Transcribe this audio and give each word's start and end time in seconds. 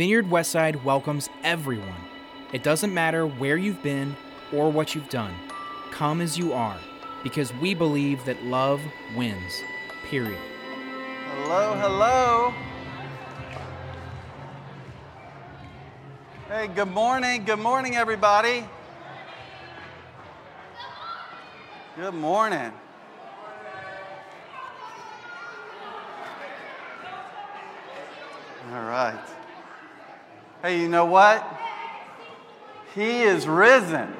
Vineyard 0.00 0.30
Westside 0.30 0.82
welcomes 0.82 1.28
everyone. 1.44 2.00
It 2.54 2.62
doesn't 2.62 2.94
matter 2.94 3.26
where 3.26 3.58
you've 3.58 3.82
been 3.82 4.16
or 4.50 4.72
what 4.72 4.94
you've 4.94 5.10
done. 5.10 5.34
Come 5.90 6.22
as 6.22 6.38
you 6.38 6.54
are, 6.54 6.78
because 7.22 7.52
we 7.56 7.74
believe 7.74 8.24
that 8.24 8.42
love 8.42 8.80
wins. 9.14 9.62
Period. 10.08 10.38
Hello, 11.34 11.74
hello. 11.74 12.54
Hey, 16.48 16.68
good 16.68 16.88
morning. 16.88 17.44
Good 17.44 17.58
morning, 17.58 17.96
everybody. 17.96 18.64
Good 21.96 22.14
morning. 22.14 22.72
All 28.72 28.84
right. 28.84 29.29
Hey, 30.62 30.82
you 30.82 30.90
know 30.90 31.06
what? 31.06 31.58
He 32.94 33.22
is 33.22 33.48
risen. 33.48 34.14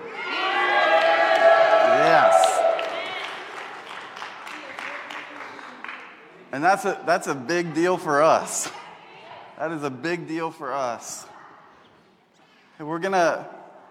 Yes. 1.98 2.60
And 6.50 6.64
that's 6.64 6.86
a, 6.86 6.98
that's 7.04 7.26
a 7.26 7.34
big 7.34 7.74
deal 7.74 7.98
for 7.98 8.22
us. 8.22 8.72
That 9.58 9.70
is 9.72 9.82
a 9.82 9.90
big 9.90 10.28
deal 10.28 10.50
for 10.50 10.72
us. 10.72 11.26
And 12.78 12.88
we're 12.88 13.00
going 13.00 13.12
to 13.12 13.46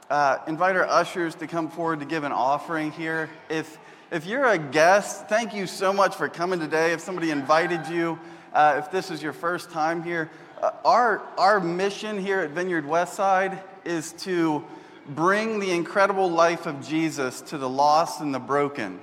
uh, 0.10 0.40
invite 0.48 0.76
our 0.76 0.88
ushers 0.88 1.36
to 1.36 1.46
come 1.46 1.70
forward 1.70 2.00
to 2.00 2.06
give 2.08 2.24
an 2.24 2.32
offering 2.32 2.92
here. 2.92 3.30
If, 3.52 3.78
if 4.12 4.26
you're 4.26 4.48
a 4.48 4.58
guest, 4.58 5.28
thank 5.30 5.54
you 5.54 5.68
so 5.68 5.94
much 5.94 6.16
for 6.16 6.28
coming 6.28 6.60
today. 6.60 6.94
If 6.94 7.02
somebody 7.02 7.30
invited 7.30 7.86
you, 7.90 8.18
uh, 8.54 8.82
if 8.84 8.90
this 8.90 9.12
is 9.12 9.22
your 9.22 9.34
first 9.34 9.70
time 9.70 10.02
here, 10.02 10.32
uh, 10.62 10.72
our, 10.84 11.22
our 11.38 11.60
mission 11.60 12.18
here 12.18 12.42
at 12.42 12.50
Vineyard 12.52 12.86
Westside 12.86 13.62
is 13.86 14.12
to 14.14 14.64
bring 15.08 15.60
the 15.60 15.72
incredible 15.72 16.30
life 16.30 16.66
of 16.66 16.86
Jesus 16.86 17.42
to 17.42 17.58
the 17.58 17.70
lost 17.70 18.20
and 18.22 18.34
the 18.34 18.40
broken. 18.40 19.00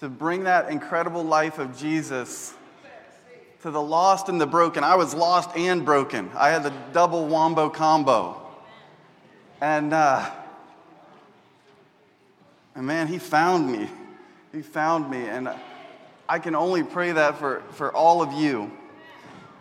To 0.00 0.08
bring 0.08 0.44
that 0.44 0.70
incredible 0.70 1.22
life 1.22 1.58
of 1.58 1.78
Jesus 1.78 2.54
to 3.62 3.70
the 3.70 3.80
lost 3.80 4.28
and 4.28 4.40
the 4.40 4.46
broken. 4.46 4.84
I 4.84 4.96
was 4.96 5.14
lost 5.14 5.56
and 5.56 5.84
broken. 5.84 6.30
I 6.36 6.50
had 6.50 6.62
the 6.62 6.72
double 6.92 7.26
wombo 7.26 7.70
combo. 7.70 8.40
And, 9.60 9.92
uh, 9.92 10.30
and 12.74 12.86
man, 12.86 13.08
he 13.08 13.18
found 13.18 13.72
me. 13.72 13.88
He 14.52 14.60
found 14.60 15.10
me. 15.10 15.26
And 15.26 15.48
I 16.28 16.38
can 16.38 16.54
only 16.54 16.82
pray 16.82 17.12
that 17.12 17.38
for, 17.38 17.62
for 17.72 17.90
all 17.90 18.20
of 18.22 18.34
you. 18.34 18.70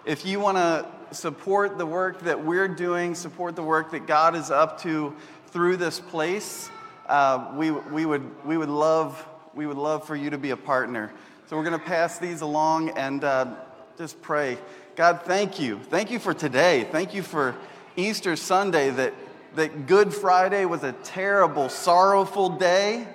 If 0.06 0.26
you 0.26 0.40
want 0.40 0.58
to 0.58 0.86
support 1.16 1.78
the 1.78 1.86
work 1.86 2.22
that 2.22 2.44
we're 2.44 2.68
doing, 2.68 3.16
support 3.16 3.56
the 3.56 3.64
work 3.64 3.92
that 3.92 4.06
God 4.06 4.36
is 4.36 4.52
up 4.52 4.82
to 4.82 5.16
through 5.48 5.78
this 5.78 6.00
place, 6.00 6.70
uh, 7.08 7.52
we, 7.56 7.72
we, 7.72 8.06
would, 8.06 8.46
we, 8.46 8.58
would 8.58 8.70
love, 8.70 9.28
we 9.54 9.66
would 9.66 9.78
love 9.78 10.06
for 10.06 10.16
you 10.16 10.30
to 10.30 10.38
be 10.38 10.52
a 10.52 10.58
partner. 10.58 11.12
So 11.48 11.58
we're 11.58 11.64
going 11.64 11.80
to 11.80 11.86
pass 11.86 12.20
these 12.20 12.42
along 12.42 12.90
and 12.92 13.24
uh, 13.24 13.56
just 13.98 14.22
pray. 14.22 14.58
God, 14.96 15.22
thank 15.24 15.60
you. 15.60 15.80
Thank 15.80 16.12
you 16.12 16.20
for 16.20 16.34
today. 16.34 16.88
Thank 16.92 17.14
you 17.14 17.24
for 17.24 17.56
Easter 17.96 18.36
Sunday 18.36 18.90
that 18.92 19.14
that 19.56 19.88
Good 19.88 20.14
Friday 20.14 20.66
was 20.66 20.84
a 20.84 20.92
terrible, 20.92 21.70
sorrowful 21.70 22.50
day, 22.50 23.08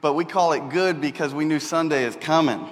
but 0.00 0.14
we 0.14 0.24
call 0.24 0.52
it 0.52 0.68
good 0.70 1.00
because 1.00 1.34
we 1.34 1.44
knew 1.44 1.58
Sunday 1.58 2.04
is 2.04 2.16
coming. 2.16 2.64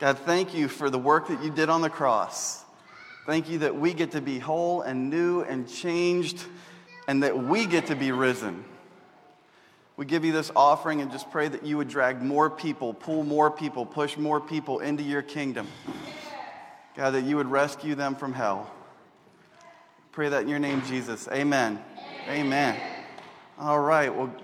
God, 0.00 0.18
thank 0.18 0.54
you 0.54 0.66
for 0.66 0.88
the 0.88 0.98
work 0.98 1.28
that 1.28 1.44
you 1.44 1.50
did 1.50 1.68
on 1.68 1.82
the 1.82 1.90
cross. 1.90 2.64
Thank 3.26 3.50
you 3.50 3.58
that 3.58 3.76
we 3.76 3.92
get 3.92 4.12
to 4.12 4.22
be 4.22 4.38
whole 4.38 4.80
and 4.80 5.10
new 5.10 5.42
and 5.42 5.68
changed, 5.68 6.42
and 7.06 7.22
that 7.22 7.36
we 7.36 7.66
get 7.66 7.86
to 7.86 7.94
be 7.94 8.10
risen. 8.10 8.64
We 9.98 10.06
give 10.06 10.24
you 10.24 10.32
this 10.32 10.50
offering 10.56 11.02
and 11.02 11.12
just 11.12 11.30
pray 11.30 11.48
that 11.48 11.66
you 11.66 11.76
would 11.76 11.88
drag 11.88 12.22
more 12.22 12.48
people, 12.48 12.94
pull 12.94 13.22
more 13.24 13.50
people, 13.50 13.84
push 13.84 14.16
more 14.16 14.40
people 14.40 14.78
into 14.78 15.02
your 15.02 15.20
kingdom. 15.20 15.68
God, 16.96 17.10
that 17.10 17.24
you 17.24 17.36
would 17.36 17.50
rescue 17.50 17.94
them 17.94 18.14
from 18.14 18.32
hell. 18.32 18.70
Pray 20.12 20.30
that 20.30 20.42
in 20.42 20.48
your 20.48 20.58
name, 20.58 20.82
Jesus. 20.86 21.28
Amen. 21.28 21.78
Amen. 22.26 22.46
Amen. 22.46 22.80
All 23.58 23.80
right. 23.80 24.14
Well, 24.14 24.34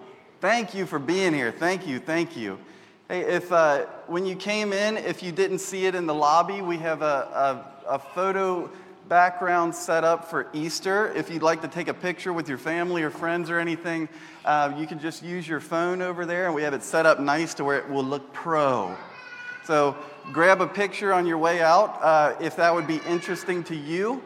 thank 0.42 0.75
you 0.75 0.84
for 0.84 0.98
being 0.98 1.32
here. 1.32 1.50
Thank 1.50 1.86
you. 1.86 1.98
Thank 1.98 2.36
you. 2.36 2.58
Hey, 3.09 3.21
if 3.21 3.53
uh, 3.53 3.87
when 4.09 4.27
you 4.27 4.34
came 4.34 4.72
in, 4.72 4.97
if 4.97 5.22
you 5.22 5.31
didn't 5.31 5.61
see 5.61 5.87
it 5.87 5.94
in 5.94 6.06
the 6.06 6.15
lobby, 6.15 6.61
we 6.61 6.77
have 6.78 7.03
a, 7.03 7.65
a, 7.87 7.94
a 7.94 7.99
photo 8.00 8.69
background 9.09 9.77
set 9.77 10.03
up 10.03 10.28
for 10.28 10.49
Easter. 10.53 11.12
If 11.15 11.31
you'd 11.31 11.41
like 11.41 11.62
to 11.62 11.69
take 11.69 11.87
a 11.87 11.94
picture 11.94 12.33
with 12.33 12.49
your 12.49 12.59
family 12.59 13.05
or 13.05 13.11
friends 13.11 13.49
or 13.49 13.61
anything, 13.61 14.09
uh, 14.44 14.75
you 14.77 14.89
can 14.89 14.99
just 14.99 15.22
use 15.22 15.47
your 15.47 15.61
phone 15.61 16.03
over 16.03 16.27
there, 16.27 16.47
and 16.47 16.55
we 16.56 16.65
have 16.65 16.75
it 16.75 16.83
set 16.83 17.06
up 17.06 17.21
nice 17.21 17.55
to 17.55 17.65
where 17.65 17.78
it 17.78 17.89
will 17.89 18.03
look 18.03 18.33
pro. 18.33 18.97
So 19.67 19.97
grab 20.33 20.61
a 20.61 20.67
picture 20.67 21.12
on 21.12 21.28
your 21.28 21.38
way 21.38 21.62
out 21.62 22.03
uh, 22.03 22.34
if 22.41 22.56
that 22.56 22.75
would 22.75 22.88
be 22.88 23.00
interesting 23.06 23.62
to 23.65 23.77
you. 23.77 24.21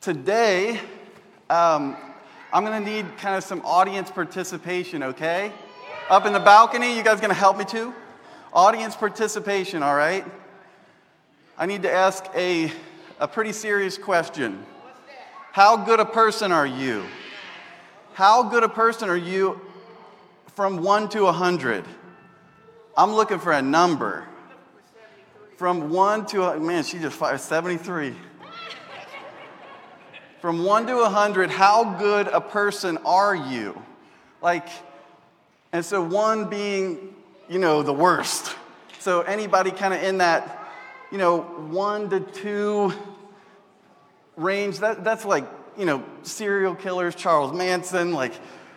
Today, 0.00 0.80
um, 1.50 1.94
I'm 2.54 2.64
going 2.64 2.82
to 2.82 2.90
need 2.90 3.18
kind 3.18 3.36
of 3.36 3.44
some 3.44 3.60
audience 3.66 4.10
participation, 4.10 5.02
okay? 5.02 5.52
Up 6.10 6.26
in 6.26 6.32
the 6.32 6.40
balcony, 6.40 6.96
you 6.96 7.04
guys 7.04 7.20
to 7.30 7.34
help 7.34 7.56
me 7.56 7.64
too? 7.64 7.94
Audience 8.52 8.96
participation, 8.96 9.82
all 9.84 9.94
right? 9.94 10.24
I 11.56 11.66
need 11.66 11.82
to 11.82 11.92
ask 11.92 12.24
a, 12.34 12.72
a 13.20 13.28
pretty 13.28 13.52
serious 13.52 13.96
question. 13.96 14.66
How 15.52 15.76
good 15.76 16.00
a 16.00 16.04
person 16.04 16.50
are 16.50 16.66
you? 16.66 17.04
How 18.14 18.42
good 18.42 18.64
a 18.64 18.68
person 18.68 19.08
are 19.08 19.16
you 19.16 19.60
from 20.56 20.82
1 20.82 21.10
to 21.10 21.20
a 21.20 21.24
100? 21.26 21.84
I'm 22.96 23.12
looking 23.12 23.38
for 23.38 23.52
a 23.52 23.62
number. 23.62 24.26
From 25.58 25.90
1 25.90 26.26
to, 26.26 26.58
man, 26.58 26.82
she 26.82 26.98
just 26.98 27.16
fired 27.16 27.40
73 27.40 28.16
from 30.40 30.64
1 30.64 30.86
to 30.86 30.94
a 30.94 31.02
100, 31.02 31.50
how 31.50 31.84
good 31.98 32.26
a 32.28 32.40
person 32.40 32.96
are 33.04 33.36
you? 33.36 33.80
Like, 34.40 34.66
and 35.72 35.84
so 35.84 36.02
1 36.02 36.50
being, 36.50 37.14
you 37.48 37.58
know, 37.58 37.82
the 37.82 37.92
worst. 37.92 38.56
So 38.98 39.22
anybody 39.22 39.70
kind 39.70 39.94
of 39.94 40.02
in 40.02 40.18
that, 40.18 40.68
you 41.10 41.18
know, 41.18 41.40
1 41.40 42.10
to 42.10 42.20
2 42.20 42.92
range, 44.36 44.78
that, 44.80 45.04
that's 45.04 45.24
like, 45.24 45.44
you 45.78 45.84
know, 45.84 46.04
serial 46.22 46.74
killers, 46.74 47.14
Charles 47.14 47.52
Manson, 47.52 48.12
like 48.12 48.32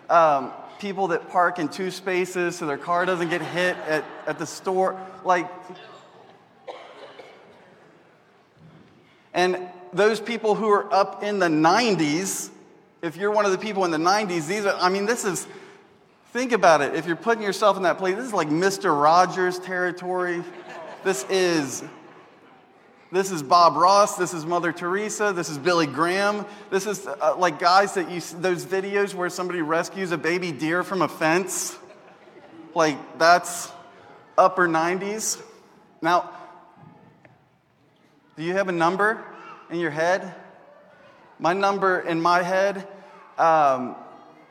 um, 0.10 0.52
people 0.80 1.08
that 1.08 1.30
park 1.30 1.60
in 1.60 1.68
two 1.68 1.90
spaces 1.90 2.58
so 2.58 2.68
their 2.68 2.78
car 2.78 3.06
doesn't 3.06 3.30
get 3.30 3.42
hit 3.42 3.76
at, 3.88 4.06
at 4.28 4.38
the 4.38 4.46
store. 4.46 5.00
Like, 5.26 5.50
and 9.34 9.58
those 9.92 10.20
people 10.20 10.56
who 10.56 10.70
are 10.70 10.94
up 10.94 11.24
in 11.24 11.40
the 11.40 11.48
90s, 11.48 12.50
if 13.02 13.18
you're 13.18 13.32
one 13.32 13.46
of 13.46 13.52
the 13.52 13.58
people 13.58 13.84
in 13.84 13.92
the 13.92 13.98
90s, 13.98 14.48
these 14.48 14.66
are, 14.66 14.76
I 14.76 14.90
mean, 14.90 15.06
this 15.06 15.26
is, 15.26 15.48
think 16.34 16.52
about 16.52 16.82
it. 16.82 16.96
If 16.96 17.06
you're 17.06 17.16
putting 17.16 17.44
yourself 17.44 17.78
in 17.78 17.84
that 17.84 17.98
place, 17.98 18.16
this 18.16 18.26
is 18.26 18.34
like 18.34 18.50
Mr. 18.50 19.00
Rogers 19.00 19.60
territory. 19.60 20.44
This 21.04 21.26
is, 21.30 21.84
this 23.12 23.32
is 23.32 23.44
Bob 23.44 23.78
Ross. 23.78 24.18
This 24.18 24.34
is 24.34 24.46
Mother 24.46 24.72
Teresa. 24.72 25.32
This 25.32 25.50
is 25.50 25.60
Billy 25.60 25.86
Graham. 25.86 26.46
This 26.72 26.88
is 26.88 27.06
uh, 27.06 27.36
like 27.38 27.60
guys 27.60 27.94
that 27.94 28.10
you, 28.10 28.20
those 28.42 28.66
videos 28.66 29.14
where 29.14 29.30
somebody 29.30 29.62
rescues 29.62 30.12
a 30.12 30.18
baby 30.18 30.52
deer 30.52 30.84
from 30.84 31.04
a 31.04 31.08
fence. 31.08 31.78
Like, 32.74 32.98
that's 33.20 33.72
upper 34.36 34.68
90s. 34.68 35.42
Now, 36.02 36.32
do 38.36 38.44
you 38.44 38.54
have 38.54 38.68
a 38.68 38.74
number? 38.74 39.24
in 39.74 39.80
your 39.80 39.92
head? 39.92 40.34
My 41.40 41.54
number 41.54 42.00
in 42.00 42.22
my 42.22 42.42
head, 42.44 42.88
um, 43.38 43.96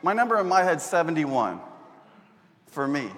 my 0.03 0.13
number 0.13 0.39
in 0.39 0.49
my 0.49 0.63
head 0.63 0.81
71 0.81 1.61
for 2.73 2.89
me. 2.89 3.11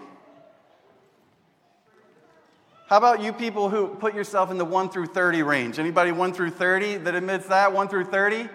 How 2.88 2.98
about 2.98 3.22
you 3.22 3.32
people 3.32 3.70
who 3.70 3.88
put 3.88 4.14
yourself 4.14 4.50
in 4.50 4.58
the 4.58 4.64
1 4.64 4.90
through 4.90 5.06
30 5.06 5.42
range? 5.42 5.78
Anybody 5.78 6.12
1 6.12 6.34
through 6.34 6.50
30 6.50 6.98
that 6.98 7.14
admits 7.14 7.46
that? 7.46 7.72
1 7.72 7.88
through 7.88 8.04
30? 8.04 8.48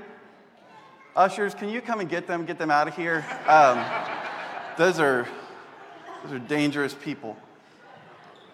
Ushers, 1.15 1.55
can 1.55 1.69
you 1.69 1.81
come 1.81 1.99
and 1.99 2.07
get 2.07 2.27
them, 2.27 2.45
get 2.45 2.59
them 2.59 2.69
out 2.69 2.87
of 2.87 2.95
here? 2.95 3.25
Um, 3.47 3.83
those, 4.77 4.99
are, 4.99 5.27
those 6.23 6.33
are 6.33 6.39
dangerous 6.39 6.93
people. 6.93 7.35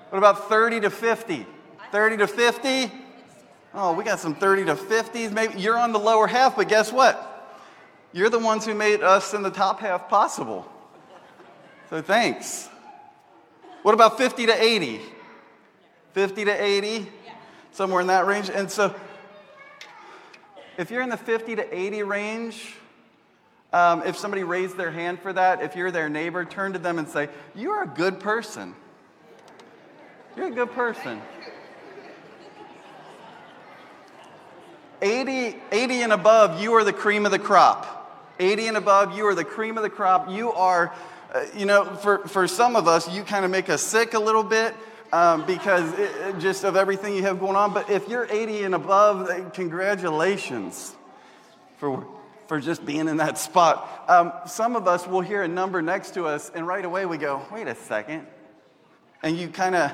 What 0.10 0.18
about 0.18 0.48
30 0.48 0.82
to 0.82 0.90
50? 0.90 1.46
30 1.92 2.18
to 2.18 2.28
50? 2.28 2.92
Oh, 3.74 3.94
we 3.94 4.04
got 4.04 4.20
some 4.20 4.34
30 4.34 4.66
to 4.66 4.76
50s. 4.76 5.32
Maybe 5.32 5.60
you're 5.60 5.78
on 5.78 5.92
the 5.92 6.00
lower 6.00 6.28
half, 6.28 6.56
but 6.56 6.70
guess 6.70 6.94
what? 6.94 7.32
You're 8.14 8.30
the 8.30 8.40
ones 8.40 8.66
who 8.66 8.74
made 8.74 9.02
us 9.02 9.34
in 9.34 9.42
the 9.42 9.52
top 9.52 9.82
half 9.82 10.08
possible. 10.08 10.72
So 11.90 12.02
thanks. 12.02 12.68
What 13.84 13.94
about 13.94 14.18
50 14.18 14.48
to 14.48 14.62
80? 14.62 15.02
50 16.14 16.46
to 16.46 16.52
80? 16.52 17.08
Somewhere 17.72 18.02
in 18.02 18.08
that 18.08 18.26
range. 18.26 18.50
And 18.50 18.72
so 18.72 18.96
If 20.78 20.92
you're 20.92 21.02
in 21.02 21.10
the 21.10 21.18
50 21.18 21.56
to 21.56 21.76
80 21.78 22.04
range, 22.04 22.76
um, 23.72 24.04
if 24.06 24.18
somebody 24.18 24.44
raised 24.44 24.78
their 24.78 24.92
hand 24.92 25.20
for 25.20 25.32
that, 25.32 25.62
if 25.62 25.76
you're 25.76 25.92
their 25.92 26.10
neighbor, 26.10 26.44
turn 26.44 26.74
to 26.74 26.80
them 26.80 27.00
and 27.00 27.08
say, 27.08 27.30
You're 27.54 27.84
a 27.84 27.88
good 27.88 28.20
person. 28.20 28.76
You're 30.36 30.48
a 30.48 30.52
good 30.52 30.72
person. 30.72 31.22
80, 35.02 35.56
80 35.72 36.02
and 36.02 36.14
above, 36.14 36.62
you 36.62 36.74
are 36.74 36.84
the 36.84 36.94
cream 36.94 37.26
of 37.26 37.32
the 37.32 37.40
crop. 37.40 38.34
80 38.40 38.68
and 38.68 38.78
above, 38.78 39.16
you 39.16 39.26
are 39.28 39.36
the 39.36 39.46
cream 39.46 39.78
of 39.78 39.84
the 39.84 39.90
crop. 39.90 40.30
You 40.30 40.52
are, 40.52 40.94
uh, 41.36 41.46
you 41.54 41.66
know, 41.66 41.84
for, 41.84 42.20
for 42.30 42.48
some 42.48 42.78
of 42.78 42.88
us, 42.88 43.14
you 43.14 43.22
kind 43.22 43.44
of 43.44 43.52
make 43.52 43.70
us 43.70 43.82
sick 43.82 44.14
a 44.14 44.20
little 44.20 44.44
bit 44.44 44.74
um, 45.12 45.46
because 45.46 45.92
it, 46.00 46.40
just 46.40 46.64
of 46.64 46.78
everything 46.78 47.14
you 47.14 47.24
have 47.24 47.42
going 47.42 47.58
on. 47.58 47.74
But 47.74 47.90
if 47.90 48.08
you're 48.08 48.26
80 48.32 48.64
and 48.64 48.74
above, 48.74 49.52
congratulations 49.52 50.96
for, 51.76 52.08
for 52.48 52.62
just 52.62 52.86
being 52.86 53.10
in 53.10 53.18
that 53.18 53.38
spot. 53.38 54.06
Um, 54.08 54.32
some 54.48 54.78
of 54.78 54.88
us 54.88 55.06
will 55.06 55.20
hear 55.20 55.44
a 55.44 55.48
number 55.48 55.82
next 55.82 56.14
to 56.14 56.26
us, 56.26 56.50
and 56.56 56.66
right 56.66 56.86
away 56.86 57.06
we 57.06 57.18
go, 57.18 57.46
wait 57.52 57.68
a 57.68 57.76
second. 57.76 58.26
And 59.22 59.36
you 59.38 59.50
kind 59.50 59.76
of 59.76 59.92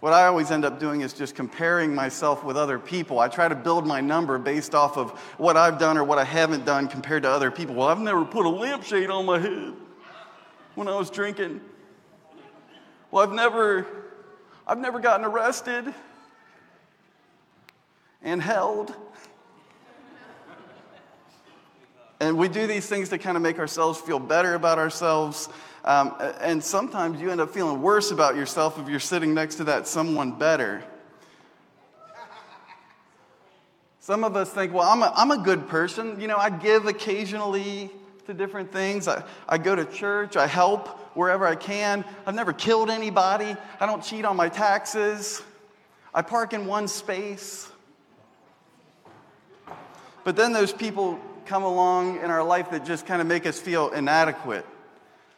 what 0.00 0.14
I 0.14 0.26
always 0.26 0.50
end 0.50 0.64
up 0.64 0.80
doing 0.80 1.02
is 1.02 1.12
just 1.12 1.34
comparing 1.34 1.94
myself 1.94 2.42
with 2.42 2.56
other 2.56 2.78
people. 2.78 3.20
I 3.20 3.28
try 3.28 3.48
to 3.48 3.54
build 3.54 3.86
my 3.86 4.00
number 4.00 4.38
based 4.38 4.74
off 4.74 4.96
of 4.96 5.10
what 5.38 5.56
I've 5.58 5.78
done 5.78 5.96
or 5.96 6.04
what 6.04 6.18
I 6.18 6.24
haven't 6.24 6.66
done 6.66 6.88
compared 6.88 7.22
to 7.22 7.30
other 7.30 7.50
people. 7.50 7.74
Well, 7.74 7.88
I've 7.88 8.00
never 8.00 8.24
put 8.24 8.44
a 8.44 8.50
lampshade 8.50 9.08
on 9.08 9.24
my 9.24 9.38
head 9.38 9.74
when 10.74 10.88
I 10.88 10.96
was 10.96 11.10
drinking. 11.10 11.60
Well, 13.10 13.22
I've 13.22 13.32
never 13.32 13.86
I've 14.66 14.78
never 14.78 14.98
gotten 14.98 15.24
arrested 15.24 15.92
and 18.22 18.42
held. 18.42 18.94
And 22.20 22.38
we 22.38 22.48
do 22.48 22.66
these 22.66 22.86
things 22.86 23.10
to 23.10 23.18
kind 23.18 23.36
of 23.36 23.42
make 23.42 23.58
ourselves 23.58 24.00
feel 24.00 24.18
better 24.18 24.54
about 24.54 24.78
ourselves. 24.78 25.48
Um, 25.84 26.14
and 26.40 26.64
sometimes 26.64 27.20
you 27.20 27.30
end 27.30 27.40
up 27.40 27.52
feeling 27.52 27.82
worse 27.82 28.10
about 28.10 28.36
yourself 28.36 28.78
if 28.78 28.88
you're 28.88 28.98
sitting 28.98 29.34
next 29.34 29.56
to 29.56 29.64
that 29.64 29.86
someone 29.86 30.32
better. 30.32 30.82
Some 34.00 34.24
of 34.24 34.36
us 34.36 34.50
think, 34.50 34.72
well, 34.72 34.88
I'm 34.88 35.02
a, 35.02 35.12
I'm 35.14 35.30
a 35.30 35.38
good 35.38 35.68
person. 35.68 36.20
You 36.20 36.26
know, 36.26 36.36
I 36.36 36.50
give 36.50 36.86
occasionally 36.86 37.90
to 38.26 38.34
different 38.34 38.72
things. 38.72 39.08
I, 39.08 39.24
I 39.48 39.58
go 39.58 39.74
to 39.74 39.84
church. 39.84 40.36
I 40.36 40.46
help 40.46 40.88
wherever 41.16 41.46
I 41.46 41.56
can. 41.56 42.04
I've 42.26 42.34
never 42.34 42.52
killed 42.52 42.90
anybody. 42.90 43.56
I 43.80 43.86
don't 43.86 44.02
cheat 44.02 44.24
on 44.24 44.36
my 44.36 44.48
taxes. 44.48 45.42
I 46.12 46.22
park 46.22 46.52
in 46.52 46.66
one 46.66 46.88
space. 46.88 47.70
But 50.24 50.36
then 50.36 50.52
those 50.52 50.72
people 50.72 51.20
come 51.46 51.62
along 51.62 52.16
in 52.20 52.30
our 52.30 52.42
life 52.42 52.70
that 52.70 52.86
just 52.86 53.06
kind 53.06 53.20
of 53.20 53.26
make 53.26 53.46
us 53.46 53.60
feel 53.60 53.90
inadequate 53.90 54.66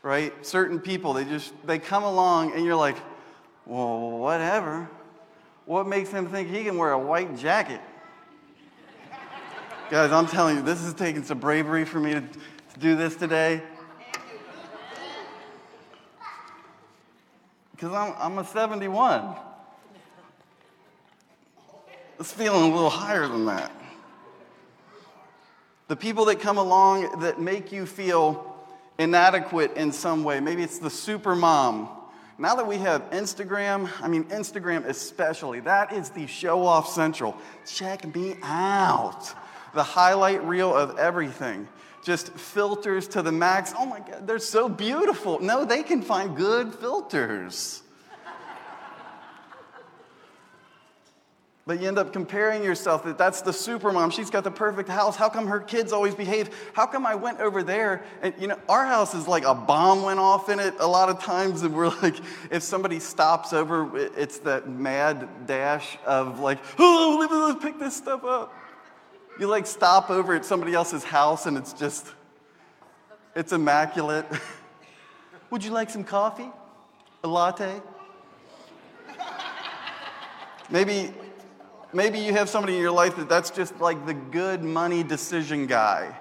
right? 0.07 0.47
Certain 0.47 0.79
people, 0.79 1.15
they 1.15 1.25
just, 1.25 1.53
they 1.67 1.81
come 1.81 2.05
along 2.05 2.53
and 2.53 2.65
you're 2.65 2.77
like, 2.77 2.97
well, 3.65 4.11
whatever. 4.11 4.89
What 5.65 5.89
makes 5.89 6.13
him 6.13 6.29
think 6.29 6.49
he 6.49 6.63
can 6.63 6.79
wear 6.79 6.93
a 6.93 6.99
white 6.99 7.37
jacket? 7.37 7.81
Guys, 9.91 10.13
I'm 10.13 10.29
telling 10.29 10.59
you, 10.59 10.63
this 10.63 10.81
is 10.85 10.95
taking 10.95 11.25
some 11.25 11.41
bravery 11.41 11.85
for 11.85 11.99
me 11.99 12.15
to, 12.15 12.23
do 12.79 12.95
this 12.95 13.17
today. 13.17 13.63
Because 17.71 17.93
I'm, 17.93 18.15
I'm 18.19 18.39
a 18.39 18.45
71. 18.45 19.35
It's 22.19 22.33
feeling 22.33 22.71
a 22.71 22.75
little 22.75 22.91
higher 22.91 23.29
than 23.29 23.47
that. 23.47 23.71
The 25.89 25.97
people 25.97 26.25
that 26.27 26.41
come 26.41 26.59
along 26.59 27.21
that 27.21 27.41
make 27.41 27.73
you 27.73 27.87
feel 27.87 28.55
inadequate 28.99 29.77
in 29.77 29.93
some 29.93 30.25
way. 30.25 30.41
Maybe 30.41 30.63
it's 30.63 30.79
the 30.79 30.91
super 30.91 31.35
mom. 31.35 31.89
Now 32.39 32.57
that 32.57 32.67
we 32.67 32.77
have 32.79 33.11
Instagram, 33.11 33.91
I 34.03 34.09
mean, 34.09 34.25
Instagram 34.25 34.85
especially, 34.87 35.61
that 35.61 35.93
is 35.93 36.11
the 36.11 36.27
show 36.27 36.67
off 36.67 36.89
central. 36.89 37.37
Check 37.67 38.15
me 38.15 38.37
out. 38.43 39.33
The 39.75 39.83
highlight 39.83 40.43
reel 40.45 40.75
of 40.75 40.99
everything. 40.99 41.69
Just 42.07 42.29
filters 42.35 43.09
to 43.09 43.21
the 43.21 43.33
max. 43.33 43.75
Oh 43.77 43.85
my 43.85 43.99
God, 43.99 44.29
they're 44.29 44.39
so 44.39 44.69
beautiful. 44.69 45.41
No, 45.41 45.65
they 45.65 45.83
can 45.83 46.01
find 46.01 46.37
good 46.37 46.73
filters. 46.73 47.83
But 51.67 51.81
you 51.81 51.89
end 51.89 51.99
up 51.99 52.13
comparing 52.13 52.63
yourself 52.63 53.03
that 53.07 53.19
that's 53.19 53.43
the 53.43 53.53
super 53.53 53.91
mom. 53.91 54.11
She's 54.13 54.31
got 54.31 54.45
the 54.45 54.53
perfect 54.53 54.89
house. 54.89 55.17
How 55.17 55.29
come 55.29 55.49
her 55.49 55.59
kids 55.59 55.93
always 55.93 56.15
behave? 56.15 56.51
How 56.75 56.87
come 56.87 57.05
I 57.05 57.17
went 57.17 57.41
over 57.41 57.65
there 57.65 58.05
and 58.23 58.33
you 58.39 58.47
know 58.47 58.61
our 58.69 58.87
house 58.87 59.13
is 59.13 59.27
like 59.27 59.45
a 59.45 59.53
bomb 59.53 60.03
went 60.03 60.21
off 60.21 60.49
in 60.49 60.61
it 60.61 60.75
a 60.79 60.87
lot 60.87 61.09
of 61.09 61.21
times 61.21 61.63
and 61.63 61.75
we're 61.75 61.89
like 62.03 62.21
if 62.53 62.63
somebody 62.63 63.01
stops 63.01 63.53
over 63.53 63.91
it's 64.17 64.39
that 64.39 64.69
mad 64.69 65.29
dash 65.49 65.99
of 66.07 66.39
like 66.39 66.61
oh 66.79 67.49
let's 67.51 67.65
pick 67.65 67.81
this 67.81 67.97
stuff 67.97 68.23
up. 68.23 68.55
You 69.39 69.49
like 69.49 69.67
stop 69.67 70.09
over 70.09 70.35
at 70.35 70.47
somebody 70.47 70.73
else's 70.73 71.05
house 71.05 71.45
and 71.45 71.59
it's 71.59 71.75
just 71.75 72.07
it's 73.35 73.53
immaculate. 73.53 74.25
Would 75.51 75.63
you 75.63 75.71
like 75.71 75.91
some 75.91 76.05
coffee? 76.05 76.51
A 77.23 77.29
latte? 77.29 77.83
Maybe 80.71 81.13
maybe 81.93 82.19
you 82.19 82.33
have 82.33 82.49
somebody 82.49 82.77
in 82.77 82.81
your 82.81 82.93
life 82.93 83.17
that 83.17 83.29
that's 83.29 83.51
just 83.51 83.79
like 83.79 84.07
the 84.07 84.15
good 84.15 84.65
money 84.65 85.03
decision 85.03 85.67
guy, 85.67 86.19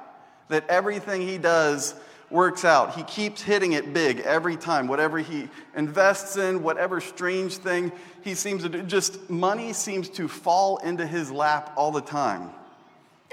that 0.49 0.67
everything 0.67 1.21
he 1.21 1.37
does 1.37 1.95
works 2.29 2.65
out. 2.65 2.95
He 2.95 3.03
keeps 3.03 3.41
hitting 3.41 3.73
it 3.73 3.93
big 3.93 4.19
every 4.19 4.57
time. 4.57 4.87
Whatever 4.87 5.19
he 5.19 5.47
invests 5.75 6.35
in, 6.35 6.63
whatever 6.63 6.99
strange 6.99 7.57
thing 7.57 7.91
he 8.23 8.35
seems 8.35 8.63
to 8.63 8.69
do, 8.69 8.83
just 8.83 9.29
money 9.29 9.71
seems 9.73 10.09
to 10.09 10.27
fall 10.27 10.77
into 10.77 11.07
his 11.07 11.31
lap 11.31 11.71
all 11.77 11.91
the 11.91 12.01
time. 12.01 12.51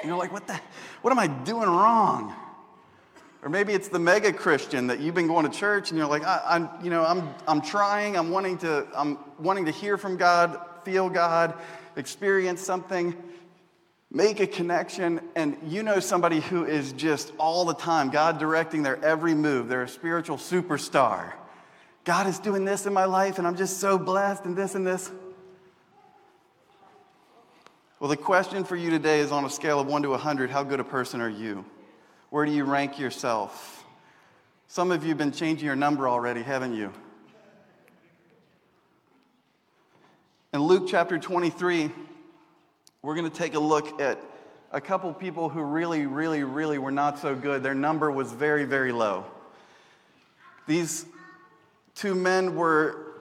And 0.02 0.08
you're 0.08 0.18
like, 0.18 0.32
what 0.32 0.48
the, 0.48 0.60
what 1.00 1.12
am 1.12 1.18
I 1.18 1.28
doing 1.28 1.68
wrong? 1.68 2.34
Or 3.42 3.48
maybe 3.48 3.72
it's 3.72 3.88
the 3.88 3.98
mega 3.98 4.32
Christian 4.32 4.88
that 4.88 5.00
you've 5.00 5.14
been 5.14 5.28
going 5.28 5.48
to 5.50 5.56
church 5.56 5.90
and 5.90 5.98
you're 5.98 6.08
like, 6.08 6.24
I, 6.24 6.56
am 6.56 6.68
you 6.82 6.90
know, 6.90 7.04
I'm, 7.04 7.32
I'm 7.46 7.60
trying, 7.60 8.16
I'm 8.16 8.30
wanting 8.30 8.58
to, 8.58 8.86
I'm 8.94 9.18
wanting 9.38 9.64
to 9.66 9.70
hear 9.70 9.96
from 9.96 10.16
God, 10.16 10.60
feel 10.84 11.08
God, 11.08 11.54
experience 11.96 12.60
something, 12.60 13.16
make 14.10 14.40
a 14.40 14.46
connection, 14.46 15.20
and 15.36 15.56
you 15.66 15.82
know 15.82 16.00
somebody 16.00 16.40
who 16.40 16.64
is 16.64 16.92
just 16.92 17.32
all 17.38 17.64
the 17.64 17.74
time, 17.74 18.10
God 18.10 18.38
directing 18.38 18.82
their 18.82 19.02
every 19.04 19.34
move. 19.34 19.68
They're 19.68 19.84
a 19.84 19.88
spiritual 19.88 20.36
superstar. 20.36 21.32
God 22.04 22.26
is 22.26 22.38
doing 22.40 22.64
this 22.64 22.86
in 22.86 22.92
my 22.92 23.04
life, 23.04 23.38
and 23.38 23.46
I'm 23.46 23.56
just 23.56 23.78
so 23.78 23.98
blessed, 23.98 24.44
and 24.44 24.56
this 24.56 24.74
and 24.74 24.86
this. 24.86 25.10
Well, 28.02 28.08
the 28.08 28.16
question 28.16 28.64
for 28.64 28.74
you 28.74 28.90
today 28.90 29.20
is 29.20 29.30
on 29.30 29.44
a 29.44 29.48
scale 29.48 29.78
of 29.78 29.86
1 29.86 30.02
to 30.02 30.08
100 30.08 30.50
how 30.50 30.64
good 30.64 30.80
a 30.80 30.84
person 30.84 31.20
are 31.20 31.28
you? 31.28 31.64
Where 32.30 32.44
do 32.44 32.50
you 32.50 32.64
rank 32.64 32.98
yourself? 32.98 33.84
Some 34.66 34.90
of 34.90 35.04
you 35.04 35.10
have 35.10 35.18
been 35.18 35.30
changing 35.30 35.64
your 35.64 35.76
number 35.76 36.08
already, 36.08 36.42
haven't 36.42 36.74
you? 36.74 36.92
In 40.52 40.62
Luke 40.62 40.88
chapter 40.88 41.16
23, 41.16 41.92
we're 43.02 43.14
going 43.14 43.30
to 43.30 43.36
take 43.36 43.54
a 43.54 43.60
look 43.60 44.00
at 44.00 44.18
a 44.72 44.80
couple 44.80 45.14
people 45.14 45.48
who 45.48 45.62
really, 45.62 46.04
really, 46.06 46.42
really 46.42 46.78
were 46.78 46.90
not 46.90 47.20
so 47.20 47.36
good. 47.36 47.62
Their 47.62 47.72
number 47.72 48.10
was 48.10 48.32
very, 48.32 48.64
very 48.64 48.90
low. 48.90 49.24
These 50.66 51.06
two 51.94 52.16
men 52.16 52.56
were 52.56 53.12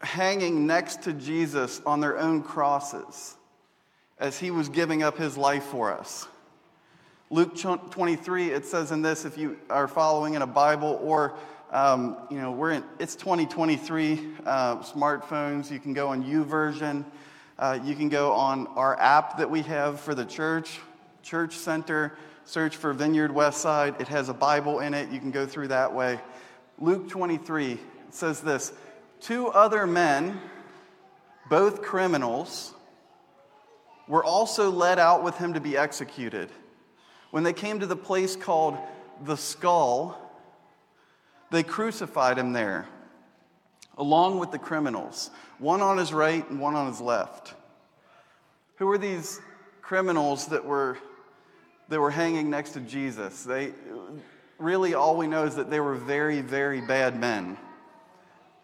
hanging 0.00 0.66
next 0.66 1.02
to 1.02 1.12
Jesus 1.12 1.80
on 1.86 2.00
their 2.00 2.18
own 2.18 2.42
crosses 2.42 3.36
as 4.22 4.38
he 4.38 4.52
was 4.52 4.68
giving 4.68 5.02
up 5.02 5.18
his 5.18 5.36
life 5.36 5.64
for 5.64 5.92
us. 5.92 6.28
Luke 7.28 7.56
23, 7.56 8.50
it 8.50 8.64
says 8.64 8.92
in 8.92 9.02
this, 9.02 9.24
if 9.24 9.36
you 9.36 9.58
are 9.68 9.88
following 9.88 10.34
in 10.34 10.42
a 10.42 10.46
Bible 10.46 11.00
or 11.02 11.34
um, 11.72 12.16
you 12.30 12.38
know, 12.38 12.52
we're 12.52 12.70
in, 12.70 12.84
it's 13.00 13.16
2023, 13.16 14.20
uh, 14.46 14.76
smartphones. 14.76 15.70
You 15.70 15.80
can 15.80 15.92
go 15.92 16.08
on 16.08 16.22
YouVersion. 16.22 17.04
Uh, 17.58 17.80
you 17.82 17.96
can 17.96 18.08
go 18.08 18.32
on 18.32 18.68
our 18.68 18.98
app 19.00 19.38
that 19.38 19.50
we 19.50 19.62
have 19.62 19.98
for 19.98 20.14
the 20.14 20.24
church, 20.24 20.78
Church 21.22 21.56
Center. 21.56 22.16
Search 22.44 22.76
for 22.76 22.92
Vineyard 22.92 23.32
Westside. 23.32 24.00
It 24.00 24.08
has 24.08 24.28
a 24.28 24.34
Bible 24.34 24.80
in 24.80 24.94
it. 24.94 25.10
You 25.10 25.18
can 25.18 25.30
go 25.32 25.46
through 25.46 25.68
that 25.68 25.94
way. 25.94 26.20
Luke 26.78 27.08
23 27.08 27.78
says 28.10 28.40
this 28.40 28.72
Two 29.20 29.48
other 29.48 29.86
men, 29.86 30.40
both 31.48 31.82
criminals, 31.82 32.74
were 34.12 34.22
also 34.22 34.70
led 34.70 34.98
out 34.98 35.22
with 35.24 35.38
him 35.38 35.54
to 35.54 35.60
be 35.60 35.74
executed. 35.74 36.50
When 37.30 37.44
they 37.44 37.54
came 37.54 37.80
to 37.80 37.86
the 37.86 37.96
place 37.96 38.36
called 38.36 38.76
the 39.24 39.38
skull, 39.38 40.18
they 41.50 41.62
crucified 41.62 42.36
him 42.36 42.52
there, 42.52 42.86
along 43.96 44.38
with 44.38 44.50
the 44.50 44.58
criminals, 44.58 45.30
one 45.58 45.80
on 45.80 45.96
his 45.96 46.12
right 46.12 46.46
and 46.50 46.60
one 46.60 46.74
on 46.74 46.88
his 46.88 47.00
left. 47.00 47.54
Who 48.76 48.86
were 48.86 48.98
these 48.98 49.40
criminals 49.80 50.48
that 50.48 50.62
were, 50.62 50.98
that 51.88 51.98
were 51.98 52.10
hanging 52.10 52.50
next 52.50 52.72
to 52.72 52.80
Jesus. 52.80 53.44
They, 53.44 53.72
really, 54.58 54.92
all 54.92 55.16
we 55.16 55.26
know 55.26 55.44
is 55.44 55.56
that 55.56 55.70
they 55.70 55.80
were 55.80 55.94
very, 55.94 56.42
very 56.42 56.82
bad 56.82 57.18
men. 57.18 57.56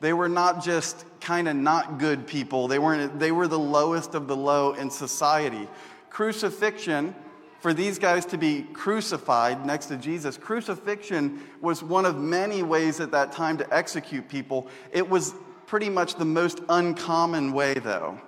They 0.01 0.13
were 0.13 0.29
not 0.29 0.63
just 0.63 1.05
kind 1.21 1.49
of 1.49 1.57
not 1.57 1.99
good 1.99 2.27
people, 2.27 2.69
they, 2.69 2.79
weren't, 2.79 3.19
they 3.19 3.33
were 3.33 3.49
the 3.49 3.59
lowest 3.59 4.15
of 4.15 4.29
the 4.29 4.37
low 4.37 4.73
in 4.73 4.91
society. 4.91 5.69
Crucifixion, 6.11 7.15
for 7.61 7.75
these 7.75 7.99
guys 7.99 8.25
to 8.27 8.39
be 8.39 8.63
crucified 8.63 9.67
next 9.67 9.87
to 9.87 9.97
Jesus, 9.97 10.37
crucifixion 10.37 11.41
was 11.61 11.83
one 11.83 12.07
of 12.07 12.17
many 12.17 12.63
ways 12.63 13.01
at 13.01 13.11
that 13.11 13.33
time 13.33 13.59
to 13.59 13.75
execute 13.75 14.29
people. 14.29 14.69
It 14.93 15.09
was 15.09 15.35
pretty 15.67 15.91
much 15.91 16.15
the 16.15 16.25
most 16.25 16.61
uncommon 16.69 17.53
way, 17.53 17.75
though. 17.75 18.21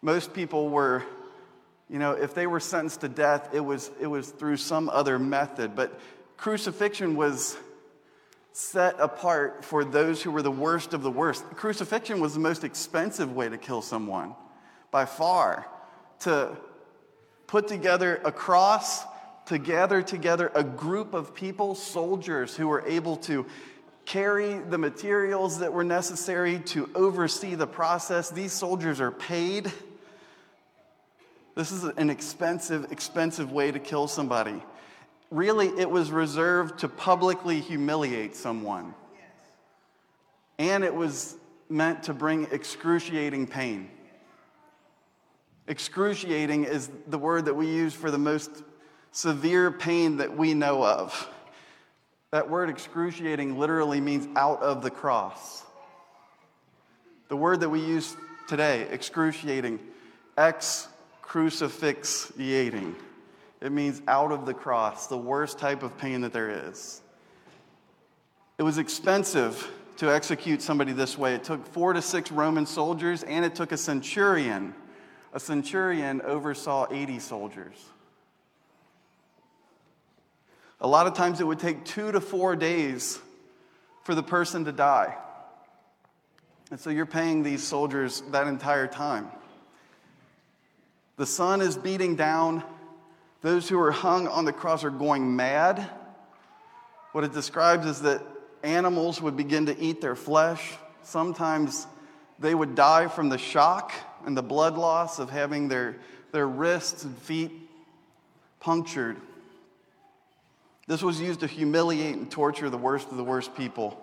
Most 0.00 0.32
people 0.32 0.70
were, 0.70 1.02
you 1.90 1.98
know, 1.98 2.12
if 2.12 2.34
they 2.34 2.46
were 2.46 2.60
sentenced 2.60 3.02
to 3.02 3.08
death, 3.08 3.50
it 3.52 3.60
was, 3.60 3.90
it 4.00 4.06
was 4.06 4.30
through 4.30 4.56
some 4.56 4.88
other 4.88 5.18
method. 5.18 5.76
But 5.76 5.98
crucifixion 6.36 7.14
was 7.14 7.56
set 8.52 8.96
apart 8.98 9.64
for 9.64 9.84
those 9.84 10.22
who 10.22 10.30
were 10.30 10.42
the 10.42 10.50
worst 10.50 10.92
of 10.92 11.02
the 11.02 11.10
worst. 11.10 11.44
Crucifixion 11.56 12.20
was 12.20 12.34
the 12.34 12.40
most 12.40 12.64
expensive 12.64 13.32
way 13.34 13.48
to 13.48 13.56
kill 13.56 13.82
someone 13.82 14.34
by 14.90 15.06
far. 15.06 15.66
To 16.20 16.56
put 17.46 17.66
together 17.66 18.20
a 18.24 18.32
cross, 18.32 19.04
to 19.46 19.58
gather 19.58 20.02
together 20.02 20.52
a 20.54 20.62
group 20.62 21.14
of 21.14 21.34
people, 21.34 21.74
soldiers 21.74 22.54
who 22.54 22.68
were 22.68 22.86
able 22.86 23.16
to 23.16 23.46
carry 24.04 24.58
the 24.58 24.78
materials 24.78 25.60
that 25.60 25.72
were 25.72 25.84
necessary 25.84 26.58
to 26.58 26.90
oversee 26.94 27.54
the 27.54 27.66
process. 27.66 28.30
These 28.30 28.52
soldiers 28.52 29.00
are 29.00 29.10
paid. 29.10 29.72
This 31.54 31.72
is 31.72 31.84
an 31.84 32.10
expensive, 32.10 32.90
expensive 32.92 33.52
way 33.52 33.70
to 33.70 33.78
kill 33.78 34.08
somebody 34.08 34.62
really 35.32 35.68
it 35.68 35.90
was 35.90 36.10
reserved 36.10 36.80
to 36.80 36.88
publicly 36.88 37.60
humiliate 37.60 38.36
someone. 38.36 38.94
And 40.58 40.84
it 40.84 40.94
was 40.94 41.34
meant 41.68 42.04
to 42.04 42.14
bring 42.14 42.46
excruciating 42.52 43.46
pain. 43.46 43.90
Excruciating 45.66 46.64
is 46.64 46.90
the 47.06 47.18
word 47.18 47.46
that 47.46 47.54
we 47.54 47.66
use 47.66 47.94
for 47.94 48.10
the 48.10 48.18
most 48.18 48.50
severe 49.10 49.70
pain 49.70 50.18
that 50.18 50.36
we 50.36 50.54
know 50.54 50.84
of. 50.84 51.28
That 52.30 52.50
word 52.50 52.68
excruciating 52.68 53.58
literally 53.58 54.00
means 54.00 54.28
out 54.36 54.62
of 54.62 54.82
the 54.82 54.90
cross. 54.90 55.62
The 57.28 57.36
word 57.36 57.60
that 57.60 57.68
we 57.68 57.80
use 57.80 58.16
today, 58.48 58.86
excruciating, 58.90 59.80
ex 60.36 60.88
crucifixiating. 61.22 62.94
It 63.62 63.70
means 63.70 64.02
out 64.08 64.32
of 64.32 64.44
the 64.44 64.54
cross, 64.54 65.06
the 65.06 65.16
worst 65.16 65.58
type 65.58 65.84
of 65.84 65.96
pain 65.96 66.22
that 66.22 66.32
there 66.32 66.68
is. 66.68 67.00
It 68.58 68.64
was 68.64 68.76
expensive 68.76 69.70
to 69.98 70.12
execute 70.12 70.60
somebody 70.60 70.92
this 70.92 71.16
way. 71.16 71.34
It 71.34 71.44
took 71.44 71.64
four 71.68 71.92
to 71.92 72.02
six 72.02 72.32
Roman 72.32 72.66
soldiers, 72.66 73.22
and 73.22 73.44
it 73.44 73.54
took 73.54 73.70
a 73.70 73.76
centurion. 73.76 74.74
A 75.32 75.38
centurion 75.38 76.20
oversaw 76.22 76.88
80 76.90 77.20
soldiers. 77.20 77.76
A 80.80 80.88
lot 80.88 81.06
of 81.06 81.14
times 81.14 81.40
it 81.40 81.46
would 81.46 81.60
take 81.60 81.84
two 81.84 82.10
to 82.10 82.20
four 82.20 82.56
days 82.56 83.20
for 84.02 84.16
the 84.16 84.24
person 84.24 84.64
to 84.64 84.72
die. 84.72 85.16
And 86.72 86.80
so 86.80 86.90
you're 86.90 87.06
paying 87.06 87.44
these 87.44 87.62
soldiers 87.62 88.22
that 88.32 88.48
entire 88.48 88.88
time. 88.88 89.30
The 91.16 91.26
sun 91.26 91.60
is 91.60 91.76
beating 91.76 92.16
down, 92.16 92.64
those 93.42 93.68
who 93.68 93.78
are 93.78 93.90
hung 93.90 94.28
on 94.28 94.44
the 94.44 94.52
cross 94.52 94.84
are 94.84 94.90
going 94.90 95.36
mad. 95.36 95.88
What 97.10 97.24
it 97.24 97.32
describes 97.32 97.86
is 97.86 98.02
that 98.02 98.22
animals 98.62 99.20
would 99.20 99.36
begin 99.36 99.66
to 99.66 99.78
eat 99.78 100.00
their 100.00 100.16
flesh. 100.16 100.72
Sometimes 101.02 101.86
they 102.38 102.54
would 102.54 102.74
die 102.74 103.08
from 103.08 103.28
the 103.28 103.38
shock 103.38 103.92
and 104.24 104.36
the 104.36 104.42
blood 104.42 104.78
loss 104.78 105.18
of 105.18 105.28
having 105.28 105.68
their, 105.68 105.96
their 106.30 106.46
wrists 106.46 107.04
and 107.04 107.18
feet 107.18 107.50
punctured. 108.60 109.16
This 110.86 111.02
was 111.02 111.20
used 111.20 111.40
to 111.40 111.46
humiliate 111.48 112.14
and 112.14 112.30
torture 112.30 112.70
the 112.70 112.78
worst 112.78 113.10
of 113.10 113.16
the 113.16 113.24
worst 113.24 113.56
people. 113.56 114.00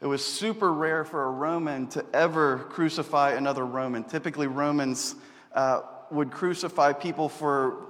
It 0.00 0.06
was 0.06 0.24
super 0.24 0.72
rare 0.72 1.04
for 1.04 1.24
a 1.24 1.30
Roman 1.30 1.88
to 1.88 2.04
ever 2.12 2.58
crucify 2.70 3.32
another 3.32 3.64
Roman. 3.64 4.04
Typically, 4.04 4.46
Romans 4.46 5.16
uh, 5.54 5.80
would 6.10 6.30
crucify 6.30 6.92
people 6.92 7.28
for 7.28 7.87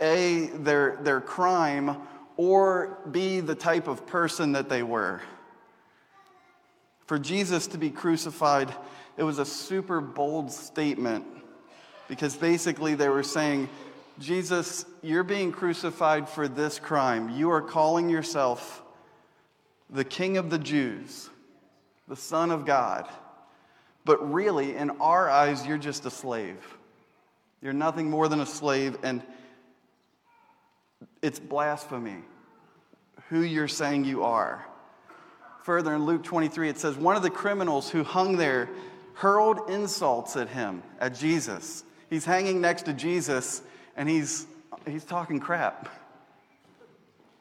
a, 0.00 0.46
their, 0.54 0.98
their 1.02 1.20
crime, 1.20 1.96
or 2.36 2.98
B, 3.10 3.40
the 3.40 3.54
type 3.54 3.88
of 3.88 4.06
person 4.06 4.52
that 4.52 4.68
they 4.68 4.82
were. 4.82 5.22
For 7.06 7.18
Jesus 7.18 7.66
to 7.68 7.78
be 7.78 7.90
crucified, 7.90 8.74
it 9.16 9.22
was 9.22 9.38
a 9.38 9.46
super 9.46 10.00
bold 10.00 10.50
statement 10.50 11.24
because 12.08 12.36
basically 12.36 12.94
they 12.94 13.08
were 13.08 13.22
saying, 13.22 13.68
Jesus, 14.18 14.84
you're 15.02 15.24
being 15.24 15.52
crucified 15.52 16.28
for 16.28 16.48
this 16.48 16.78
crime. 16.78 17.30
You 17.30 17.50
are 17.50 17.62
calling 17.62 18.08
yourself 18.08 18.82
the 19.90 20.04
King 20.04 20.36
of 20.36 20.50
the 20.50 20.58
Jews, 20.58 21.28
the 22.08 22.16
Son 22.16 22.50
of 22.50 22.64
God. 22.64 23.08
But 24.04 24.32
really, 24.32 24.76
in 24.76 24.90
our 25.00 25.28
eyes, 25.28 25.66
you're 25.66 25.78
just 25.78 26.06
a 26.06 26.10
slave. 26.10 26.76
You're 27.60 27.72
nothing 27.72 28.08
more 28.08 28.28
than 28.28 28.40
a 28.40 28.46
slave. 28.46 28.96
And 29.02 29.22
it's 31.22 31.38
blasphemy 31.38 32.22
who 33.28 33.40
you're 33.40 33.68
saying 33.68 34.04
you 34.04 34.24
are. 34.24 34.66
Further 35.64 35.94
in 35.94 36.04
Luke 36.04 36.22
23, 36.22 36.68
it 36.68 36.78
says, 36.78 36.96
One 36.96 37.16
of 37.16 37.22
the 37.22 37.30
criminals 37.30 37.90
who 37.90 38.04
hung 38.04 38.36
there 38.36 38.68
hurled 39.14 39.68
insults 39.68 40.36
at 40.36 40.48
him, 40.48 40.82
at 41.00 41.14
Jesus. 41.14 41.82
He's 42.08 42.24
hanging 42.24 42.60
next 42.60 42.82
to 42.82 42.92
Jesus 42.92 43.62
and 43.96 44.08
he's, 44.08 44.46
he's 44.86 45.04
talking 45.04 45.40
crap. 45.40 45.88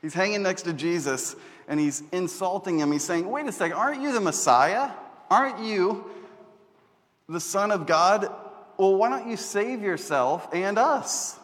He's 0.01 0.13
hanging 0.13 0.41
next 0.41 0.63
to 0.63 0.73
Jesus 0.73 1.35
and 1.67 1.79
he's 1.79 2.01
insulting 2.11 2.79
him. 2.79 2.91
He's 2.91 3.03
saying, 3.03 3.29
Wait 3.29 3.45
a 3.45 3.51
second, 3.51 3.77
aren't 3.77 4.01
you 4.01 4.11
the 4.11 4.21
Messiah? 4.21 4.91
Aren't 5.29 5.59
you 5.59 6.09
the 7.27 7.39
Son 7.39 7.71
of 7.71 7.85
God? 7.85 8.31
Well, 8.77 8.95
why 8.95 9.09
don't 9.09 9.29
you 9.29 9.37
save 9.37 9.81
yourself 9.81 10.47
and 10.53 10.77
us? 10.77 11.37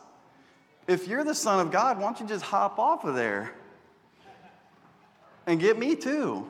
If 0.91 1.07
you're 1.07 1.23
the 1.23 1.35
Son 1.35 1.59
of 1.59 1.71
God, 1.71 1.97
why 1.97 2.03
don't 2.03 2.19
you 2.19 2.27
just 2.27 2.43
hop 2.43 2.77
off 2.77 3.03
of 3.03 3.15
there 3.15 3.53
and 5.47 5.59
get 5.59 5.79
me 5.79 5.95
too? 5.95 6.47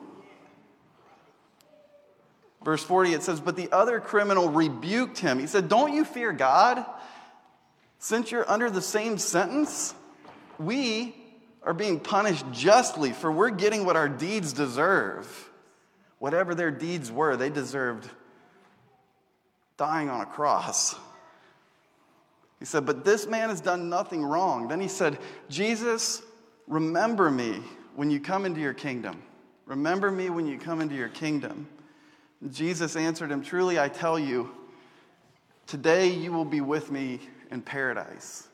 Verse 2.64 2.82
40, 2.82 3.14
it 3.14 3.22
says, 3.22 3.40
But 3.40 3.56
the 3.56 3.70
other 3.72 4.00
criminal 4.00 4.48
rebuked 4.48 5.18
him. 5.18 5.38
He 5.38 5.46
said, 5.46 5.68
Don't 5.68 5.92
you 5.92 6.04
fear 6.04 6.32
God? 6.32 6.84
Since 7.98 8.30
you're 8.30 8.48
under 8.50 8.70
the 8.70 8.82
same 8.82 9.18
sentence, 9.18 9.94
we 10.58 11.14
are 11.62 11.74
being 11.74 12.00
punished 12.00 12.44
justly, 12.52 13.12
for 13.12 13.30
we're 13.30 13.50
getting 13.50 13.84
what 13.84 13.96
our 13.96 14.08
deeds 14.08 14.52
deserve. 14.52 15.50
Whatever 16.18 16.54
their 16.54 16.70
deeds 16.70 17.10
were, 17.10 17.36
they 17.36 17.50
deserved 17.50 18.08
dying 19.76 20.08
on 20.08 20.20
a 20.20 20.26
cross. 20.26 20.94
He 22.62 22.66
said, 22.66 22.86
But 22.86 23.04
this 23.04 23.26
man 23.26 23.48
has 23.48 23.60
done 23.60 23.88
nothing 23.88 24.24
wrong. 24.24 24.68
Then 24.68 24.80
he 24.80 24.86
said, 24.86 25.18
Jesus, 25.48 26.22
remember 26.68 27.28
me 27.28 27.58
when 27.96 28.08
you 28.08 28.20
come 28.20 28.44
into 28.44 28.60
your 28.60 28.72
kingdom. 28.72 29.20
Remember 29.66 30.12
me 30.12 30.30
when 30.30 30.46
you 30.46 30.60
come 30.60 30.80
into 30.80 30.94
your 30.94 31.08
kingdom. 31.08 31.66
Jesus 32.52 32.94
answered 32.94 33.32
him, 33.32 33.42
Truly 33.42 33.80
I 33.80 33.88
tell 33.88 34.16
you, 34.16 34.48
today 35.66 36.10
you 36.10 36.30
will 36.32 36.44
be 36.44 36.60
with 36.60 36.92
me 36.92 37.18
in 37.50 37.62
paradise. 37.62 38.46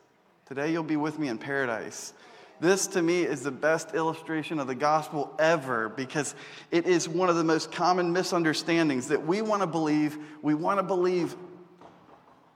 Today 0.47 0.71
you'll 0.71 0.81
be 0.81 0.97
with 0.97 1.19
me 1.19 1.27
in 1.27 1.37
paradise. 1.37 2.13
This 2.59 2.87
to 2.87 3.03
me 3.03 3.21
is 3.21 3.43
the 3.43 3.51
best 3.51 3.93
illustration 3.93 4.59
of 4.59 4.65
the 4.65 4.73
gospel 4.73 5.35
ever 5.37 5.87
because 5.87 6.33
it 6.71 6.87
is 6.87 7.07
one 7.07 7.29
of 7.29 7.35
the 7.35 7.43
most 7.43 7.71
common 7.71 8.11
misunderstandings 8.11 9.07
that 9.09 9.23
we 9.23 9.43
want 9.43 9.61
to 9.61 9.67
believe. 9.67 10.17
We 10.41 10.55
want 10.55 10.79
to 10.79 10.83
believe 10.83 11.35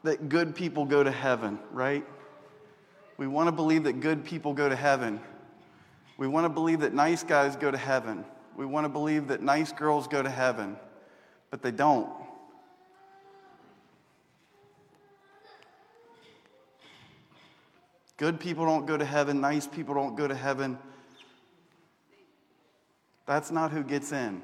that 0.04 0.30
good 0.30 0.56
people 0.56 0.86
go 0.86 1.04
to 1.04 1.12
heaven, 1.12 1.60
right? 1.72 2.06
We 3.18 3.28
want 3.28 3.48
to 3.48 3.52
believe 3.52 3.84
that 3.86 4.02
good 4.02 4.26
people 4.26 4.54
go 4.54 4.68
to 4.68 4.76
heaven. 4.76 5.20
We 6.18 6.28
want 6.28 6.46
to 6.46 6.50
believe 6.50 6.82
that 6.82 6.94
nice 6.94 7.24
guys 7.24 7.56
go 7.56 7.72
to 7.72 7.78
heaven. 7.78 8.26
We 8.56 8.66
want 8.66 8.86
to 8.86 8.90
believe 8.90 9.30
that 9.30 9.42
nice 9.42 9.72
girls 9.72 10.08
go 10.08 10.22
to 10.22 10.30
heaven, 10.30 10.78
but 11.50 11.62
they 11.62 11.72
don't. 11.72 12.10
Good 18.18 18.40
people 18.40 18.66
don't 18.66 18.86
go 18.86 18.96
to 18.96 19.06
heaven, 19.06 19.42
nice 19.42 19.68
people 19.68 19.96
don't 19.96 20.16
go 20.16 20.28
to 20.28 20.36
heaven. 20.36 20.78
That's 23.26 23.52
not 23.52 23.72
who 23.72 23.84
gets 23.84 24.12
in. 24.12 24.42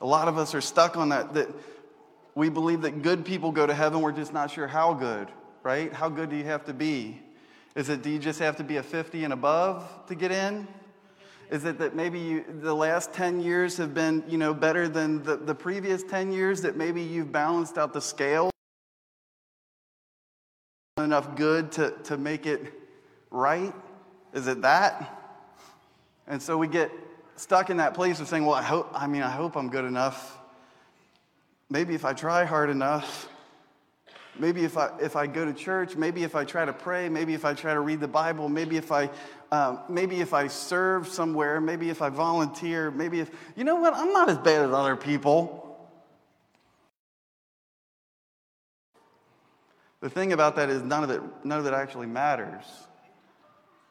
A 0.00 0.06
lot 0.06 0.28
of 0.28 0.38
us 0.38 0.54
are 0.54 0.60
stuck 0.60 0.96
on 0.96 1.08
that, 1.10 1.34
that 1.34 1.48
we 2.34 2.48
believe 2.48 2.82
that 2.82 3.02
good 3.02 3.24
people 3.24 3.52
go 3.52 3.66
to 3.66 3.74
heaven, 3.74 4.00
we're 4.00 4.12
just 4.12 4.32
not 4.32 4.50
sure 4.50 4.66
how 4.66 4.94
good, 4.94 5.28
right? 5.62 5.92
How 5.92 6.08
good 6.08 6.30
do 6.30 6.36
you 6.36 6.44
have 6.44 6.64
to 6.66 6.72
be? 6.72 7.20
Is 7.74 7.88
it, 7.88 8.02
do 8.02 8.10
you 8.10 8.18
just 8.18 8.38
have 8.38 8.56
to 8.56 8.64
be 8.64 8.76
a 8.76 8.82
50 8.82 9.24
and 9.24 9.32
above 9.32 10.06
to 10.06 10.14
get 10.14 10.30
in? 10.30 10.66
Is 11.50 11.64
it 11.64 11.78
that 11.78 11.94
maybe 11.94 12.18
you, 12.18 12.44
the 12.62 12.74
last 12.74 13.12
10 13.12 13.40
years 13.40 13.76
have 13.76 13.92
been, 13.92 14.24
you 14.26 14.38
know, 14.38 14.54
better 14.54 14.88
than 14.88 15.22
the, 15.22 15.36
the 15.36 15.54
previous 15.54 16.02
10 16.02 16.32
years, 16.32 16.62
that 16.62 16.76
maybe 16.76 17.02
you've 17.02 17.32
balanced 17.32 17.76
out 17.76 17.92
the 17.92 18.00
scale 18.00 18.50
enough 20.98 21.36
good 21.36 21.72
to, 21.72 21.90
to 22.04 22.16
make 22.16 22.46
it 22.46 22.72
right? 23.30 23.74
Is 24.32 24.46
it 24.46 24.62
that? 24.62 25.18
And 26.26 26.40
so 26.40 26.56
we 26.56 26.68
get 26.68 26.90
stuck 27.36 27.70
in 27.70 27.78
that 27.78 27.94
place 27.94 28.20
of 28.20 28.28
saying, 28.28 28.46
well, 28.46 28.54
I 28.54 28.62
hope, 28.62 28.88
I 28.92 29.06
mean, 29.06 29.22
I 29.22 29.30
hope 29.30 29.56
I'm 29.56 29.70
good 29.70 29.84
enough. 29.84 30.38
Maybe 31.72 31.94
if 31.94 32.04
I 32.04 32.12
try 32.12 32.44
hard 32.44 32.68
enough, 32.68 33.30
maybe 34.38 34.62
if 34.62 34.76
I, 34.76 34.90
if 35.00 35.16
I 35.16 35.26
go 35.26 35.46
to 35.46 35.54
church, 35.54 35.96
maybe 35.96 36.22
if 36.22 36.34
I 36.36 36.44
try 36.44 36.66
to 36.66 36.72
pray, 36.74 37.08
maybe 37.08 37.32
if 37.32 37.46
I 37.46 37.54
try 37.54 37.72
to 37.72 37.80
read 37.80 37.98
the 37.98 38.08
Bible, 38.08 38.50
maybe 38.50 38.76
if 38.76 38.92
I, 38.92 39.08
um, 39.50 39.80
maybe 39.88 40.20
if 40.20 40.34
I 40.34 40.48
serve 40.48 41.08
somewhere, 41.08 41.62
maybe 41.62 41.88
if 41.88 42.02
I 42.02 42.10
volunteer, 42.10 42.90
maybe 42.90 43.20
if, 43.20 43.30
you 43.56 43.64
know 43.64 43.76
what, 43.76 43.94
I'm 43.94 44.12
not 44.12 44.28
as 44.28 44.36
bad 44.36 44.66
as 44.66 44.70
other 44.70 44.96
people. 44.96 45.88
The 50.00 50.10
thing 50.10 50.34
about 50.34 50.56
that 50.56 50.68
is 50.68 50.82
none 50.82 51.04
of 51.04 51.08
it, 51.08 51.22
none 51.42 51.58
of 51.58 51.64
it 51.64 51.72
actually 51.72 52.06
matters. 52.06 52.66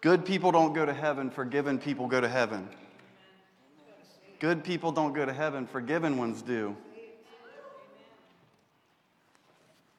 Good 0.02 0.24
people 0.24 0.52
don't 0.52 0.74
go 0.74 0.86
to 0.86 0.94
heaven, 0.94 1.32
forgiven 1.32 1.80
people 1.80 2.08
go 2.08 2.22
to 2.22 2.30
heaven. 2.30 2.70
Good 4.40 4.64
people 4.64 4.92
don't 4.92 5.14
go 5.14 5.26
to 5.26 5.34
heaven, 5.34 5.66
forgiven 5.66 6.20
ones 6.20 6.44
do. 6.44 6.78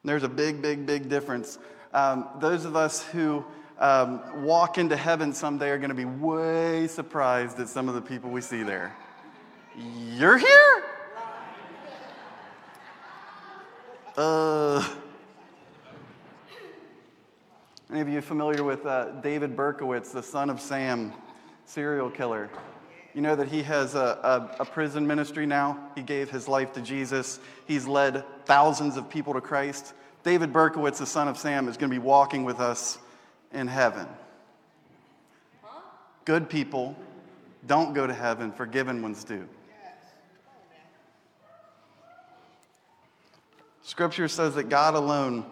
There's 0.04 0.24
a 0.24 0.28
big, 0.28 0.60
big, 0.60 0.84
big 0.84 1.08
difference. 1.08 1.58
Um, 1.94 2.28
those 2.40 2.64
of 2.64 2.74
us 2.74 3.04
who 3.04 3.44
um, 3.78 4.44
walk 4.44 4.76
into 4.76 4.96
heaven 4.96 5.32
someday 5.32 5.70
are 5.70 5.78
going 5.78 5.90
to 5.90 5.94
be 5.94 6.04
way 6.04 6.88
surprised 6.88 7.60
at 7.60 7.68
some 7.68 7.88
of 7.88 7.94
the 7.94 8.02
people 8.02 8.28
we 8.28 8.40
see 8.40 8.64
there. 8.64 8.96
You're 9.76 10.38
here? 10.38 10.84
Uh, 14.16 14.86
any 17.90 18.00
of 18.00 18.08
you 18.08 18.20
familiar 18.20 18.64
with 18.64 18.84
uh, 18.84 19.12
David 19.20 19.56
Berkowitz, 19.56 20.10
the 20.10 20.22
son 20.22 20.50
of 20.50 20.60
Sam, 20.60 21.12
serial 21.64 22.10
killer? 22.10 22.50
You 23.14 23.20
know 23.20 23.36
that 23.36 23.48
he 23.48 23.62
has 23.62 23.94
a, 23.94 23.98
a, 24.58 24.62
a, 24.62 24.64
prison 24.64 25.06
ministry 25.06 25.44
now. 25.44 25.78
He 25.94 26.02
gave 26.02 26.30
his 26.30 26.48
life 26.48 26.72
to 26.74 26.80
Jesus. 26.80 27.38
He's 27.66 27.86
led 27.86 28.24
thousands 28.46 28.96
of 28.96 29.10
people 29.10 29.34
to 29.34 29.40
Christ. 29.42 29.92
David 30.24 30.52
Berkowitz, 30.52 30.98
the 30.98 31.06
son 31.06 31.28
of 31.28 31.36
Sam, 31.36 31.68
is 31.68 31.76
going 31.76 31.90
to 31.90 31.94
be 31.94 31.98
walking 31.98 32.44
with 32.44 32.58
us 32.58 32.98
in 33.52 33.66
heaven. 33.66 34.06
Good 36.24 36.48
people 36.48 36.96
don't 37.66 37.92
go 37.92 38.06
to 38.06 38.14
heaven, 38.14 38.50
forgiven 38.50 39.02
ones 39.02 39.24
do. 39.24 39.46
Scripture 43.82 44.28
says 44.28 44.54
that 44.54 44.68
God 44.68 44.94
alone 44.94 45.44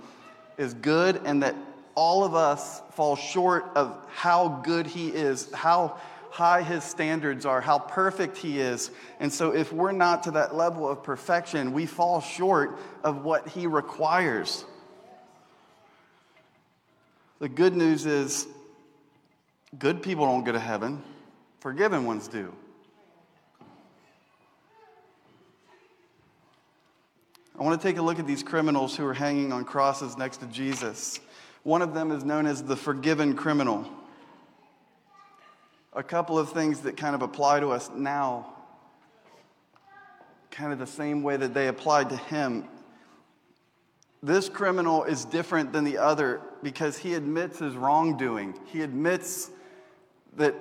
is 0.57 0.73
good 0.73 1.21
and 1.25 1.43
that 1.43 1.55
all 1.95 2.25
of 2.25 2.35
us 2.35 2.81
fall 2.93 3.17
short 3.17 3.67
of 3.75 3.95
how 4.15 4.61
good 4.65 4.87
He 4.87 5.09
is, 5.09 5.53
how 5.53 5.99
high 6.31 6.63
his 6.63 6.85
standards 6.85 7.45
are, 7.45 7.61
how 7.61 7.79
perfect 7.79 8.37
he 8.37 8.61
is. 8.61 8.91
And 9.19 9.33
so, 9.33 9.51
if 9.53 9.73
we're 9.73 9.93
not 9.93 10.23
to 10.25 10.31
that 10.33 10.55
level 10.55 10.89
of 10.89 11.03
perfection, 11.03 11.73
we 11.73 11.87
fall 11.87 12.21
short 12.21 12.79
of 13.05 13.25
what 13.25 13.49
he 13.49 13.67
requires. 13.67 14.65
The 17.41 17.49
good 17.49 17.75
news 17.75 18.07
is 18.07 18.47
good 19.79 20.03
people 20.03 20.27
don't 20.27 20.45
go 20.45 20.53
to 20.53 20.59
heaven, 20.59 21.03
forgiven 21.61 22.05
ones 22.05 22.29
do. 22.29 22.55
I 27.59 27.63
want 27.63 27.79
to 27.81 27.87
take 27.87 27.99
a 27.99 28.03
look 28.03 28.19
at 28.19 28.27
these 28.27 28.43
criminals 28.43 28.97
who 28.97 29.05
are 29.05 29.13
hanging 29.13 29.53
on 29.53 29.65
crosses 29.65 30.17
next 30.17 30.39
to 30.39 30.47
Jesus. 30.47 31.21
One 31.63 31.83
of 31.83 31.93
them 31.93 32.11
is 32.11 32.25
known 32.25 32.47
as 32.47 32.63
the 32.63 32.77
forgiven 32.77 33.35
criminal 33.35 33.87
a 36.01 36.03
couple 36.03 36.39
of 36.39 36.51
things 36.51 36.81
that 36.81 36.97
kind 36.97 37.15
of 37.15 37.21
apply 37.21 37.61
to 37.61 37.69
us 37.69 37.91
now, 37.95 38.55
kind 40.51 40.73
of 40.73 40.79
the 40.79 40.87
same 40.87 41.23
way 41.23 41.37
that 41.37 41.53
they 41.53 41.69
applied 41.69 42.09
to 42.09 42.17
him. 42.17 42.67
This 44.23 44.49
criminal 44.49 45.05
is 45.05 45.27
different 45.27 45.75
than 45.75 45.85
the 45.85 45.99
other 45.99 46.41
because 46.63 46.97
he 46.97 47.13
admits 47.13 47.59
his 47.59 47.77
wrongdoing. 47.77 48.59
He 48.65 48.81
admits 48.81 49.51
that 50.39 50.55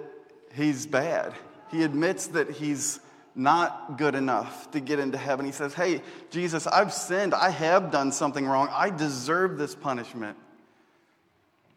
he's 0.54 0.86
bad. 0.86 1.34
He 1.71 1.84
admits 1.84 2.28
that 2.28 2.52
he's 2.52 2.99
not 3.34 3.97
good 3.97 4.15
enough 4.15 4.69
to 4.71 4.82
get 4.82 4.99
into 4.99 5.17
heaven. 5.17 5.45
He 5.45 5.54
says, 5.54 5.73
Hey, 5.73 6.02
Jesus, 6.32 6.67
I've 6.67 6.91
sinned. 6.91 7.34
I 7.34 7.49
have 7.49 7.91
done 7.91 8.12
something 8.12 8.45
wrong. 8.45 8.67
I 8.73 8.89
deserve 8.89 9.58
this 9.58 9.73
punishment. 9.73 10.38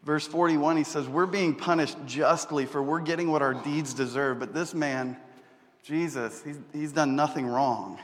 Verse 0.03 0.27
41, 0.27 0.77
he 0.77 0.83
says, 0.83 1.07
We're 1.07 1.25
being 1.25 1.55
punished 1.55 1.97
justly 2.05 2.65
for 2.65 2.83
we're 2.83 2.99
getting 2.99 3.31
what 3.31 3.41
our 3.41 3.53
deeds 3.53 3.93
deserve. 3.93 4.39
But 4.39 4.53
this 4.53 4.73
man, 4.73 5.17
Jesus, 5.83 6.41
he's, 6.43 6.59
he's 6.73 6.91
done 6.91 7.15
nothing 7.15 7.47
wrong. 7.47 7.99